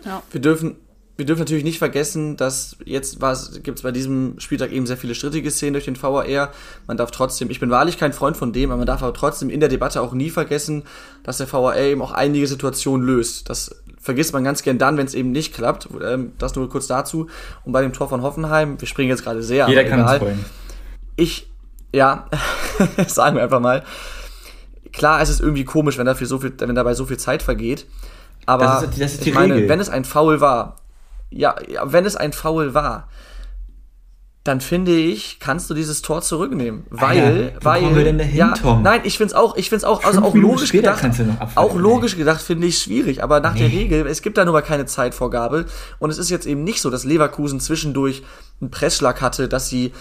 Ja. 0.06 0.24
Wir 0.32 0.39
dürfen 0.39 0.76
wir 1.17 1.25
dürfen 1.25 1.39
natürlich 1.39 1.63
nicht 1.63 1.78
vergessen, 1.78 2.36
dass 2.36 2.75
jetzt 2.84 3.19
gibt 3.63 3.78
es 3.78 3.84
bei 3.84 3.91
diesem 3.91 4.38
Spieltag 4.38 4.71
eben 4.71 4.86
sehr 4.86 4.97
viele 4.97 5.15
strittige 5.15 5.49
Szenen 5.49 5.73
durch 5.73 5.86
den 5.86 6.01
VAR. 6.01 6.51
Man 6.88 6.97
darf 6.97 7.12
trotzdem, 7.12 7.49
ich 7.49 7.60
bin 7.62 7.69
wahrlich 7.69 7.97
kein 7.97 8.11
Freund 8.11 8.36
von 8.36 8.51
dem, 8.51 8.70
aber 8.70 8.80
man 8.80 8.88
darf 8.88 9.01
aber 9.01 9.13
trotzdem 9.13 9.49
in 9.49 9.61
der 9.61 9.70
Debatte 9.70 10.01
auch 10.01 10.13
nie 10.13 10.30
vergessen, 10.30 10.84
dass 11.24 11.38
der 11.38 11.51
VAR 11.51 11.78
eben 11.78 12.01
auch 12.01 12.11
einige 12.11 12.47
Situationen 12.47 13.05
löst. 13.05 13.49
Das 13.49 13.82
vergisst 13.97 14.34
man 14.34 14.43
ganz 14.43 14.61
gern 14.61 14.78
dann, 14.78 14.97
wenn 14.97 15.05
es 15.05 15.13
eben 15.13 15.32
nicht 15.32 15.53
klappt. 15.53 15.88
Ähm, 16.05 16.34
das 16.38 16.55
nur 16.55 16.70
kurz 16.70 16.88
dazu. 16.88 17.28
Und 17.63 17.72
bei 17.72 17.82
dem 17.82 17.93
Tor 17.93 18.09
von 18.09 18.22
Hoffenheim, 18.22 18.80
wir 18.80 18.88
springen 18.88 19.09
jetzt 19.09 19.24
gerade 19.24 19.41
sehr. 19.41 19.70
Jeder 19.70 19.86
kann 19.86 20.01
egal. 20.01 20.20
freuen. 20.20 20.45
Ich, 21.16 21.49
ja, 21.93 22.28
sagen 23.07 23.38
wir 23.38 23.43
einfach 23.43 23.61
mal. 23.61 23.84
Klar, 24.91 25.22
es 25.22 25.30
ist 25.30 25.39
irgendwie 25.39 25.66
komisch, 25.66 25.97
wenn, 25.97 26.05
dafür 26.05 26.28
so 26.28 26.39
viel, 26.39 26.53
wenn 26.57 26.76
dabei 26.76 26.93
so 26.93 27.05
viel 27.05 27.18
Zeit 27.18 27.41
vergeht. 27.41 27.86
Aber 28.45 28.66
das 28.66 28.84
ist, 28.84 29.01
das 29.01 29.13
ist 29.13 29.28
ich 29.28 29.34
meine, 29.34 29.68
wenn 29.68 29.80
es 29.80 29.89
ein 29.89 30.05
Foul 30.05 30.39
war, 30.39 30.76
ja, 31.36 31.56
ja, 31.68 31.92
wenn 31.92 32.06
es 32.06 32.16
ein 32.16 32.34
Foul 32.34 32.74
war, 32.74 33.10
dann 34.46 34.62
finde 34.62 34.96
ich, 34.96 35.40
kannst 35.40 35.72
du 35.72 35.74
dieses 35.74 36.04
Tor 36.04 36.22
zurücknehmen. 36.22 36.86
Weil, 36.92 37.20
Alter, 37.20 37.56
wo 37.60 37.66
weil. 37.66 37.96
wir 37.96 38.04
denn 38.04 38.20
dahin, 38.20 38.38
ja, 38.38 38.54
Tom? 38.54 38.84
Nein, 38.84 39.02
ich 39.04 39.18
finde 39.18 39.34
es 39.34 39.36
auch, 39.36 39.58
ich 39.58 39.70
finde 39.70 39.78
es 39.78 39.84
auch, 39.84 40.04
also 40.04 40.20
Fünf 40.20 40.28
auch 40.28 40.34
Minuten 40.36 40.54
logisch 40.54 40.72
gedacht. 40.72 41.04
Auch 41.56 41.76
logisch 41.76 42.16
gedacht 42.16 42.42
finde 42.42 42.68
ich 42.68 42.78
schwierig, 42.78 43.24
aber 43.24 43.40
nach 43.40 43.56
der 43.56 43.72
Regel, 43.72 44.06
es 44.06 44.22
gibt 44.22 44.38
da 44.38 44.46
nur 44.46 44.54
mal 44.54 44.62
keine 44.62 44.86
Zeitvorgabe. 44.86 45.66
Und 45.98 46.12
es 46.12 46.20
ist 46.20 46.30
jetzt 46.30 46.46
eben 46.46 46.64
nicht 46.64 46.80
so, 46.80 46.92
dass 46.92 47.04
Leverkusen 47.06 47.60
zwischendurch 47.60 48.22
einen 48.62 48.72
Pressschlag 48.72 49.22
hatte, 49.22 49.47
dass 49.47 49.70
sie 49.70 49.91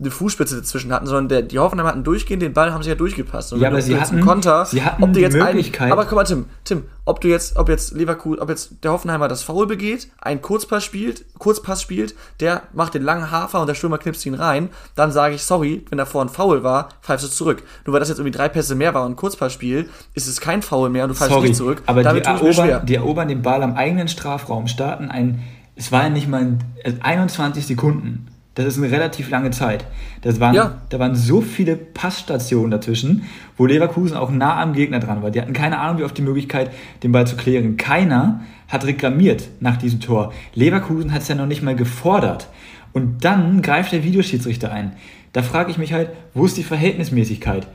eine 0.00 0.10
Fußspitze 0.10 0.56
dazwischen 0.56 0.90
hatten, 0.94 1.04
sondern 1.06 1.28
der, 1.28 1.42
die 1.42 1.58
Hoffenheim 1.58 1.86
hatten 1.86 2.02
durchgehend 2.02 2.42
den 2.42 2.54
Ball, 2.54 2.72
haben 2.72 2.82
sie 2.82 2.88
ja 2.88 2.94
durchgepasst. 2.94 3.52
Und 3.52 3.60
Ja, 3.60 3.68
aber 3.68 3.82
sie 3.82 4.00
hatten- 4.00 4.18
im 4.20 4.24
Konter, 4.24 4.64
sie 4.64 4.82
hatten 4.82 5.02
ob 5.02 5.10
du 5.10 5.16
die 5.16 5.20
jetzt 5.20 5.34
Möglichkeit- 5.36 5.82
Einen, 5.82 5.92
aber 5.92 6.06
guck 6.06 6.14
mal, 6.14 6.24
Tim, 6.24 6.46
Tim, 6.64 6.84
ob 7.04 7.20
du 7.20 7.28
jetzt, 7.28 7.56
ob 7.58 7.68
jetzt 7.68 7.92
Leverkusen, 7.92 8.40
ob 8.40 8.48
jetzt 8.48 8.82
der 8.82 8.92
Hoffenheimer 8.92 9.28
das 9.28 9.42
Foul 9.42 9.66
begeht, 9.66 10.08
einen 10.22 10.40
Kurzpass 10.40 10.84
spielt, 10.84 11.26
Kurzpass 11.38 11.82
spielt, 11.82 12.14
der 12.40 12.62
macht 12.72 12.94
den 12.94 13.02
langen 13.02 13.30
Hafer 13.30 13.60
und 13.60 13.66
der 13.66 13.74
Stürmer 13.74 13.98
knipst 13.98 14.24
ihn 14.24 14.32
rein, 14.34 14.70
dann 14.94 15.12
sage 15.12 15.34
ich, 15.34 15.42
sorry, 15.42 15.84
wenn 15.90 15.98
davor 15.98 16.22
ein 16.24 16.30
Foul 16.30 16.62
war, 16.62 16.88
pfeifst 17.02 17.26
du 17.26 17.30
zurück. 17.30 17.62
Nur 17.84 17.92
weil 17.92 18.00
das 18.00 18.08
jetzt 18.08 18.18
irgendwie 18.20 18.36
drei 18.38 18.48
Pässe 18.48 18.74
mehr 18.74 18.94
war 18.94 19.04
und 19.04 19.12
ein 19.12 19.16
Kurzpassspiel, 19.16 19.90
ist 20.14 20.28
es 20.28 20.40
kein 20.40 20.62
Foul 20.62 20.88
mehr 20.88 21.04
und 21.04 21.10
du 21.10 21.14
pfeifst 21.14 21.34
Sorry, 21.34 21.48
nicht 21.48 21.56
zurück. 21.58 21.82
aber 21.84 22.00
die 22.00 22.04
Damit 22.04 22.24
schwer. 22.24 22.64
erobern, 22.64 22.86
die 22.86 22.94
erobern 22.94 23.28
den 23.28 23.42
Ball 23.42 23.62
am 23.62 23.74
eigenen 23.76 24.08
Strafraum, 24.08 24.66
starten 24.66 25.10
ein, 25.10 25.42
es 25.78 25.92
war 25.92 26.02
ja 26.02 26.10
nicht 26.10 26.28
mal 26.28 26.42
ein, 26.42 26.58
äh, 26.82 26.92
21 27.00 27.64
Sekunden. 27.66 28.26
Das 28.56 28.66
ist 28.66 28.78
eine 28.78 28.90
relativ 28.90 29.30
lange 29.30 29.52
Zeit. 29.52 29.86
Das 30.22 30.40
waren, 30.40 30.54
Ja. 30.54 30.78
Da 30.88 30.98
waren 30.98 31.14
so 31.14 31.40
viele 31.40 31.76
Passstationen 31.76 32.72
dazwischen, 32.72 33.22
wo 33.56 33.66
Leverkusen 33.66 34.16
auch 34.16 34.32
nah 34.32 34.60
am 34.60 34.72
Gegner 34.72 34.98
dran 34.98 35.22
war. 35.22 35.30
Die 35.30 35.40
hatten 35.40 35.52
keine 35.52 35.78
Ahnung, 35.78 35.98
wie 36.00 36.04
auf 36.04 36.12
die 36.12 36.22
Möglichkeit, 36.22 36.72
den 37.04 37.12
Ball 37.12 37.24
zu 37.24 37.36
klären. 37.36 37.76
Keiner 37.76 38.40
hat 38.66 38.84
reklamiert 38.84 39.48
nach 39.60 39.76
diesem 39.76 40.00
Tor. 40.00 40.32
Leverkusen 40.54 41.12
hat 41.12 41.22
es 41.22 41.28
ja 41.28 41.36
noch 41.36 41.46
nicht 41.46 41.62
mal 41.62 41.76
gefordert. 41.76 42.48
Und 42.92 43.24
dann 43.24 43.62
greift 43.62 43.92
der 43.92 44.02
Videoschiedsrichter 44.02 44.72
ein. 44.72 44.92
Da 45.32 45.42
frage 45.42 45.70
ich 45.70 45.78
mich 45.78 45.92
halt, 45.92 46.10
wo 46.34 46.44
ist 46.44 46.56
die 46.56 46.64
Verhältnismäßigkeit? 46.64 47.68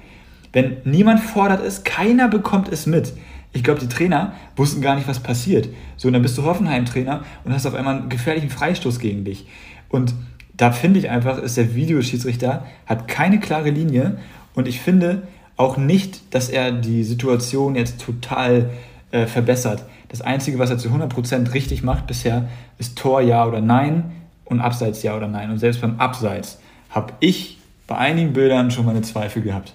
Wenn 0.52 0.78
niemand 0.84 1.22
fordert 1.22 1.66
es, 1.66 1.86
keiner 1.86 2.28
bekommt 2.28 2.68
es 2.68 2.88
mit. 2.88 3.14
Ich 3.54 3.64
glaube, 3.64 3.80
die 3.80 3.88
Trainer 3.88 4.34
wussten 4.56 4.82
gar 4.82 4.96
nicht, 4.96 5.08
was 5.08 5.20
passiert. 5.20 5.70
So, 5.96 6.08
und 6.08 6.14
dann 6.14 6.24
bist 6.24 6.38
du 6.38 6.44
Hoffenheim-Trainer 6.44 7.24
und 7.44 7.54
hast 7.54 7.66
auf 7.66 7.76
einmal 7.76 7.98
einen 7.98 8.10
gefährlichen 8.10 8.50
Freistoß 8.50 9.00
gegen 9.00 9.24
dich. 9.24 9.46
Und 9.90 10.14
da 10.56 10.72
finde 10.72 11.00
ich 11.00 11.10
einfach, 11.10 11.38
ist 11.38 11.58
der 11.58 11.76
Videoschiedsrichter, 11.76 12.66
hat 12.86 13.08
keine 13.08 13.40
klare 13.40 13.70
Linie 13.70 14.18
und 14.56 14.68
ich 14.68 14.82
finde 14.82 15.24
auch 15.56 15.78
nicht, 15.78 16.34
dass 16.34 16.50
er 16.50 16.72
die 16.72 17.04
Situation 17.04 17.76
jetzt 17.76 18.02
total 18.02 18.72
äh, 19.12 19.28
verbessert. 19.28 19.86
Das 20.10 20.22
Einzige, 20.22 20.60
was 20.60 20.70
er 20.70 20.78
zu 20.78 20.90
100% 20.90 21.54
richtig 21.54 21.84
macht 21.84 22.08
bisher, 22.08 22.50
ist 22.78 22.98
Tor 22.98 23.22
ja 23.22 23.46
oder 23.46 23.62
nein 23.62 24.12
und 24.46 24.60
Abseits 24.60 25.04
ja 25.04 25.16
oder 25.16 25.28
nein. 25.28 25.52
Und 25.52 25.60
selbst 25.60 25.82
beim 25.82 26.00
Abseits 26.00 26.60
habe 26.90 27.14
ich 27.20 27.60
bei 27.88 27.98
einigen 27.98 28.34
Bildern 28.34 28.72
schon 28.72 28.86
meine 28.86 29.02
Zweifel 29.02 29.42
gehabt. 29.42 29.74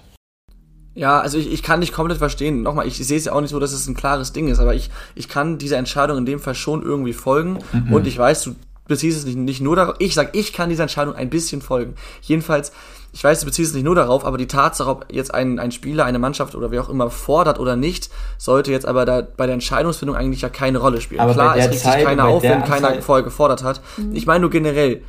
Ja, 0.99 1.21
also 1.21 1.37
ich, 1.37 1.49
ich 1.49 1.63
kann 1.63 1.79
dich 1.79 1.93
komplett 1.93 2.17
verstehen. 2.17 2.61
Nochmal, 2.61 2.85
ich 2.85 2.97
sehe 2.97 3.15
es 3.17 3.23
ja 3.23 3.31
auch 3.31 3.39
nicht 3.39 3.51
so, 3.51 3.59
dass 3.59 3.71
es 3.71 3.87
ein 3.87 3.95
klares 3.95 4.33
Ding 4.33 4.49
ist, 4.49 4.59
aber 4.59 4.75
ich, 4.75 4.89
ich 5.15 5.29
kann 5.29 5.57
dieser 5.57 5.77
Entscheidung 5.77 6.17
in 6.17 6.25
dem 6.25 6.39
Fall 6.41 6.55
schon 6.55 6.83
irgendwie 6.83 7.13
folgen. 7.13 7.59
Und 7.89 8.05
ich 8.05 8.17
weiß, 8.17 8.43
du 8.43 8.55
beziehst 8.85 9.17
es 9.17 9.23
nicht, 9.23 9.37
nicht 9.37 9.61
nur 9.61 9.77
darauf. 9.77 9.95
Ich 9.99 10.13
sag, 10.13 10.35
ich 10.35 10.51
kann 10.51 10.67
dieser 10.67 10.83
Entscheidung 10.83 11.15
ein 11.15 11.29
bisschen 11.29 11.61
folgen. 11.61 11.93
Jedenfalls, 12.21 12.73
ich 13.13 13.23
weiß, 13.23 13.39
du 13.39 13.45
beziehst 13.45 13.69
es 13.69 13.75
nicht 13.75 13.85
nur 13.85 13.95
darauf, 13.95 14.25
aber 14.25 14.37
die 14.37 14.47
Tatsache, 14.47 14.89
ob 14.89 15.05
jetzt 15.09 15.33
ein, 15.33 15.57
ein 15.57 15.71
Spieler, 15.71 16.03
eine 16.03 16.19
Mannschaft 16.19 16.53
oder 16.53 16.69
wer 16.69 16.81
auch 16.81 16.89
immer 16.89 17.09
fordert 17.09 17.59
oder 17.59 17.77
nicht, 17.77 18.09
sollte 18.37 18.71
jetzt 18.73 18.85
aber 18.85 19.05
da 19.05 19.21
bei 19.21 19.45
der 19.45 19.53
Entscheidungsfindung 19.53 20.17
eigentlich 20.17 20.41
ja 20.41 20.49
keine 20.49 20.79
Rolle 20.79 20.99
spielen. 20.99 21.21
Aber 21.21 21.33
Klar, 21.33 21.55
es 21.55 21.81
Zeit 21.81 21.99
sich 21.99 22.05
keiner 22.05 22.25
auf, 22.25 22.43
wenn 22.43 22.65
keiner 22.65 23.01
vorher 23.01 23.23
gefordert 23.23 23.63
hat. 23.63 23.79
Ich 24.11 24.25
meine 24.25 24.41
nur 24.41 24.49
generell, 24.49 25.01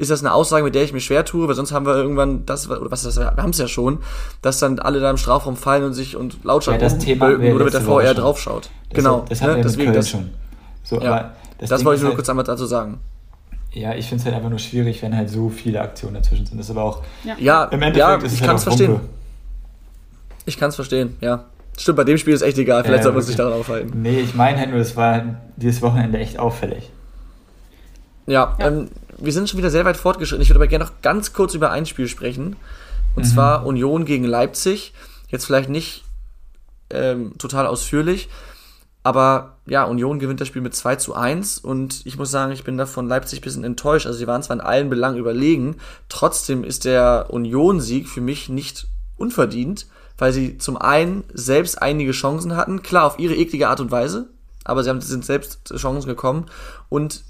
ist 0.00 0.10
das 0.10 0.20
eine 0.24 0.32
Aussage, 0.32 0.64
mit 0.64 0.74
der 0.74 0.82
ich 0.82 0.92
mich 0.92 1.04
schwer 1.04 1.24
tue, 1.24 1.46
weil 1.46 1.54
sonst 1.54 1.72
haben 1.72 1.84
wir 1.86 1.94
irgendwann 1.94 2.46
das, 2.46 2.68
oder 2.70 2.90
was 2.90 3.04
ist 3.04 3.16
das, 3.18 3.24
wir 3.36 3.42
haben 3.42 3.50
es 3.50 3.58
ja 3.58 3.68
schon, 3.68 3.98
dass 4.42 4.58
dann 4.58 4.78
alle 4.78 4.98
da 4.98 5.10
im 5.10 5.18
Strafraum 5.18 5.56
fallen 5.56 5.84
und 5.84 5.92
sich 5.92 6.16
und 6.16 6.42
lautstark 6.42 6.80
Ja, 6.80 6.88
das 6.88 7.04
wir 7.06 7.16
oder 7.54 7.64
mit 7.66 7.74
der 7.74 7.82
VR 7.82 8.06
schon. 8.06 8.16
draufschaut. 8.16 8.70
Das 8.88 8.96
genau, 8.96 9.22
hat- 9.22 9.30
Das 9.30 9.42
hatten 9.42 9.50
ne? 9.52 9.56
wir 9.58 9.62
deswegen 9.64 9.92
das, 9.92 10.08
schon. 10.08 10.30
So, 10.82 11.00
ja, 11.00 11.10
aber 11.12 11.30
das, 11.58 11.68
Ding 11.70 11.84
wollte 11.84 11.96
ich 11.98 12.02
nur 12.02 12.08
halt, 12.10 12.16
kurz 12.16 12.28
einmal 12.30 12.44
dazu 12.44 12.64
sagen. 12.66 12.98
Ja, 13.72 13.94
ich 13.94 14.06
finde 14.08 14.20
es 14.22 14.24
halt 14.24 14.34
einfach 14.34 14.48
nur 14.50 14.58
schwierig, 14.58 15.00
wenn 15.02 15.14
halt 15.14 15.28
so 15.30 15.48
viele 15.50 15.80
Aktionen 15.80 16.14
dazwischen 16.14 16.46
sind. 16.46 16.58
Das 16.58 16.66
ist 16.66 16.70
aber 16.70 16.82
auch 16.82 17.02
Ja, 17.38 17.64
im 17.66 17.82
Endeffekt 17.82 17.96
ja 17.98 18.14
ist 18.16 18.24
es 18.24 18.32
ich 18.32 18.40
halt 18.40 18.48
kann 18.48 18.56
es 18.56 18.62
verstehen. 18.64 18.92
Wumpe. 18.92 19.08
Ich 20.46 20.58
kann 20.58 20.70
es 20.70 20.74
verstehen, 20.76 21.16
ja. 21.20 21.44
Stimmt, 21.78 21.96
bei 21.96 22.04
dem 22.04 22.18
Spiel 22.18 22.34
ist 22.34 22.42
echt 22.42 22.58
egal, 22.58 22.82
vielleicht 22.82 22.98
Ja, 23.00 23.04
soll 23.04 23.12
man 23.12 23.22
sich 23.22 23.36
daran 23.36 23.52
aufhalten. 23.52 24.02
Nee, 24.02 24.20
ich 24.20 24.34
meine 24.34 24.58
halt 24.58 24.70
nur, 24.70 24.78
das 24.78 24.96
war 24.96 25.22
dieses 25.56 25.82
Wochenende 25.82 26.18
echt 26.18 26.38
auffällig. 26.38 26.90
Ja, 28.26 28.56
Ja. 28.58 28.66
Ähm, 28.68 28.88
wir 29.20 29.32
sind 29.32 29.48
schon 29.48 29.58
wieder 29.58 29.70
sehr 29.70 29.84
weit 29.84 29.96
fortgeschritten. 29.96 30.42
Ich 30.42 30.48
würde 30.48 30.58
aber 30.58 30.66
gerne 30.66 30.84
noch 30.84 31.02
ganz 31.02 31.32
kurz 31.32 31.54
über 31.54 31.70
ein 31.70 31.86
Spiel 31.86 32.08
sprechen. 32.08 32.56
Und 33.16 33.24
zwar 33.24 33.66
Union 33.66 34.04
gegen 34.04 34.24
Leipzig. 34.24 34.94
Jetzt 35.28 35.44
vielleicht 35.46 35.68
nicht 35.68 36.04
ähm, 36.90 37.36
total 37.38 37.66
ausführlich, 37.66 38.28
aber 39.02 39.56
ja, 39.66 39.84
Union 39.84 40.18
gewinnt 40.18 40.40
das 40.40 40.48
Spiel 40.48 40.62
mit 40.62 40.74
2 40.74 40.96
zu 40.96 41.14
1 41.14 41.58
und 41.58 42.04
ich 42.04 42.18
muss 42.18 42.30
sagen, 42.30 42.52
ich 42.52 42.64
bin 42.64 42.76
da 42.76 42.84
von 42.86 43.08
Leipzig 43.08 43.40
ein 43.40 43.44
bisschen 43.44 43.64
enttäuscht. 43.64 44.06
Also 44.06 44.18
sie 44.18 44.26
waren 44.26 44.42
zwar 44.42 44.56
in 44.56 44.60
allen 44.60 44.90
Belangen 44.90 45.18
überlegen, 45.18 45.76
trotzdem 46.08 46.64
ist 46.64 46.84
der 46.84 47.26
Union-Sieg 47.30 48.08
für 48.08 48.20
mich 48.20 48.48
nicht 48.48 48.88
unverdient, 49.16 49.86
weil 50.18 50.32
sie 50.32 50.58
zum 50.58 50.76
einen 50.76 51.24
selbst 51.32 51.80
einige 51.80 52.12
Chancen 52.12 52.56
hatten, 52.56 52.82
klar 52.82 53.06
auf 53.06 53.18
ihre 53.18 53.36
eklige 53.36 53.68
Art 53.68 53.80
und 53.80 53.90
Weise, 53.90 54.28
aber 54.64 54.84
sie 54.84 54.90
haben, 54.90 55.00
sind 55.00 55.24
selbst 55.24 55.72
Chancen 55.74 56.08
gekommen 56.08 56.46
und 56.88 57.22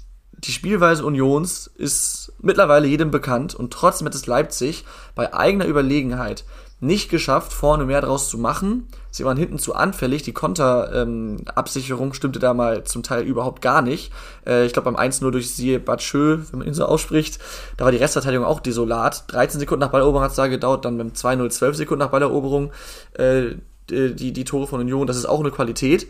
die 0.43 0.51
Spielweise 0.51 1.05
Unions 1.05 1.67
ist 1.67 2.33
mittlerweile 2.41 2.87
jedem 2.87 3.11
bekannt 3.11 3.53
und 3.53 3.71
trotzdem 3.71 4.07
hat 4.07 4.15
es 4.15 4.25
Leipzig 4.25 4.85
bei 5.15 5.33
eigener 5.33 5.65
Überlegenheit 5.65 6.43
nicht 6.83 7.11
geschafft, 7.11 7.53
vorne 7.53 7.85
mehr 7.85 8.01
draus 8.01 8.27
zu 8.27 8.39
machen. 8.39 8.87
Sie 9.11 9.23
waren 9.23 9.37
hinten 9.37 9.59
zu 9.59 9.75
anfällig. 9.75 10.23
Die 10.23 10.33
Konterabsicherung 10.33 12.07
ähm, 12.07 12.13
stimmte 12.13 12.39
da 12.39 12.55
mal 12.55 12.83
zum 12.85 13.03
Teil 13.03 13.23
überhaupt 13.23 13.61
gar 13.61 13.83
nicht. 13.83 14.11
Äh, 14.47 14.65
ich 14.65 14.73
glaube, 14.73 14.91
beim 14.91 15.11
1-0 15.11 15.29
durch 15.29 15.53
Sie 15.53 15.77
Batschö, 15.77 16.39
wenn 16.49 16.59
man 16.59 16.67
ihn 16.67 16.73
so 16.73 16.85
ausspricht, 16.85 17.37
da 17.77 17.85
war 17.85 17.91
die 17.91 17.99
Restverteidigung 17.99 18.47
auch 18.47 18.59
desolat. 18.59 19.31
13 19.31 19.59
Sekunden 19.59 19.81
nach 19.81 19.91
Balleroberung 19.91 20.23
hat 20.23 20.31
es 20.31 20.37
da 20.37 20.47
gedauert, 20.47 20.83
dann 20.83 20.97
beim 20.97 21.09
2-0 21.09 21.49
12 21.51 21.77
Sekunden 21.77 21.99
nach 21.99 22.09
Balleroberung 22.09 22.71
äh, 23.13 23.57
die, 23.87 24.33
die 24.33 24.43
Tore 24.43 24.65
von 24.65 24.79
Union. 24.79 25.05
Das 25.05 25.17
ist 25.17 25.25
auch 25.25 25.39
eine 25.39 25.51
Qualität. 25.51 26.07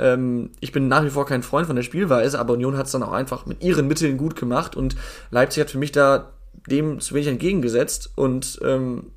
Ähm, 0.00 0.50
ich 0.60 0.72
bin 0.72 0.88
nach 0.88 1.04
wie 1.04 1.10
vor 1.10 1.26
kein 1.26 1.42
Freund 1.42 1.66
von 1.66 1.76
der 1.76 1.82
Spielweise, 1.82 2.40
aber 2.40 2.54
Union 2.54 2.76
hat 2.76 2.86
es 2.86 2.92
dann 2.92 3.02
auch 3.02 3.12
einfach 3.12 3.46
mit 3.46 3.62
ihren 3.62 3.86
Mitteln 3.86 4.16
gut 4.16 4.34
gemacht 4.34 4.74
und 4.74 4.96
Leipzig 5.30 5.60
hat 5.60 5.70
für 5.70 5.78
mich 5.78 5.92
da 5.92 6.30
dem 6.66 7.00
zu 7.00 7.14
wenig 7.14 7.28
entgegengesetzt 7.28 8.10
und 8.16 8.58
ähm, 8.64 9.12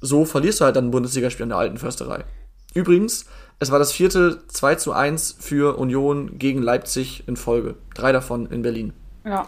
so 0.00 0.24
verlierst 0.24 0.60
du 0.60 0.64
halt 0.64 0.76
dann 0.76 0.88
ein 0.88 0.90
Bundesligaspiel 0.90 1.44
an 1.44 1.50
der 1.50 1.58
alten 1.58 1.78
Försterei. 1.78 2.24
Übrigens, 2.74 3.26
es 3.58 3.70
war 3.70 3.78
das 3.78 3.92
vierte 3.92 4.40
2 4.48 4.74
zu 4.74 4.92
1 4.92 5.36
für 5.40 5.78
Union 5.78 6.38
gegen 6.38 6.60
Leipzig 6.60 7.24
in 7.26 7.36
Folge. 7.36 7.74
Drei 7.94 8.12
davon 8.12 8.46
in 8.46 8.62
Berlin. 8.62 8.92
Ja. 9.24 9.46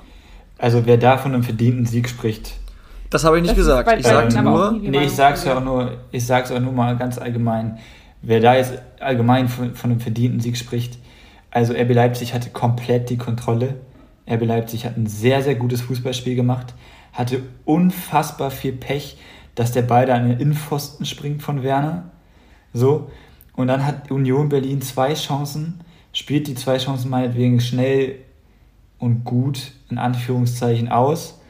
Also 0.57 0.87
wer 0.87 0.97
da 0.97 1.19
von 1.19 1.35
einem 1.35 1.43
verdienten 1.43 1.85
Sieg 1.87 2.09
spricht. 2.09 2.55
Das 3.11 3.25
habe 3.25 3.37
ich 3.37 3.43
nicht 3.43 3.53
Das 3.53 3.59
gesagt. 3.59 3.91
Ich 3.99 4.07
nur, 4.43 4.73
Nee, 4.73 5.05
sag's 5.15 5.43
von 5.43 5.51
ja 5.51 5.59
auch 5.59 5.65
nur, 5.65 5.93
ich 6.11 6.27
sag's 6.27 6.51
auch 6.51 6.61
nur 6.61 6.73
mal 6.73 6.97
ganz 6.97 7.19
allgemein. 7.19 7.79
Wer 8.23 8.41
da 8.41 8.57
jetzt 8.57 8.75
allgemein 9.01 9.49
von, 9.49 9.75
von 9.75 9.91
einem 9.91 10.01
verdienten 10.01 10.41
Sieg 10.41 10.57
spricht, 10.57 10.99
also 11.51 11.73
RB 11.73 11.95
Leipzig 11.95 12.35
hatte 12.35 12.51
komplett 12.51 13.11
die 13.11 13.17
Kontrolle. 13.17 13.77
RB 14.31 14.45
Leipzig 14.45 14.85
hat 14.85 14.97
ein 14.97 15.07
sehr, 15.07 15.43
sehr 15.43 15.55
gutes 15.55 15.81
Fußballspiel 15.83 16.35
gemacht, 16.35 16.75
hatte 17.13 17.43
unfassbar 17.65 18.51
viel 18.51 18.73
Pech, 18.73 19.19
dass 19.55 19.73
der 19.73 19.83
Ball 19.83 20.07
da 20.07 20.15
an 20.15 20.29
den 20.29 20.39
Innenpfosten 20.39 21.07
springt 21.07 21.43
von 21.43 21.63
Werner. 21.63 22.11
So. 22.73 23.11
Und 23.55 23.69
dann 23.69 23.85
hat 23.85 24.11
Union 24.11 24.49
Berlin 24.49 24.83
zwei 24.83 25.15
Chancen, 25.15 25.81
spielt 26.13 26.47
die 26.47 26.55
zwei 26.55 26.79
Chancen 26.79 27.11
meinetwegen 27.11 27.61
schnell 27.61 28.17
und 28.99 29.25
gut 29.25 29.73
in 29.91 29.99
Anführungszeichen 29.99 30.89
aus 30.89 31.41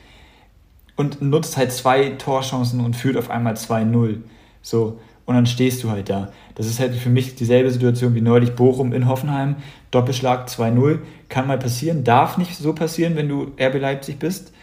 und 0.96 1.22
nutzt 1.22 1.56
halt 1.56 1.72
zwei 1.72 2.10
Torchancen 2.10 2.80
und 2.80 2.96
führt 2.96 3.16
auf 3.16 3.30
einmal 3.30 3.54
2-0. 3.54 4.22
So, 4.62 4.98
und 5.28 5.34
dann 5.34 5.44
stehst 5.44 5.84
du 5.84 5.90
halt 5.90 6.08
da. 6.08 6.32
Das 6.54 6.66
ist 6.66 6.80
halt 6.80 6.94
für 6.94 7.10
mich 7.10 7.34
dieselbe 7.34 7.70
Situation 7.70 8.14
wie 8.14 8.22
neulich 8.22 8.54
Bochum 8.54 8.94
in 8.94 9.06
Hoffenheim. 9.06 9.56
Doppelschlag 9.90 10.48
2-0. 10.48 11.00
Kann 11.28 11.46
mal 11.46 11.58
passieren, 11.58 12.02
darf 12.02 12.38
nicht 12.38 12.56
so 12.56 12.72
passieren, 12.72 13.14
wenn 13.14 13.28
du 13.28 13.52
RB 13.60 13.78
Leipzig 13.78 14.18
bist. 14.18 14.54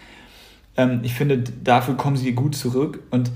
Ähm, 0.76 1.02
ich 1.04 1.14
finde, 1.14 1.44
dafür 1.64 1.94
kommen 1.94 2.18
sie 2.18 2.32
gut 2.32 2.56
zurück 2.56 3.04
und 3.12 3.30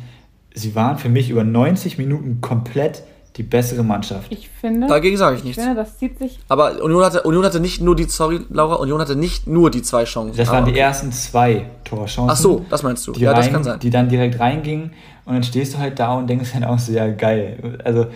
sie 0.56 0.74
waren 0.74 0.98
für 0.98 1.10
mich 1.10 1.30
über 1.30 1.44
90 1.44 2.00
Minuten 2.00 2.42
komplett 2.42 3.04
die 3.36 3.44
bessere 3.44 3.84
Mannschaft. 3.84 4.32
Ich 4.32 4.50
finde, 4.50 4.88
dagegen 4.88 5.16
sage 5.16 5.36
ich 5.36 5.42
ich 5.42 5.46
nichts. 5.46 5.64
finde, 5.64 5.80
das 5.80 6.00
zieht 6.00 6.18
sich. 6.18 6.40
Aber 6.50 6.82
Union 6.82 7.06
hatte, 7.06 7.22
Union 7.22 7.46
hatte 7.46 7.60
nicht 7.60 7.80
nur 7.80 7.96
die, 7.96 8.06
sorry 8.06 8.40
Laura, 8.50 8.78
Union 8.78 9.00
hatte 9.00 9.16
nicht 9.16 9.46
nur 9.46 9.70
die 9.70 9.84
zwei 9.84 10.06
Chancen. 10.06 10.36
Das 10.36 10.50
waren 10.50 10.66
die 10.66 10.78
ersten 10.78 11.12
zwei 11.12 11.68
Torchancen. 11.84 12.32
Ach 12.32 12.36
so, 12.36 12.66
das 12.72 12.82
meinst 12.82 13.06
du. 13.06 13.12
die, 13.12 13.22
ja, 13.22 13.34
rein, 13.34 13.42
das 13.42 13.52
kann 13.52 13.64
sein. 13.64 13.80
die 13.80 13.92
dann 13.92 14.10
direkt 14.10 14.40
reingingen 14.40 14.94
und 15.30 15.36
dann 15.36 15.44
stehst 15.44 15.76
du 15.76 15.78
halt 15.78 16.00
da 16.00 16.16
und 16.16 16.28
denkst 16.28 16.56
halt 16.56 16.66
auch 16.66 16.80
so, 16.80 16.92
ja 16.92 17.08
geil. 17.12 17.80
Also, 17.86 18.08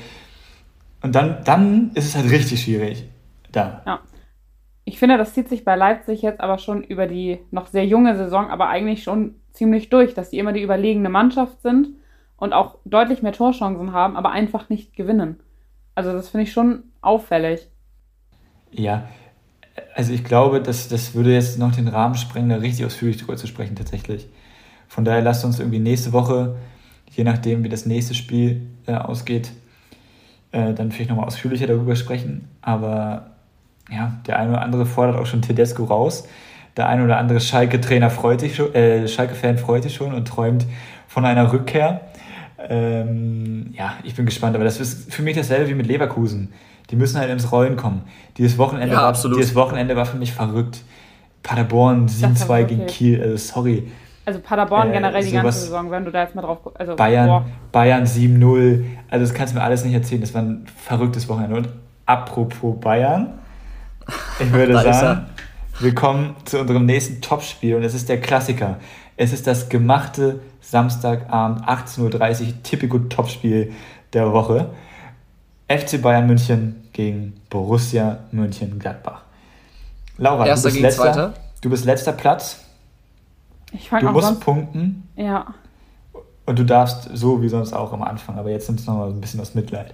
und 1.04 1.14
dann, 1.14 1.44
dann 1.44 1.92
ist 1.94 2.06
es 2.06 2.16
halt 2.16 2.32
richtig 2.32 2.64
schwierig. 2.64 3.08
Da. 3.52 3.84
Ja. 3.86 4.00
ich 4.84 4.98
finde, 4.98 5.20
das 5.20 5.36
zieht 5.36 5.48
sich 5.48 5.64
bei 5.64 5.76
Leipzig 5.76 6.24
jetzt 6.24 6.42
aber 6.42 6.58
schon 6.58 6.84
über 6.84 7.06
die 7.06 7.38
noch 7.52 7.68
sehr 7.68 7.86
junge 7.86 8.16
Saison, 8.16 8.50
aber 8.50 8.68
eigentlich 8.68 9.04
schon 9.04 9.36
ziemlich 9.52 9.90
durch, 9.90 10.16
dass 10.16 10.32
sie 10.32 10.40
immer 10.40 10.54
die 10.54 10.64
überlegene 10.64 11.10
Mannschaft 11.10 11.62
sind 11.62 11.90
und 12.38 12.52
auch 12.52 12.80
deutlich 12.84 13.22
mehr 13.22 13.32
Torchancen 13.32 13.94
haben, 13.94 14.18
aber 14.18 14.32
einfach 14.32 14.70
nicht 14.70 14.96
gewinnen. 14.96 15.40
Also 15.94 16.14
das 16.14 16.30
finde 16.30 16.46
ich 16.46 16.52
schon 16.52 16.86
auffällig. 17.02 17.68
Ja, 18.72 19.08
also 19.94 20.14
ich 20.14 20.24
glaube, 20.24 20.64
das, 20.64 20.88
das 20.88 21.14
würde 21.14 21.32
jetzt 21.32 21.60
noch 21.60 21.76
den 21.76 21.90
Rahmen 21.90 22.16
sprengen, 22.16 22.50
da 22.50 22.56
richtig 22.56 22.88
ausführlich 22.88 23.18
drüber 23.18 23.36
zu 23.36 23.46
sprechen 23.46 23.76
tatsächlich. 23.76 24.28
Von 24.88 25.06
daher 25.06 25.22
lasst 25.22 25.46
uns 25.46 25.60
irgendwie 25.60 25.78
nächste 25.78 26.12
Woche, 26.12 26.56
je 27.16 27.24
nachdem 27.24 27.64
wie 27.64 27.70
das 27.70 27.86
nächste 27.86 28.14
Spiel 28.14 28.62
äh, 28.88 28.94
ausgeht, 28.94 29.52
äh, 30.52 30.74
dann 30.74 30.92
vielleicht 30.92 31.10
nochmal 31.10 31.26
ausführlicher 31.26 31.68
darüber 31.68 31.96
sprechen. 31.96 32.48
Aber 32.62 33.32
ja, 33.92 34.20
der 34.28 34.40
eine 34.40 34.52
oder 34.52 34.62
andere 34.62 34.86
fordert 34.86 35.18
auch 35.18 35.26
schon 35.26 35.42
Tedesco 35.42 35.84
raus. 35.84 36.28
Der 36.78 36.88
eine 36.88 37.04
oder 37.04 37.18
andere 37.18 37.40
Schalke-Trainer 37.40 38.10
freut 38.10 38.40
sich 38.40 38.56
schon, 38.56 38.74
äh, 38.74 39.08
Schalke-Fan 39.08 39.58
freut 39.58 39.84
sich 39.84 39.94
schon 39.94 40.14
und 40.14 40.28
träumt 40.28 40.66
von 41.08 41.26
einer 41.26 41.52
Rückkehr. 41.52 42.02
Ähm, 42.70 43.74
ja, 43.74 43.94
ich 44.04 44.16
bin 44.16 44.26
gespannt, 44.26 44.56
aber 44.56 44.64
das 44.64 44.80
ist 44.80 45.14
für 45.14 45.22
mich 45.22 45.36
dasselbe 45.36 45.70
wie 45.70 45.76
mit 45.76 45.86
Leverkusen. 45.86 46.50
Die 46.90 46.96
müssen 46.96 47.20
halt 47.20 47.30
ins 47.30 47.52
Rollen 47.52 47.76
kommen. 47.76 48.02
Dieses 48.38 48.58
Wochenende, 48.58 48.96
ja, 48.96 49.02
war, 49.02 49.14
dieses 49.14 49.56
Wochenende 49.56 49.96
war 49.96 50.06
für 50.06 50.18
mich 50.18 50.34
verrückt. 50.34 50.82
Paderborn 51.44 52.08
7-2 52.08 52.64
gegen 52.64 52.86
Kiel, 52.88 53.22
also 53.22 53.36
sorry. 53.38 53.92
Also 54.26 54.40
Paderborn 54.40 54.90
äh, 54.90 54.94
generell 54.94 55.24
die 55.24 55.32
ganze 55.32 55.60
Saison, 55.60 55.92
wenn 55.92 56.06
du 56.06 56.12
da 56.12 56.24
jetzt 56.24 56.36
mal 56.36 56.42
drauf 56.42 56.60
guckst. 56.64 56.80
Also, 56.80 56.96
Bayern, 56.96 57.46
Bayern 57.72 58.06
7-0, 58.06 58.86
also 59.10 59.26
das 59.26 59.34
kannst 59.34 59.54
du 59.54 59.58
mir 59.60 59.64
alles 59.64 59.84
nicht 59.84 59.94
erzählen, 59.94 60.22
das 60.22 60.34
war 60.34 60.42
ein 60.42 60.66
verrücktes 60.78 61.28
Wochenende. 61.28 61.58
Und 61.58 61.70
apropos 62.06 62.80
Bayern, 62.80 63.40
ich 64.40 64.52
würde 64.54 64.74
sagen, 64.82 65.26
willkommen 65.80 66.36
zu 66.46 66.60
unserem 66.60 66.86
nächsten 66.86 67.22
Topspiel 67.22 67.76
und 67.76 67.84
es 67.84 67.94
ist 67.94 68.08
der 68.08 68.22
Klassiker. 68.22 68.78
Es 69.18 69.34
ist 69.34 69.46
das 69.46 69.70
gemachte 69.70 70.40
Samstagabend 70.62 71.68
18.30 71.68 72.00
Uhr 72.42 72.64
Typico 72.64 73.00
Topspiel 73.00 73.74
der 74.14 74.32
Woche. 74.32 74.70
FC 75.68 76.02
Bayern 76.02 76.28
München 76.28 76.88
gegen 76.94 77.34
Borussia 77.50 78.20
München-Gladbach. 78.32 79.22
Laura, 80.18 80.46
Erster 80.46 80.70
du 80.70 80.74
bist, 80.74 80.82
letzter, 80.82 81.04
zweiter. 81.04 81.34
du 81.62 81.70
bist 81.70 81.86
letzter 81.86 82.12
Platz. 82.12 82.63
Ich 83.74 83.90
du 83.90 84.12
musst 84.12 84.28
sonst... 84.28 84.40
punkten. 84.40 85.10
Ja. 85.16 85.54
Und 86.46 86.60
du 86.60 86.64
darfst 86.64 87.10
so 87.14 87.42
wie 87.42 87.50
sonst 87.50 87.74
auch 87.74 87.94
am 87.94 88.04
Anfang, 88.04 88.38
aber 88.38 88.50
jetzt 88.50 88.68
nimmt 88.68 88.80
es 88.80 88.86
nochmal 88.86 89.10
ein 89.10 89.22
bisschen 89.22 89.40
aus 89.40 89.56
Mitleid. 89.56 89.94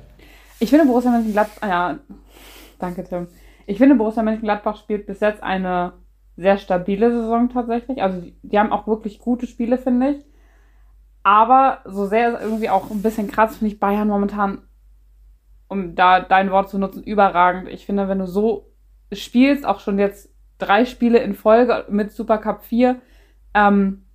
Ich 0.59 0.69
finde 0.69 0.85
Borussia 0.85 1.11
Mönchengladbach, 1.11 1.61
ah 1.61 1.67
ja, 1.67 1.99
danke 2.79 3.03
Tim. 3.03 3.27
Ich 3.65 3.77
finde 3.77 3.95
Borussia 3.95 4.23
Mönchengladbach 4.23 4.77
spielt 4.77 5.05
bis 5.05 5.19
jetzt 5.19 5.41
eine 5.43 5.93
sehr 6.35 6.57
stabile 6.57 7.11
Saison 7.11 7.49
tatsächlich. 7.49 8.01
Also 8.01 8.19
die, 8.21 8.35
die 8.41 8.59
haben 8.59 8.71
auch 8.71 8.87
wirklich 8.87 9.19
gute 9.19 9.47
Spiele, 9.47 9.77
finde 9.77 10.11
ich. 10.11 10.25
Aber 11.23 11.79
so 11.85 12.05
sehr 12.05 12.33
ist 12.33 12.41
irgendwie 12.41 12.69
auch 12.69 12.89
ein 12.89 13.01
bisschen 13.01 13.29
krass, 13.29 13.57
finde 13.57 13.73
ich 13.73 13.79
Bayern 13.79 14.07
momentan, 14.07 14.63
um 15.67 15.95
da 15.95 16.19
dein 16.19 16.49
Wort 16.49 16.69
zu 16.69 16.79
nutzen, 16.79 17.03
überragend. 17.03 17.69
Ich 17.69 17.85
finde, 17.85 18.07
wenn 18.07 18.19
du 18.19 18.25
so 18.25 18.71
spielst, 19.11 19.65
auch 19.65 19.79
schon 19.79 19.99
jetzt 19.99 20.33
drei 20.57 20.85
Spiele 20.85 21.19
in 21.19 21.35
Folge 21.35 21.85
mit 21.89 22.11
Supercup 22.11 22.63
4, 22.63 22.99
ähm, 23.53 24.05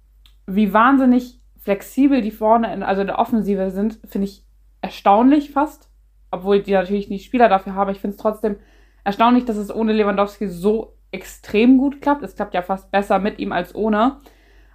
wie 0.46 0.72
wahnsinnig 0.72 1.40
flexibel 1.58 2.20
die 2.20 2.30
vorne, 2.30 2.72
in, 2.72 2.82
also 2.82 3.00
in 3.00 3.06
der 3.06 3.18
Offensive 3.18 3.70
sind, 3.70 3.98
finde 4.04 4.26
ich 4.26 4.44
erstaunlich 4.80 5.50
fast. 5.50 5.90
Obwohl 6.30 6.60
die 6.60 6.72
natürlich 6.72 7.08
nicht 7.08 7.24
Spieler 7.24 7.48
dafür 7.48 7.74
haben. 7.74 7.90
Ich 7.90 8.00
finde 8.00 8.16
es 8.16 8.20
trotzdem 8.20 8.56
erstaunlich, 9.04 9.44
dass 9.44 9.56
es 9.56 9.72
ohne 9.72 9.92
Lewandowski 9.92 10.48
so 10.48 10.96
extrem 11.12 11.78
gut 11.78 12.02
klappt. 12.02 12.22
Es 12.24 12.34
klappt 12.34 12.54
ja 12.54 12.62
fast 12.62 12.90
besser 12.90 13.18
mit 13.18 13.38
ihm 13.38 13.52
als 13.52 13.74
ohne. 13.74 14.16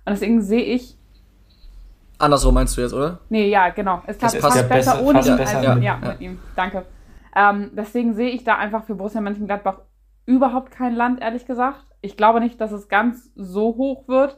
Und 0.05 0.13
deswegen 0.13 0.41
sehe 0.41 0.63
ich. 0.63 0.97
Andersrum 2.17 2.53
meinst 2.53 2.77
du 2.77 2.81
jetzt, 2.81 2.93
oder? 2.93 3.19
Nee, 3.29 3.49
ja, 3.49 3.69
genau. 3.69 4.01
Es 4.07 4.17
klappt 4.17 4.37
fast, 4.37 4.57
fast 4.57 4.69
besser, 4.69 5.03
ohne 5.03 5.19
ihn 5.19 5.33
als 5.33 5.53
ja, 5.53 5.77
ja, 5.77 5.97
mit 5.97 6.21
ihm. 6.21 6.39
Danke. 6.55 6.85
Ähm, 7.35 7.71
deswegen 7.73 8.13
sehe 8.13 8.29
ich 8.29 8.43
da 8.43 8.55
einfach 8.55 8.85
für 8.85 8.95
Borussia 8.95 9.21
Mönchengladbach 9.21 9.81
überhaupt 10.25 10.71
kein 10.71 10.95
Land, 10.95 11.21
ehrlich 11.21 11.45
gesagt. 11.45 11.85
Ich 12.01 12.15
glaube 12.15 12.39
nicht, 12.39 12.59
dass 12.61 12.71
es 12.71 12.87
ganz 12.87 13.29
so 13.35 13.75
hoch 13.75 14.07
wird. 14.07 14.37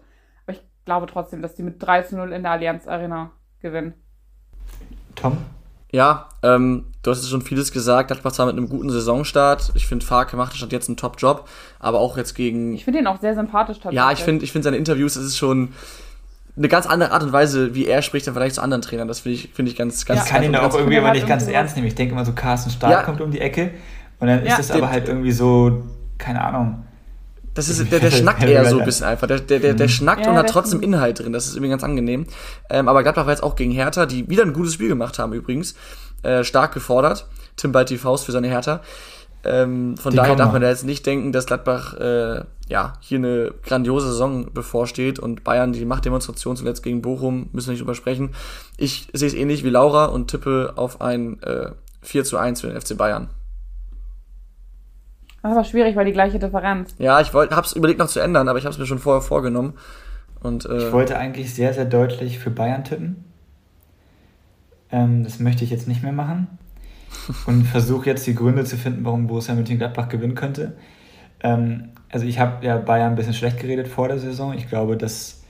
Glaube 0.85 1.05
trotzdem, 1.07 1.41
dass 1.41 1.55
die 1.55 1.63
mit 1.63 1.81
3 1.81 2.03
zu 2.03 2.17
0 2.17 2.33
in 2.33 2.43
der 2.43 2.53
Allianz 2.53 2.87
Arena 2.87 3.31
gewinnen. 3.61 3.93
Tom? 5.15 5.37
Ja, 5.91 6.29
ähm, 6.41 6.85
du 7.03 7.11
hast 7.11 7.27
schon 7.29 7.41
vieles 7.41 7.71
gesagt. 7.71 8.07
Gladbach 8.07 8.31
zwar 8.31 8.45
mit 8.45 8.55
einem 8.55 8.69
guten 8.69 8.89
Saisonstart. 8.89 9.71
Ich 9.75 9.87
finde, 9.87 10.05
Farke 10.05 10.37
macht 10.37 10.55
schon 10.55 10.69
jetzt 10.69 10.87
einen 10.87 10.97
Top-Job, 10.97 11.47
aber 11.79 11.99
auch 11.99 12.17
jetzt 12.17 12.33
gegen. 12.33 12.73
Ich 12.73 12.85
finde 12.85 12.99
ihn 12.99 13.07
auch 13.07 13.19
sehr 13.19 13.35
sympathisch 13.35 13.77
tatsächlich. 13.77 13.97
Ja, 13.97 14.11
ich 14.11 14.19
finde 14.19 14.45
ich 14.45 14.51
find 14.51 14.63
seine 14.63 14.77
Interviews, 14.77 15.15
das 15.15 15.23
ist 15.23 15.37
schon 15.37 15.73
eine 16.55 16.67
ganz 16.69 16.85
andere 16.85 17.11
Art 17.11 17.23
und 17.23 17.33
Weise, 17.33 17.75
wie 17.75 17.85
er 17.87 18.01
spricht, 18.01 18.25
dann 18.25 18.33
vielleicht 18.33 18.55
zu 18.55 18.61
anderen 18.61 18.81
Trainern. 18.81 19.07
Das 19.07 19.19
finde 19.19 19.35
ich, 19.35 19.49
find 19.53 19.67
ich 19.67 19.75
ganz, 19.75 20.05
ganz 20.05 20.19
ja, 20.19 20.25
Ich 20.25 20.31
kann 20.31 20.43
ihn 20.43 20.55
auch 20.55 20.73
irgendwie 20.73 20.97
immer 20.97 21.11
nicht 21.11 21.27
ganz 21.27 21.47
ernst 21.47 21.75
nehmen. 21.75 21.87
Ich 21.87 21.95
denke 21.95 22.13
immer 22.13 22.25
so, 22.25 22.31
Carsten 22.33 22.71
Stark 22.71 22.91
ja. 22.91 23.03
kommt 23.03 23.19
um 23.19 23.31
die 23.31 23.39
Ecke 23.39 23.71
und 24.19 24.27
dann 24.27 24.45
ist 24.45 24.59
es 24.59 24.71
aber 24.71 24.89
halt 24.89 25.09
irgendwie 25.09 25.31
so, 25.31 25.83
keine 26.17 26.41
Ahnung 26.41 26.85
das 27.53 27.69
ist, 27.69 27.91
der, 27.91 27.99
der 27.99 28.11
schnackt 28.11 28.43
eher 28.47 28.65
so 28.65 28.79
ein 28.79 28.85
bisschen 28.85 29.05
einfach. 29.05 29.27
Der, 29.27 29.39
der, 29.39 29.59
der, 29.59 29.73
der 29.73 29.87
mhm. 29.87 29.91
schnackt 29.91 30.25
ja, 30.25 30.31
und 30.31 30.37
hat 30.37 30.49
trotzdem 30.49 30.81
Inhalt 30.81 31.19
drin. 31.19 31.33
Das 31.33 31.47
ist 31.47 31.55
irgendwie 31.55 31.69
ganz 31.69 31.83
angenehm. 31.83 32.25
Ähm, 32.69 32.87
aber 32.87 33.03
Gladbach 33.03 33.25
war 33.25 33.33
jetzt 33.33 33.43
auch 33.43 33.55
gegen 33.55 33.71
Hertha, 33.71 34.05
die 34.05 34.29
wieder 34.29 34.43
ein 34.43 34.53
gutes 34.53 34.73
Spiel 34.73 34.87
gemacht 34.87 35.19
haben 35.19 35.33
übrigens. 35.33 35.75
Äh, 36.23 36.43
stark 36.43 36.73
gefordert. 36.73 37.27
Tim 37.57 37.71
ballt 37.71 37.89
die 37.89 37.97
Faust 37.97 38.25
für 38.25 38.31
seine 38.31 38.47
Hertha. 38.47 38.81
Ähm, 39.43 39.97
von 39.97 40.11
die 40.11 40.17
daher 40.17 40.35
darf 40.35 40.51
man 40.51 40.61
da 40.61 40.69
jetzt 40.69 40.85
nicht 40.85 41.05
denken, 41.05 41.31
dass 41.31 41.47
Gladbach 41.47 41.95
äh, 41.95 42.43
ja 42.69 42.93
hier 42.99 43.17
eine 43.17 43.53
grandiose 43.63 44.07
Saison 44.07 44.53
bevorsteht 44.53 45.17
und 45.17 45.43
Bayern 45.43 45.73
die 45.73 45.83
Machtdemonstration 45.83 46.55
zuletzt 46.55 46.83
gegen 46.83 47.01
Bochum, 47.01 47.49
müssen 47.51 47.67
wir 47.67 47.71
nicht 47.71 47.81
drüber 47.81 47.95
sprechen. 47.95 48.35
Ich 48.77 49.07
sehe 49.13 49.27
es 49.27 49.33
ähnlich 49.33 49.63
wie 49.63 49.69
Laura 49.69 50.05
und 50.05 50.29
tippe 50.29 50.73
auf 50.75 51.01
ein 51.01 51.41
äh, 51.41 51.71
4 52.03 52.23
zu 52.23 52.37
1 52.37 52.61
für 52.61 52.67
den 52.67 52.79
FC 52.79 52.95
Bayern. 52.95 53.29
Das 55.43 55.55
war 55.55 55.63
schwierig, 55.63 55.95
weil 55.95 56.05
die 56.05 56.11
gleiche 56.11 56.37
Differenz. 56.37 56.93
Ja, 56.99 57.19
ich 57.19 57.33
wollte, 57.33 57.55
hab's 57.55 57.73
überlegt 57.73 57.99
noch 57.99 58.07
zu 58.07 58.19
ändern, 58.19 58.47
aber 58.47 58.59
ich 58.59 58.65
habe 58.65 58.73
es 58.73 58.79
mir 58.79 58.85
schon 58.85 58.99
vorher 58.99 59.21
vorgenommen. 59.21 59.73
Und, 60.41 60.65
äh, 60.65 60.87
ich 60.87 60.91
wollte 60.91 61.17
eigentlich 61.17 61.53
sehr, 61.53 61.73
sehr 61.73 61.85
deutlich 61.85 62.39
für 62.39 62.51
Bayern 62.51 62.83
tippen. 62.83 63.23
Ähm, 64.91 65.23
das 65.23 65.39
möchte 65.39 65.63
ich 65.63 65.69
jetzt 65.69 65.87
nicht 65.87 66.03
mehr 66.03 66.11
machen. 66.11 66.47
Und 67.45 67.65
versuche 67.65 68.05
jetzt 68.07 68.25
die 68.27 68.35
Gründe 68.35 68.63
zu 68.65 68.77
finden, 68.77 69.03
warum 69.03 69.27
Borussia 69.27 69.55
Mönchengladbach 69.55 70.09
gewinnen 70.09 70.35
könnte. 70.35 70.73
Ähm, 71.43 71.89
also 72.11 72.25
ich 72.25 72.39
habe 72.39 72.65
ja 72.65 72.77
Bayern 72.77 73.11
ein 73.13 73.15
bisschen 73.15 73.33
schlecht 73.33 73.59
geredet 73.59 73.87
vor 73.87 74.07
der 74.07 74.19
Saison. 74.19 74.53
Ich 74.53 74.69
glaube, 74.69 74.97
das 74.97 75.41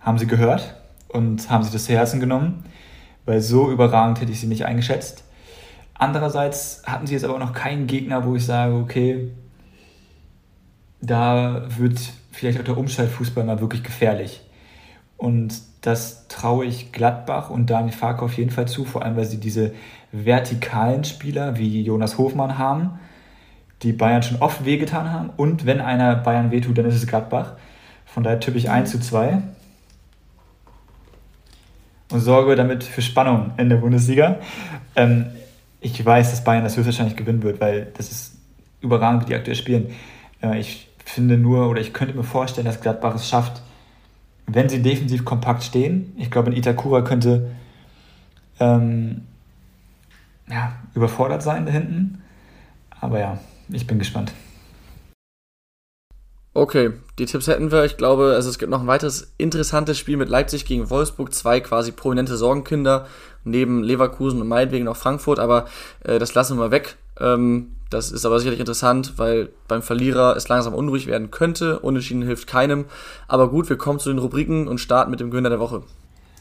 haben 0.00 0.18
sie 0.18 0.26
gehört 0.26 0.74
und 1.08 1.50
haben 1.50 1.62
sich 1.62 1.72
das 1.72 1.84
zu 1.84 1.92
Herzen 1.92 2.20
genommen, 2.20 2.64
weil 3.24 3.40
so 3.40 3.70
überragend 3.70 4.20
hätte 4.20 4.32
ich 4.32 4.40
sie 4.40 4.46
nicht 4.46 4.64
eingeschätzt. 4.64 5.24
Andererseits 5.98 6.82
hatten 6.86 7.06
sie 7.06 7.14
jetzt 7.14 7.24
aber 7.24 7.38
noch 7.38 7.52
keinen 7.52 7.88
Gegner, 7.88 8.24
wo 8.24 8.36
ich 8.36 8.46
sage, 8.46 8.74
okay, 8.74 9.32
da 11.00 11.64
wird 11.76 11.98
vielleicht 12.30 12.60
auch 12.60 12.64
der 12.64 12.78
Umschaltfußball 12.78 13.44
mal 13.44 13.60
wirklich 13.60 13.82
gefährlich. 13.82 14.40
Und 15.16 15.60
das 15.80 16.28
traue 16.28 16.64
ich 16.64 16.92
Gladbach 16.92 17.50
und 17.50 17.68
Daniel 17.68 17.92
Farke 17.92 18.24
auf 18.24 18.36
jeden 18.36 18.50
Fall 18.50 18.68
zu, 18.68 18.84
vor 18.84 19.02
allem 19.02 19.16
weil 19.16 19.24
sie 19.24 19.38
diese 19.38 19.72
vertikalen 20.12 21.02
Spieler 21.02 21.58
wie 21.58 21.82
Jonas 21.82 22.16
Hofmann 22.16 22.58
haben, 22.58 22.98
die 23.82 23.92
Bayern 23.92 24.22
schon 24.22 24.40
oft 24.40 24.64
wehgetan 24.64 25.12
haben. 25.12 25.30
Und 25.36 25.66
wenn 25.66 25.80
einer 25.80 26.14
Bayern 26.14 26.52
wehtut, 26.52 26.78
dann 26.78 26.86
ist 26.86 26.94
es 26.94 27.06
Gladbach. 27.06 27.54
Von 28.06 28.22
daher 28.22 28.40
tippe 28.40 28.58
ich 28.58 28.70
1 28.70 28.90
zu 28.90 29.00
2 29.00 29.42
und 32.10 32.20
sorge 32.20 32.56
damit 32.56 32.84
für 32.84 33.02
Spannung 33.02 33.52
in 33.56 33.68
der 33.68 33.76
Bundesliga. 33.76 34.36
Ähm, 34.96 35.26
ich 35.80 36.04
weiß, 36.04 36.30
dass 36.30 36.44
Bayern 36.44 36.64
das 36.64 36.76
höchstwahrscheinlich 36.76 37.16
gewinnen 37.16 37.42
wird, 37.42 37.60
weil 37.60 37.92
das 37.96 38.10
ist 38.10 38.36
überragend, 38.80 39.22
wie 39.22 39.26
die 39.26 39.34
aktuell 39.34 39.56
spielen. 39.56 39.90
Äh, 40.42 40.58
ich 40.58 40.88
finde 41.04 41.38
nur, 41.38 41.68
oder 41.68 41.80
ich 41.80 41.92
könnte 41.92 42.14
mir 42.14 42.24
vorstellen, 42.24 42.66
dass 42.66 42.80
Gladbach 42.80 43.14
es 43.14 43.28
schafft, 43.28 43.62
wenn 44.46 44.68
sie 44.68 44.82
defensiv 44.82 45.24
kompakt 45.24 45.62
stehen. 45.62 46.12
Ich 46.16 46.30
glaube, 46.30 46.50
in 46.50 46.56
Itakura 46.56 47.02
könnte 47.02 47.50
ähm, 48.60 49.22
ja, 50.48 50.72
überfordert 50.94 51.42
sein 51.42 51.66
da 51.66 51.72
hinten. 51.72 52.22
Aber 53.00 53.20
ja, 53.20 53.38
ich 53.68 53.86
bin 53.86 53.98
gespannt. 53.98 54.32
Okay, 56.58 56.90
die 57.20 57.26
Tipps 57.26 57.46
hätten 57.46 57.70
wir. 57.70 57.84
Ich 57.84 57.96
glaube, 57.96 58.32
also 58.34 58.50
es 58.50 58.58
gibt 58.58 58.68
noch 58.68 58.80
ein 58.80 58.88
weiteres 58.88 59.32
interessantes 59.38 59.96
Spiel 59.96 60.16
mit 60.16 60.28
Leipzig 60.28 60.64
gegen 60.64 60.90
Wolfsburg. 60.90 61.32
Zwei 61.32 61.60
quasi 61.60 61.92
prominente 61.92 62.36
Sorgenkinder 62.36 63.06
neben 63.44 63.84
Leverkusen 63.84 64.40
und 64.40 64.48
meinetwegen 64.48 64.84
noch 64.86 64.96
Frankfurt, 64.96 65.38
aber 65.38 65.66
äh, 66.02 66.18
das 66.18 66.34
lassen 66.34 66.56
wir 66.56 66.64
mal 66.64 66.70
weg. 66.72 66.96
Ähm, 67.20 67.76
das 67.90 68.10
ist 68.10 68.26
aber 68.26 68.40
sicherlich 68.40 68.58
interessant, 68.58 69.12
weil 69.18 69.50
beim 69.68 69.82
Verlierer 69.82 70.34
es 70.36 70.48
langsam 70.48 70.74
unruhig 70.74 71.06
werden 71.06 71.30
könnte. 71.30 71.78
Unentschieden 71.78 72.22
hilft 72.22 72.48
keinem. 72.48 72.86
Aber 73.28 73.50
gut, 73.50 73.68
wir 73.68 73.78
kommen 73.78 74.00
zu 74.00 74.08
den 74.08 74.18
Rubriken 74.18 74.66
und 74.66 74.78
starten 74.78 75.12
mit 75.12 75.20
dem 75.20 75.30
Gewinner 75.30 75.50
der 75.50 75.60
Woche. 75.60 75.84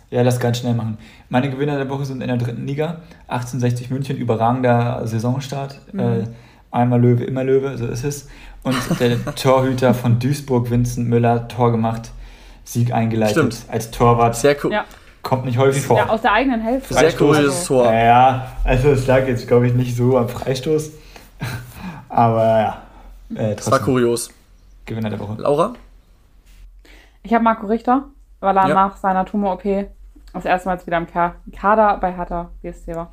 Ja, 0.10 0.24
lass 0.24 0.40
ganz 0.40 0.58
schnell 0.58 0.74
machen. 0.74 0.98
Meine 1.30 1.52
Gewinner 1.52 1.78
der 1.78 1.90
Woche 1.90 2.06
sind 2.06 2.22
in 2.22 2.28
der 2.28 2.38
dritten 2.38 2.66
Liga. 2.66 3.02
1860 3.28 3.92
München, 3.92 4.18
überragender 4.18 5.06
Saisonstart. 5.06 5.80
Mhm. 5.94 6.00
Äh, 6.00 6.24
Einmal 6.78 7.02
Löwe, 7.02 7.24
immer 7.24 7.44
Löwe, 7.44 7.78
so 7.78 7.88
ist 7.88 8.04
es. 8.04 8.28
Und 8.64 8.76
der 9.00 9.24
Torhüter 9.36 9.94
von 9.94 10.20
Duisburg, 10.20 10.70
Vincent 10.70 11.08
Müller, 11.10 11.48
Tor 11.48 11.72
gemacht, 11.72 12.12
Sieg 12.64 12.94
eingeleitet 12.94 13.54
Stimmt. 13.54 13.66
als 13.72 13.92
Torwart. 13.92 14.36
Sehr 14.36 14.56
cool. 14.64 14.72
Ja. 14.74 14.86
Kommt 15.24 15.46
nicht 15.46 15.58
häufig 15.58 15.84
vor. 15.84 15.98
Ja, 15.98 16.08
aus 16.10 16.22
der 16.22 16.32
eigenen 16.34 16.62
Hälfte. 16.62 16.94
Sehr 16.94 17.04
Freistoß. 17.04 17.38
cooles 17.38 17.66
Tor. 17.66 17.86
Ja, 17.86 18.04
ja, 18.06 18.52
also 18.64 18.90
es 18.92 19.08
lag 19.08 19.28
jetzt, 19.28 19.48
glaube 19.48 19.68
ich, 19.68 19.74
nicht 19.74 19.96
so 19.96 20.18
am 20.18 20.30
Freistoß. 20.30 20.92
Aber 22.10 22.44
ja, 22.60 22.82
äh, 23.36 23.56
Das 23.56 23.70
war 23.70 23.80
kurios. 23.80 24.30
Gewinner 24.86 25.10
der 25.10 25.20
Woche. 25.20 25.36
Laura? 25.42 25.74
Ich 27.24 27.34
habe 27.34 27.44
Marco 27.44 27.68
Richter, 27.68 28.06
weil 28.40 28.56
er 28.58 28.68
Ja. 28.70 28.74
nach 28.74 28.96
seiner 28.98 29.26
Tumor-OP 29.26 29.88
das 30.34 30.46
erste 30.46 30.70
Mal 30.70 30.86
wieder 30.86 30.98
im 30.98 31.08
Ka- 31.08 31.36
Kader 31.54 31.98
bei 31.98 32.14
Hertha 32.16 32.50
BSC 32.62 32.96
war. 32.96 33.12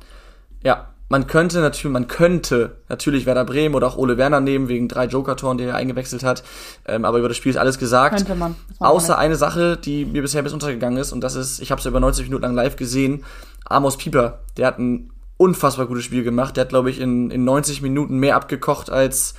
Ja, 0.63 0.87
man 1.07 1.27
könnte 1.27 1.59
natürlich, 1.59 1.93
man 1.93 2.07
könnte 2.07 2.77
natürlich 2.89 3.25
Werder 3.25 3.45
Bremen 3.45 3.75
oder 3.75 3.87
auch 3.87 3.97
Ole 3.97 4.17
Werner 4.17 4.39
nehmen, 4.39 4.67
wegen 4.67 4.87
drei 4.87 5.05
Joker-Toren, 5.05 5.57
die 5.57 5.65
er 5.65 5.75
eingewechselt 5.75 6.23
hat. 6.23 6.43
Ähm, 6.87 7.05
aber 7.05 7.19
über 7.19 7.27
das 7.27 7.37
Spiel 7.37 7.51
ist 7.51 7.57
alles 7.57 7.77
gesagt. 7.77 8.17
Könnte 8.17 8.35
man. 8.35 8.55
Außer 8.79 9.17
eine 9.17 9.35
Sache, 9.35 9.77
die 9.77 10.05
mir 10.05 10.21
bisher 10.21 10.41
bis 10.41 10.53
untergegangen 10.53 10.97
ist, 10.97 11.11
und 11.11 11.21
das 11.21 11.35
ist, 11.35 11.59
ich 11.59 11.71
habe 11.71 11.79
es 11.79 11.85
über 11.85 11.99
90 11.99 12.25
Minuten 12.25 12.43
lang 12.43 12.55
live 12.55 12.75
gesehen, 12.75 13.23
Amos 13.65 13.97
Pieper, 13.97 14.39
der 14.57 14.67
hat 14.67 14.79
ein 14.79 15.11
unfassbar 15.37 15.85
gutes 15.85 16.03
Spiel 16.05 16.23
gemacht. 16.23 16.55
Der 16.57 16.61
hat, 16.61 16.69
glaube 16.69 16.89
ich, 16.89 16.99
in, 16.99 17.29
in 17.29 17.43
90 17.43 17.81
Minuten 17.81 18.17
mehr 18.17 18.35
abgekocht 18.35 18.89
als, 18.89 19.35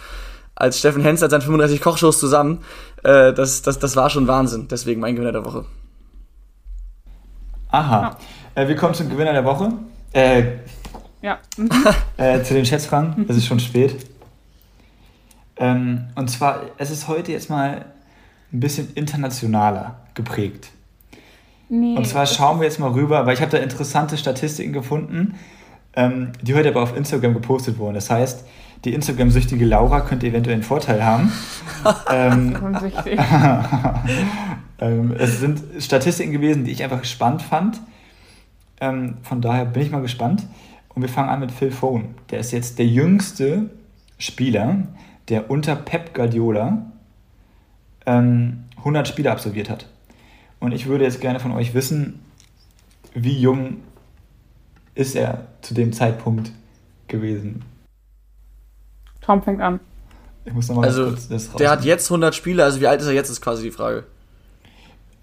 als 0.55 0.79
Steffen 0.79 1.03
Hens 1.03 1.23
als 1.23 1.31
seine 1.31 1.43
35 1.43 1.81
Kochshows 1.81 2.19
zusammen. 2.19 2.63
Äh, 3.03 3.33
das, 3.33 3.63
das, 3.63 3.79
das 3.79 3.97
war 3.97 4.11
schon 4.11 4.29
Wahnsinn. 4.29 4.69
Deswegen 4.69 5.01
mein 5.01 5.15
Gewinner 5.15 5.33
der 5.33 5.45
Woche. 5.45 5.65
Aha. 7.71 8.17
Äh, 8.55 8.69
wir 8.69 8.77
kommen 8.77 8.95
zum 8.95 9.09
Gewinner 9.09 9.33
der 9.33 9.45
Woche. 9.45 9.73
Äh. 10.13 10.45
Ja. 11.23 11.39
Mhm. 11.57 11.71
äh, 12.17 12.43
zu 12.43 12.55
den 12.55 12.65
Schätzfragen. 12.65 13.27
Es 13.29 13.37
ist 13.37 13.47
schon 13.47 13.61
spät. 13.61 13.95
Ähm, 15.57 16.05
und 16.15 16.29
zwar, 16.31 16.63
es 16.79 16.91
ist 16.91 17.09
heute 17.09 17.33
jetzt 17.33 17.51
mal 17.51 17.87
ein 18.53 18.61
bisschen 18.61 18.93
internationaler 18.95 19.97
geprägt. 20.15 20.71
Nee, 21.69 21.97
Und 21.97 22.07
zwar 22.07 22.27
schauen 22.27 22.61
wir 22.61 22.65
jetzt 22.65 22.79
mal 22.79 22.93
rüber, 22.93 23.27
weil 23.27 23.35
ich 23.35 23.41
habe 23.41 23.51
da 23.51 23.59
interessante 23.59 24.17
Statistiken 24.17 24.73
gefunden, 24.73 25.35
ähm, 25.95 26.33
die 26.43 26.55
heute 26.55 26.69
aber 26.69 26.83
auf 26.83 26.97
Instagram 26.97 27.35
gepostet 27.35 27.79
wurden. 27.79 27.95
Das 27.95 28.09
heißt, 28.11 28.45
die 28.85 28.95
Instagram-süchtige 28.95 29.65
Laura 29.65 30.01
könnte 30.01 30.27
eventuell 30.27 30.55
einen 30.55 30.63
Vorteil 30.63 31.05
haben. 31.05 31.33
ähm, 32.13 32.57
ähm, 34.79 35.15
es 35.19 35.41
sind 35.41 35.61
Statistiken 35.81 36.33
gewesen, 36.33 36.65
die 36.65 36.71
ich 36.71 36.85
einfach 36.85 37.05
spannend 37.05 37.43
fand. 37.43 37.81
Ähm, 38.81 39.17
von 39.23 39.41
daher 39.41 39.65
bin 39.65 39.83
ich 39.83 39.91
mal 39.91 40.03
gespannt. 40.03 40.45
Und 40.97 41.03
wir 41.03 41.11
fangen 41.11 41.29
an 41.29 41.41
mit 41.41 41.53
Phil 41.53 41.71
Foden. 41.71 42.15
Der 42.31 42.41
ist 42.41 42.53
jetzt 42.53 42.79
der 42.79 42.87
jüngste 42.87 43.69
Spieler, 44.17 44.79
der 45.29 45.51
unter 45.51 45.77
Pep 45.77 46.15
Guardiola 46.15 46.87
ähm, 48.07 48.65
100 48.79 49.07
Spiele 49.07 49.31
absolviert 49.31 49.69
hat. 49.69 49.87
Und 50.59 50.73
ich 50.73 50.87
würde 50.87 51.05
jetzt 51.05 51.21
gerne 51.21 51.39
von 51.39 51.53
euch 51.53 51.75
wissen, 51.75 52.21
wie 53.13 53.39
jung 53.39 53.83
ist 54.95 55.15
er 55.15 55.49
zu 55.61 55.75
dem 55.75 55.93
Zeitpunkt 55.93 56.51
gewesen? 57.09 57.63
Tom 59.21 59.43
fängt 59.43 59.61
an. 59.61 59.81
Ich 60.47 60.55
muss 60.55 60.69
nochmal 60.69 60.87
Also, 60.87 61.09
kurz 61.09 61.29
das 61.29 61.53
Der 61.53 61.71
hat 61.71 61.85
jetzt 61.85 62.11
100 62.11 62.35
Spiele, 62.35 62.65
also 62.65 62.81
wie 62.81 62.87
alt 62.87 63.03
ist 63.03 63.07
er 63.07 63.13
jetzt, 63.13 63.29
ist 63.29 63.43
quasi 63.43 63.65
die 63.65 63.71
Frage. 63.71 64.05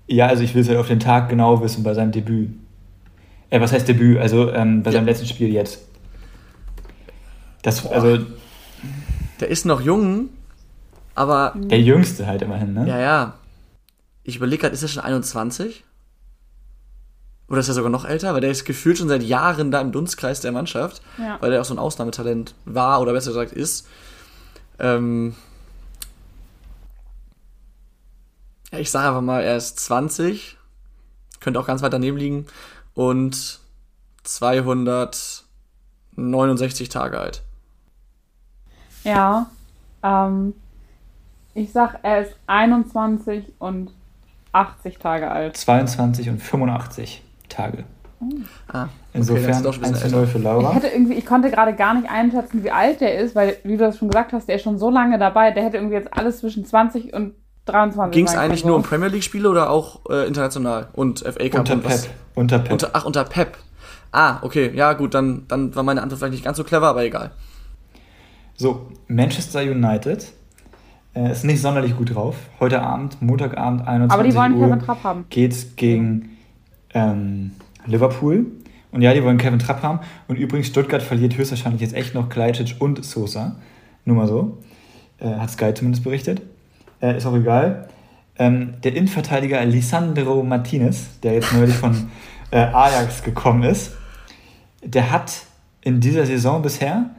Ja, 0.06 0.28
also 0.28 0.44
ich 0.44 0.54
will 0.54 0.62
es 0.62 0.70
halt 0.70 0.78
auf 0.78 0.88
den 0.88 1.00
Tag 1.00 1.30
genau 1.30 1.62
wissen 1.62 1.82
bei 1.82 1.96
seinem 1.96 2.12
Debüt. 2.12 2.52
Äh, 3.54 3.62
was 3.62 3.72
heißt 3.72 3.88
Debüt? 3.88 4.18
Also 4.18 4.52
ähm, 4.52 4.82
bei 4.82 4.90
Ja. 4.90 4.98
seinem 4.98 5.06
letzten 5.06 5.28
Spiel 5.28 5.50
jetzt. 5.54 5.78
Das, 7.62 7.86
also 7.86 8.18
Der 9.40 9.48
ist 9.50 9.66
noch 9.66 9.80
jung, 9.80 10.30
aber 11.14 11.54
der 11.56 11.80
Jüngste 11.80 12.26
halt 12.26 12.42
immerhin, 12.42 12.74
ne? 12.74 12.88
ja, 12.90 13.00
ja. 13.00 13.34
Ich 14.24 14.38
überlege 14.38 14.62
gerade, 14.62 14.74
ist 14.74 14.82
er 14.82 14.88
schon 14.88 15.04
21? 15.04 15.84
Oder 17.48 17.60
ist 17.60 17.68
er 17.68 17.76
sogar 17.76 17.92
noch 17.92 18.06
älter? 18.06 18.34
Weil 18.34 18.42
der 18.42 18.50
ist 18.50 18.66
gefühlt 18.66 18.98
schon 18.98 19.08
seit 19.10 19.22
Jahren 19.22 19.70
da 19.70 19.82
im 19.82 19.92
Dunstkreis 19.92 20.40
der 20.42 20.52
Mannschaft, 20.52 21.04
Ja. 21.20 21.38
weil 21.40 21.52
der 21.52 21.62
auch 21.62 21.66
so 21.66 21.76
ein 21.76 21.80
Ausnahmetalent 21.80 22.56
war 22.66 23.02
oder 23.02 23.12
besser 23.14 23.30
gesagt 23.32 23.52
ist. 23.52 23.88
Ähm 24.80 25.36
ja, 28.72 28.80
ich 28.80 28.90
sage 28.90 29.08
einfach 29.10 29.22
mal, 29.22 29.42
er 29.44 29.58
ist 29.58 29.80
20, 29.80 30.58
könnte 31.40 31.60
auch 31.60 31.68
ganz 31.68 31.84
weit 31.84 31.94
daneben 31.94 32.18
liegen 32.18 32.48
und 32.94 33.60
269 34.24 36.90
Tage 36.90 37.20
alt. 37.20 37.42
Ja. 39.04 39.48
Ähm, 40.02 40.54
ich 41.54 41.72
sag, 41.72 42.00
er 42.04 42.22
ist 42.22 42.36
21 42.48 43.54
und 43.60 43.92
80 44.54 44.98
Tage 45.00 45.30
alt. 45.32 45.58
22 45.58 46.30
und 46.30 46.42
85 46.42 47.22
Tage. 47.50 47.84
Ah, 48.72 48.88
Insofern 49.12 49.48
das 49.48 49.58
ist 49.58 49.66
doch 49.66 49.74
ein 49.76 49.80
bisschen 49.82 49.96
1 49.96 50.10
zu 50.10 50.16
0 50.16 50.28
für 50.28 50.38
Ich 50.38 50.44
Laura. 50.46 50.72
hätte 50.72 50.88
irgendwie, 50.88 51.16
ich 51.16 51.26
konnte 51.26 51.52
gerade 51.52 51.76
gar 51.76 51.94
nicht 51.94 52.10
einschätzen, 52.10 52.64
wie 52.64 52.72
alt 52.72 53.02
der 53.02 53.18
ist, 53.18 53.36
weil, 53.36 53.58
wie 53.64 53.74
du 53.74 53.80
das 53.80 53.98
schon 53.98 54.08
gesagt 54.08 54.32
hast, 54.32 54.48
der 54.48 54.56
ist 54.56 54.62
schon 54.62 54.80
so 54.80 54.90
lange 54.90 55.20
dabei, 55.20 55.52
der 55.52 55.66
hätte 55.66 55.76
irgendwie 55.78 55.96
jetzt 55.96 56.14
alles 56.14 56.40
zwischen 56.40 56.66
20 56.66 57.14
und 57.14 57.34
23 57.66 58.12
Ging 58.14 58.28
es 58.28 58.36
eigentlich 58.36 58.66
nur 58.66 58.76
um. 58.76 58.84
Premier 58.84 59.08
League-Spiele 59.08 59.50
oder 59.50 59.70
auch 59.70 60.02
äh, 60.10 60.28
international 60.28 60.88
und 60.94 61.20
FA 61.20 61.50
Cup 61.50 61.60
Unter 61.60 61.74
und 61.74 61.86
was? 61.86 62.04
Pep. 62.04 62.16
Unter 62.36 62.60
Pep. 62.60 62.72
Unter, 62.72 62.90
ach, 62.94 63.06
unter 63.06 63.24
Pep. 63.24 63.58
Ah, 64.12 64.40
okay, 64.42 64.72
ja 64.76 64.94
gut, 64.94 65.14
dann, 65.14 65.46
dann 65.48 65.74
war 65.76 65.84
meine 65.84 66.02
Antwort 66.02 66.20
vielleicht 66.20 66.34
nicht 66.34 66.46
ganz 66.46 66.58
so 66.58 66.64
clever, 66.64 66.88
aber 66.88 67.04
egal. 67.04 67.32
So, 68.56 68.92
Manchester 69.08 69.62
United 69.62 70.32
äh, 71.16 71.32
ist 71.32 71.44
nicht 71.44 71.62
sonderlich 71.62 71.98
gut 71.98 72.14
drauf. 72.14 72.36
Heute 72.60 72.82
Abend, 72.82 73.22
Montagabend, 73.22 73.88
21 73.88 74.12
Aber 74.12 74.24
die 74.24 74.36
wollen 74.36 74.54
Uhr, 74.54 74.68
Kevin 74.68 74.80
Trapp 74.80 75.04
haben. 75.04 75.26
geht's 75.30 75.76
gegen 75.76 76.38
ähm, 76.94 77.52
Liverpool. 77.86 78.46
Und 78.92 79.02
ja, 79.02 79.14
die 79.14 79.24
wollen 79.24 79.40
Kevin 79.40 79.58
Trapp 79.58 79.82
haben. 79.82 80.00
Und 80.28 80.38
übrigens, 80.38 80.68
Stuttgart 80.68 81.02
verliert 81.02 81.36
höchstwahrscheinlich 81.36 81.82
jetzt 81.82 81.96
echt 81.96 82.14
noch 82.14 82.30
Kleicic 82.30 82.76
und 82.80 83.04
Sosa. 83.04 83.56
Nur 84.06 84.18
mal 84.18 84.28
so. 84.28 84.60
Äh, 85.18 85.36
hat 85.36 85.50
Sky 85.50 85.74
zumindest 85.74 86.04
berichtet. 86.04 86.42
Äh, 87.04 87.18
ist 87.18 87.26
auch 87.26 87.36
egal. 87.36 87.90
Ähm, 88.38 88.76
der 88.82 88.96
Innenverteidiger 88.96 89.64
Lisandro 89.66 90.42
Martinez, 90.42 91.20
der 91.20 91.34
jetzt 91.34 91.54
neulich 91.54 91.76
von 91.76 92.10
äh, 92.52 92.58
Ajax 92.58 93.24
gekommen 93.24 93.64
ist, 93.64 93.96
der 94.82 95.12
hat 95.12 95.44
in 95.82 96.00
dieser 96.00 96.26
Saison 96.26 96.62
bisher 96.62 97.10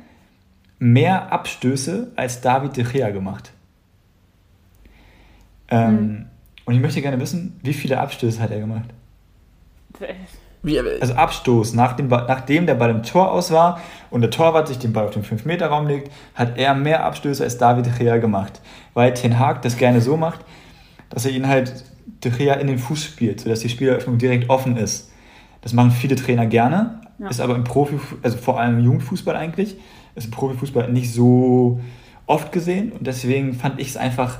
mehr 0.79 1.31
Abstöße 1.31 2.13
als 2.17 2.41
David 2.41 2.77
De 2.77 2.85
Gea 2.85 3.11
gemacht. 3.11 3.53
Ähm, 5.69 6.27
Und 6.65 6.75
ich 6.75 6.81
möchte 6.81 7.03
gerne 7.03 7.21
wissen, 7.21 7.61
wie 7.63 7.75
viele 7.75 8.01
Abstöße 8.01 8.41
hat 8.41 8.51
er 8.51 8.61
gemacht? 8.61 8.89
Wie, 10.65 10.77
äh, 10.77 10.99
Also 11.01 11.15
Abstoß, 11.15 11.75
nach 11.75 11.93
dem 11.93 12.09
Ball, 12.09 12.25
nachdem 12.27 12.67
der 12.67 12.75
Ball 12.75 12.91
im 12.91 13.03
Tor 13.05 13.31
aus 13.31 13.53
war 13.53 13.81
und 14.11 14.23
der 14.23 14.31
Torwart 14.31 14.67
sich 14.67 14.79
den 14.79 14.93
Ball 14.93 15.05
auf 15.07 15.13
den 15.13 15.23
5-Meter-Raum 15.23 15.87
legt, 15.87 16.11
hat 16.35 16.59
er 16.59 16.75
mehr 16.75 17.05
Abstöße 17.05 17.45
als 17.45 17.59
David 17.59 17.87
De 17.87 17.93
Gea 17.97 18.17
gemacht. 18.17 18.61
Weil 18.95 19.15
Ten 19.15 19.39
Hag 19.39 19.63
das 19.63 19.77
gerne 19.77 20.01
so 20.01 20.17
macht, 20.17 20.41
dass 21.11 21.25
er 21.27 21.31
ihn 21.33 21.47
halt 21.47 21.85
De 22.25 22.33
Gea 22.33 22.55
in 22.55 22.67
den 22.67 22.79
Fuß 22.79 23.05
spielt, 23.05 23.41
sodass 23.43 23.61
die 23.61 23.69
Spieleröffnung 23.69 24.19
direkt 24.19 24.51
offen 24.51 24.77
ist. 24.77 25.13
Das 25.61 25.73
machen 25.73 25.91
viele 25.93 26.17
Trainer 26.17 26.47
gerne, 26.47 27.01
Ja. 27.19 27.29
ist 27.29 27.41
aber 27.41 27.55
im 27.55 27.65
Profi, 27.65 27.99
also 28.23 28.37
vor 28.39 28.59
allem 28.61 28.79
im 28.79 28.85
Jugendfußball 28.85 29.37
eigentlich, 29.37 29.77
ist 30.15 30.25
im 30.27 30.31
Profifußball 30.31 30.91
nicht 30.91 31.13
so 31.13 31.81
oft 32.27 32.53
gesehen 32.53 32.93
und 32.93 33.07
deswegen 33.07 33.53
fand 33.55 33.79
ich 33.81 33.89
es 33.89 33.97
einfach 33.97 34.39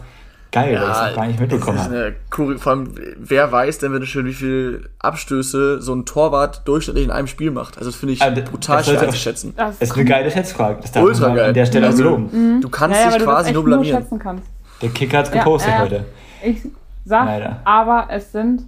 geil, 0.55 0.75
weil 0.81 0.83
ich 0.91 0.97
es 0.97 0.99
noch 1.11 1.15
gar 1.17 1.27
nicht 1.27 1.41
mitbekommen 1.41 1.77
das 1.77 1.87
ist 1.89 1.93
habe. 1.93 2.15
eine 2.49 2.59
Vor 2.59 2.73
allem, 2.73 2.95
wer 3.19 3.53
weiß 3.53 3.79
denn 3.79 3.93
bitte 3.93 4.07
schön, 4.07 4.25
wie 4.27 4.33
viel 4.33 4.89
Abstöße 5.01 5.83
so 5.83 5.95
ein 5.95 6.07
Torwart 6.07 6.67
durchschnittlich 6.67 7.05
in 7.05 7.11
einem 7.11 7.27
Spiel 7.27 7.51
macht. 7.51 7.77
Also 7.77 7.91
das 7.91 7.97
finde 7.99 8.15
ich 8.15 8.21
das- 8.21 8.33
brutal 8.45 8.77
das 8.79 8.87
schwer 8.87 8.93
sollte 8.95 8.99
auch- 9.01 9.03
einzuschätzen. 9.09 9.53
Das 9.57 9.77
Es 9.81 9.91
ist 9.91 9.97
eine 9.97 10.05
geile 10.07 10.31
Schätzfrage. 10.31 10.79
Das 10.81 10.93
darf 10.93 11.03
Ultra 11.05 11.27
man 11.29 11.37
geil. 11.37 11.49
an 11.49 11.55
der 11.55 11.67
Stelle 11.67 11.87
Also, 11.89 12.03
auch 12.05 12.11
loben. 12.11 12.61
Du 12.61 12.69
kannst 12.71 12.97
ja, 12.97 13.03
ja, 13.05 13.09
dich 13.11 13.19
du 13.19 13.25
das 13.27 13.35
quasi 13.35 13.53
nur 13.53 13.63
nur 13.63 13.65
blamieren. 13.75 14.01
schätzen 14.01 14.19
kannst. 14.19 14.47
Der 14.81 14.89
Kicker 14.91 15.19
hat 15.19 15.27
Ja, 15.35 15.39
gepostet 15.43 15.73
ja. 15.73 15.79
heute. 15.81 16.05
Ich 16.43 16.63
sag 17.05 17.27
Leider. 17.27 17.61
aber, 17.65 18.07
es 18.11 18.33
sind 18.33 18.63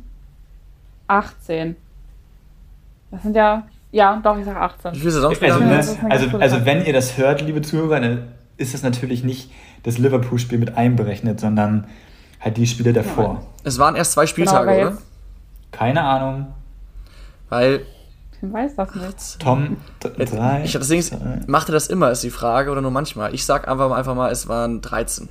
18. 1.08 1.76
Das 3.10 3.22
sind 3.22 3.36
ja, 3.36 3.62
ja, 3.92 4.20
doch, 4.22 4.36
ich 4.38 4.44
sag 4.44 4.56
18. 4.56 4.92
Wie 4.94 4.98
viele 4.98 5.10
Saisonspiele 5.12 5.52
Also, 5.52 5.64
Ja, 5.64 5.70
ne, 5.70 5.76
das 5.76 5.88
ist 5.90 6.00
eine 6.00 6.10
also, 6.10 6.38
also 6.38 6.64
wenn 6.66 6.84
ihr 6.84 6.92
das 6.92 7.16
hört, 7.16 7.40
liebe 7.42 7.62
Zuhörer, 7.62 8.00
dann 8.00 8.28
ist 8.56 8.74
das 8.74 8.82
natürlich 8.82 9.24
nicht 9.24 9.50
das 9.82 9.98
Liverpool-Spiel 9.98 10.58
mit 10.58 10.76
einberechnet, 10.76 11.40
sondern 11.40 11.86
halt 12.40 12.56
die 12.56 12.66
Spiele 12.66 12.92
davor. 12.92 13.42
Es 13.64 13.78
waren 13.78 13.96
erst 13.96 14.12
zwei 14.12 14.22
Genau, 14.22 14.30
Spieltage, 14.30 14.70
aber 14.70 14.80
oder? 14.92 14.98
Keine 15.72 16.02
Ahnung. 16.02 16.46
Weil 17.48 17.82
ich 18.42 18.52
weiß 18.52 18.76
das 18.76 18.94
nicht. 18.94 19.40
Tom, 19.40 19.76
Jetzt- 20.18 20.34
drei. 20.34 20.62
Ich 20.64 20.72
das 20.72 20.88
Ding 20.88 20.98
ist, 20.98 21.14
macht 21.48 21.68
er 21.68 21.72
das 21.72 21.86
immer, 21.88 22.10
ist 22.10 22.22
die 22.22 22.30
Frage, 22.30 22.70
oder 22.70 22.80
nur 22.82 22.90
manchmal? 22.90 23.34
Ich 23.34 23.44
sag 23.44 23.66
einfach 23.68 23.88
mal, 23.88 23.96
einfach 23.96 24.14
mal 24.14 24.30
es 24.30 24.48
waren 24.48 24.80
13. 24.82 25.28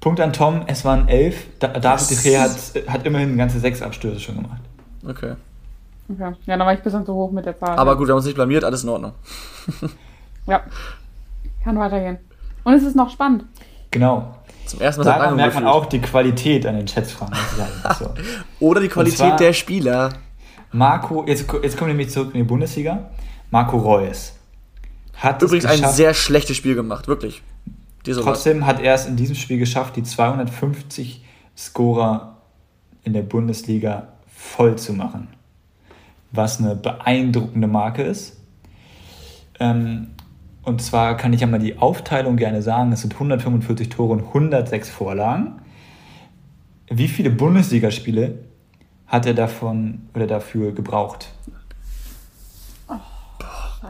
Punkt 0.00 0.18
an 0.20 0.32
Tom, 0.32 0.62
es 0.66 0.84
waren 0.84 1.06
elf. 1.08 1.46
Da, 1.60 1.68
David 1.68 2.10
De. 2.10 2.16
Gea 2.22 2.40
hat, 2.42 2.50
hat 2.88 3.06
immerhin 3.06 3.36
ganze 3.38 3.60
sechs 3.60 3.82
Abstöße 3.82 4.18
schon 4.18 4.36
gemacht. 4.36 4.60
Okay. 5.06 5.34
Okay. 6.08 6.32
Ja, 6.46 6.56
dann 6.56 6.66
war 6.66 6.72
ich 6.72 6.80
ein 6.80 6.82
bisschen 6.82 7.06
zu 7.06 7.14
hoch 7.14 7.30
mit 7.30 7.46
der 7.46 7.56
Zahl. 7.58 7.78
Aber 7.78 7.96
gut, 7.96 8.08
wir 8.08 8.12
haben 8.12 8.16
uns 8.18 8.26
nicht 8.26 8.34
blamiert, 8.34 8.64
alles 8.64 8.82
in 8.82 8.88
Ordnung. 8.88 9.12
Ja. 10.46 10.62
Kann 11.64 11.78
weitergehen. 11.78 12.18
Und 12.64 12.74
es 12.74 12.82
ist 12.82 12.96
noch 12.96 13.10
spannend. 13.10 13.44
Genau. 13.90 14.34
Zum 14.66 14.80
ersten 14.80 15.02
Mal 15.02 15.10
Daran 15.10 15.36
merkt 15.36 15.54
man 15.54 15.66
auch 15.66 15.86
die 15.86 16.00
Qualität 16.00 16.66
an 16.66 16.76
den 16.76 16.86
Chatsfragen. 16.86 17.36
So. 17.98 18.10
Oder 18.60 18.80
die 18.80 18.88
Qualität 18.88 19.18
zwar- 19.18 19.36
der 19.36 19.52
Spieler. 19.52 20.12
Marco, 20.70 21.24
jetzt, 21.26 21.44
jetzt 21.62 21.76
kommen 21.76 21.88
wir 21.88 21.94
nämlich 21.94 22.10
zurück 22.10 22.30
in 22.32 22.40
die 22.40 22.46
Bundesliga. 22.46 23.10
Marco 23.50 23.76
Reus 23.76 24.32
hat 25.14 25.42
Übrigens 25.42 25.64
es 25.66 25.82
ein 25.82 25.90
sehr 25.92 26.14
schlechtes 26.14 26.56
Spiel 26.56 26.74
gemacht, 26.74 27.06
wirklich. 27.06 27.42
Diese 28.06 28.22
Trotzdem 28.22 28.66
hat 28.66 28.80
er 28.80 28.94
es 28.94 29.06
in 29.06 29.16
diesem 29.16 29.36
Spiel 29.36 29.58
geschafft, 29.58 29.96
die 29.96 30.02
250 30.02 31.24
Scorer 31.56 32.38
in 33.04 33.12
der 33.12 33.22
Bundesliga 33.22 34.08
voll 34.34 34.76
zu 34.76 34.94
machen. 34.94 35.28
Was 36.32 36.58
eine 36.58 36.74
beeindruckende 36.74 37.68
Marke 37.68 38.02
ist. 38.02 38.40
Ähm, 39.60 40.12
und 40.62 40.80
zwar 40.80 41.16
kann 41.16 41.32
ich 41.32 41.40
ja 41.40 41.46
mal 41.46 41.58
die 41.58 41.78
Aufteilung 41.78 42.36
gerne 42.36 42.62
sagen. 42.62 42.92
Es 42.92 43.00
sind 43.00 43.14
145 43.14 43.88
Tore 43.88 44.12
und 44.12 44.20
106 44.20 44.90
Vorlagen. 44.90 45.60
Wie 46.88 47.08
viele 47.08 47.30
Bundesligaspiele 47.30 48.38
hat 49.06 49.26
er 49.26 49.34
davon 49.34 50.08
oder 50.14 50.26
dafür 50.26 50.72
gebraucht? 50.72 51.28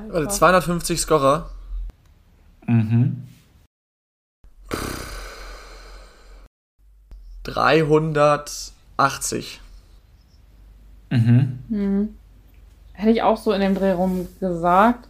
Warte, 0.09 0.29
250 0.29 1.01
Scorer. 1.01 1.51
Mhm. 2.67 3.25
380. 7.45 9.61
Mhm. 11.11 12.17
Hätte 12.93 13.11
ich 13.11 13.23
auch 13.23 13.37
so 13.37 13.53
in 13.53 13.61
dem 13.61 13.75
Dreh 13.75 13.93
rum 13.93 14.29
gesagt. 14.41 15.09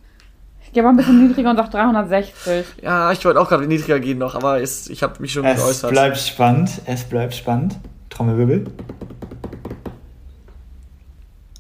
Ich 0.73 0.75
gehe 0.75 0.83
mal 0.83 0.89
ein 0.89 0.97
bisschen 0.97 1.29
niedriger 1.29 1.51
und 1.51 1.57
sage 1.57 1.69
360. 1.69 2.65
Ja, 2.83 3.13
ich 3.13 3.23
wollte 3.27 3.39
auch 3.39 3.47
gerade 3.47 3.67
niedriger 3.67 4.01
gehen 4.01 4.17
noch, 4.17 4.35
aber 4.35 4.59
ist, 4.59 4.89
ich 4.89 5.03
habe 5.03 5.21
mich 5.21 5.31
schon 5.31 5.45
Es 5.45 5.59
geäußert. 5.61 5.91
bleibt 5.91 6.17
spannend. 6.17 6.71
Es 6.87 7.05
bleibt 7.05 7.35
spannend. 7.35 7.77
Trommelwirbel. 8.09 8.65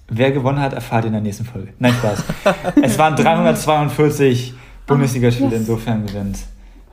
Wer 0.08 0.32
gewonnen 0.32 0.60
hat, 0.60 0.72
erfahrt 0.72 1.04
ihr 1.04 1.08
in 1.08 1.12
der 1.12 1.20
nächsten 1.20 1.44
Folge. 1.44 1.74
Nein, 1.78 1.92
Spaß. 1.92 2.24
es 2.82 2.98
waren 2.98 3.14
342 3.14 4.54
Bundesligaspiele. 4.86 5.50
yes. 5.50 5.60
Insofern 5.60 6.06
gewinnt 6.06 6.38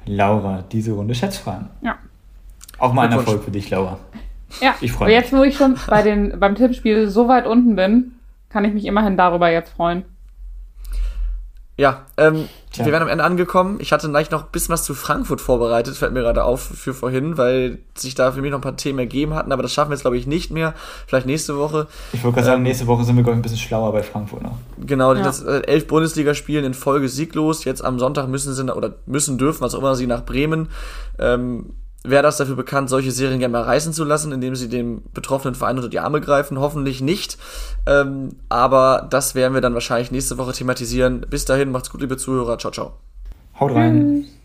Laura 0.05 0.65
diese 0.70 0.91
Runde 0.91 1.15
Schätzfragen. 1.15 1.70
Ja. 1.82 1.99
Auch 2.80 2.91
mal 2.91 3.07
ein. 3.07 3.13
Erfolg 3.13 3.45
für 3.45 3.51
dich, 3.51 3.70
Laura. 3.70 3.97
Ja, 4.59 4.76
Ich 4.82 4.91
freu 4.91 5.05
und 5.05 5.11
jetzt, 5.11 5.32
wo 5.32 5.43
ich 5.43 5.55
schon 5.55 5.78
bei 5.88 6.01
den, 6.01 6.38
beim 6.38 6.55
Tippspiel 6.55 7.07
so 7.07 7.30
weit 7.30 7.47
unten 7.47 7.78
bin, 7.78 8.15
kann 8.49 8.65
ich 8.65 8.74
mich 8.74 8.84
immerhin 8.84 9.15
darüber 9.15 9.49
jetzt 9.49 9.70
freuen. 9.72 10.03
Ja, 11.80 12.05
ähm, 12.17 12.49
Tja. 12.73 12.84
wir 12.84 12.91
werden 12.91 13.03
am 13.03 13.07
Ende 13.09 13.23
angekommen. 13.23 13.77
Ich 13.80 13.93
hatte 13.93 14.09
gleich 14.09 14.32
noch 14.32 14.41
ein 14.43 14.51
bisschen 14.51 14.73
was 14.73 14.84
zu 14.84 14.93
Frankfurt 14.93 15.39
vorbereitet, 15.39 15.95
fällt 15.95 16.11
mir 16.11 16.19
gerade 16.19 16.43
auf 16.43 16.59
für 16.61 16.93
vorhin, 16.93 17.38
weil 17.38 17.80
sich 17.97 18.15
da 18.15 18.34
für 18.34 18.41
mich 18.41 18.51
noch 18.51 18.57
ein 18.57 18.61
paar 18.61 18.75
Themen 18.75 18.99
ergeben 18.99 19.34
hatten, 19.34 19.53
aber 19.53 19.63
das 19.63 19.71
schaffen 19.71 19.89
wir 19.91 19.93
jetzt, 19.95 20.01
glaube 20.01 20.17
ich, 20.17 20.27
nicht 20.27 20.51
mehr. 20.51 20.73
Vielleicht 21.07 21.25
nächste 21.25 21.57
Woche. 21.57 21.88
Ich 22.11 22.21
wollte 22.21 22.36
gerade 22.36 22.47
sagen, 22.47 22.63
nächste 22.63 22.86
Woche 22.86 23.05
sind 23.05 23.15
wir, 23.15 23.23
glaube 23.23 23.36
ich, 23.36 23.39
ein 23.39 23.43
bisschen 23.43 23.59
schlauer 23.59 23.93
bei 23.93 24.03
Frankfurt 24.03 24.43
noch. 24.43 24.57
Genau, 24.86 25.13
Ja. 25.13 25.23
das 25.23 25.41
äh, 25.41 25.61
elf 25.67 25.88
Bundesligaspielen 25.88 26.65
in 26.65 26.73
Folge 26.73 27.07
sieglos. 27.07 27.63
Jetzt 27.63 27.82
am 27.82 27.97
Sonntag 27.97 28.27
müssen 28.27 28.53
sie 28.53 28.63
oder 28.75 28.95
müssen 29.05 29.38
dürfen, 29.38 29.61
was 29.61 29.73
auch 29.73 29.80
immer 29.80 29.95
sie 29.95 30.05
nach 30.05 30.25
Bremen. 30.25 30.67
Ähm, 31.17 31.67
Wer 32.04 32.22
das 32.22 32.38
dafür 32.38 32.56
bekannt, 32.56 32.89
solche 32.89 33.12
Serien 33.12 33.39
gerne 33.39 33.52
mal 33.52 33.64
reißen 33.64 33.91
zu 33.91 34.06
lassen, 34.06 34.32
indem 34.32 34.56
sie 34.56 34.70
dem 34.70 35.02
betroffenen 35.14 35.54
Verein 35.56 35.76
unter 35.76 35.89
die 35.89 36.00
Arme 36.00 36.22
greifen? 36.22 36.60
Hoffentlich 36.60 37.02
nicht. 37.02 37.38
Ähm, 37.86 38.30
aber 38.47 39.08
das 39.10 39.36
werden 39.36 39.54
wir 39.54 39.62
dann 39.62 39.74
wahrscheinlich 39.74 40.12
nächste 40.12 40.38
Woche 40.38 40.54
thematisieren. 40.54 41.26
Bis 41.30 41.43
dahin, 41.43 41.72
macht's 41.72 41.89
gut, 41.89 42.02
liebe 42.02 42.16
Zuhörer. 42.16 42.58
Ciao, 42.58 42.72
ciao. 42.72 42.93
Haut 43.60 43.76
rein. 43.76 44.24
Tschüss. 44.24 44.39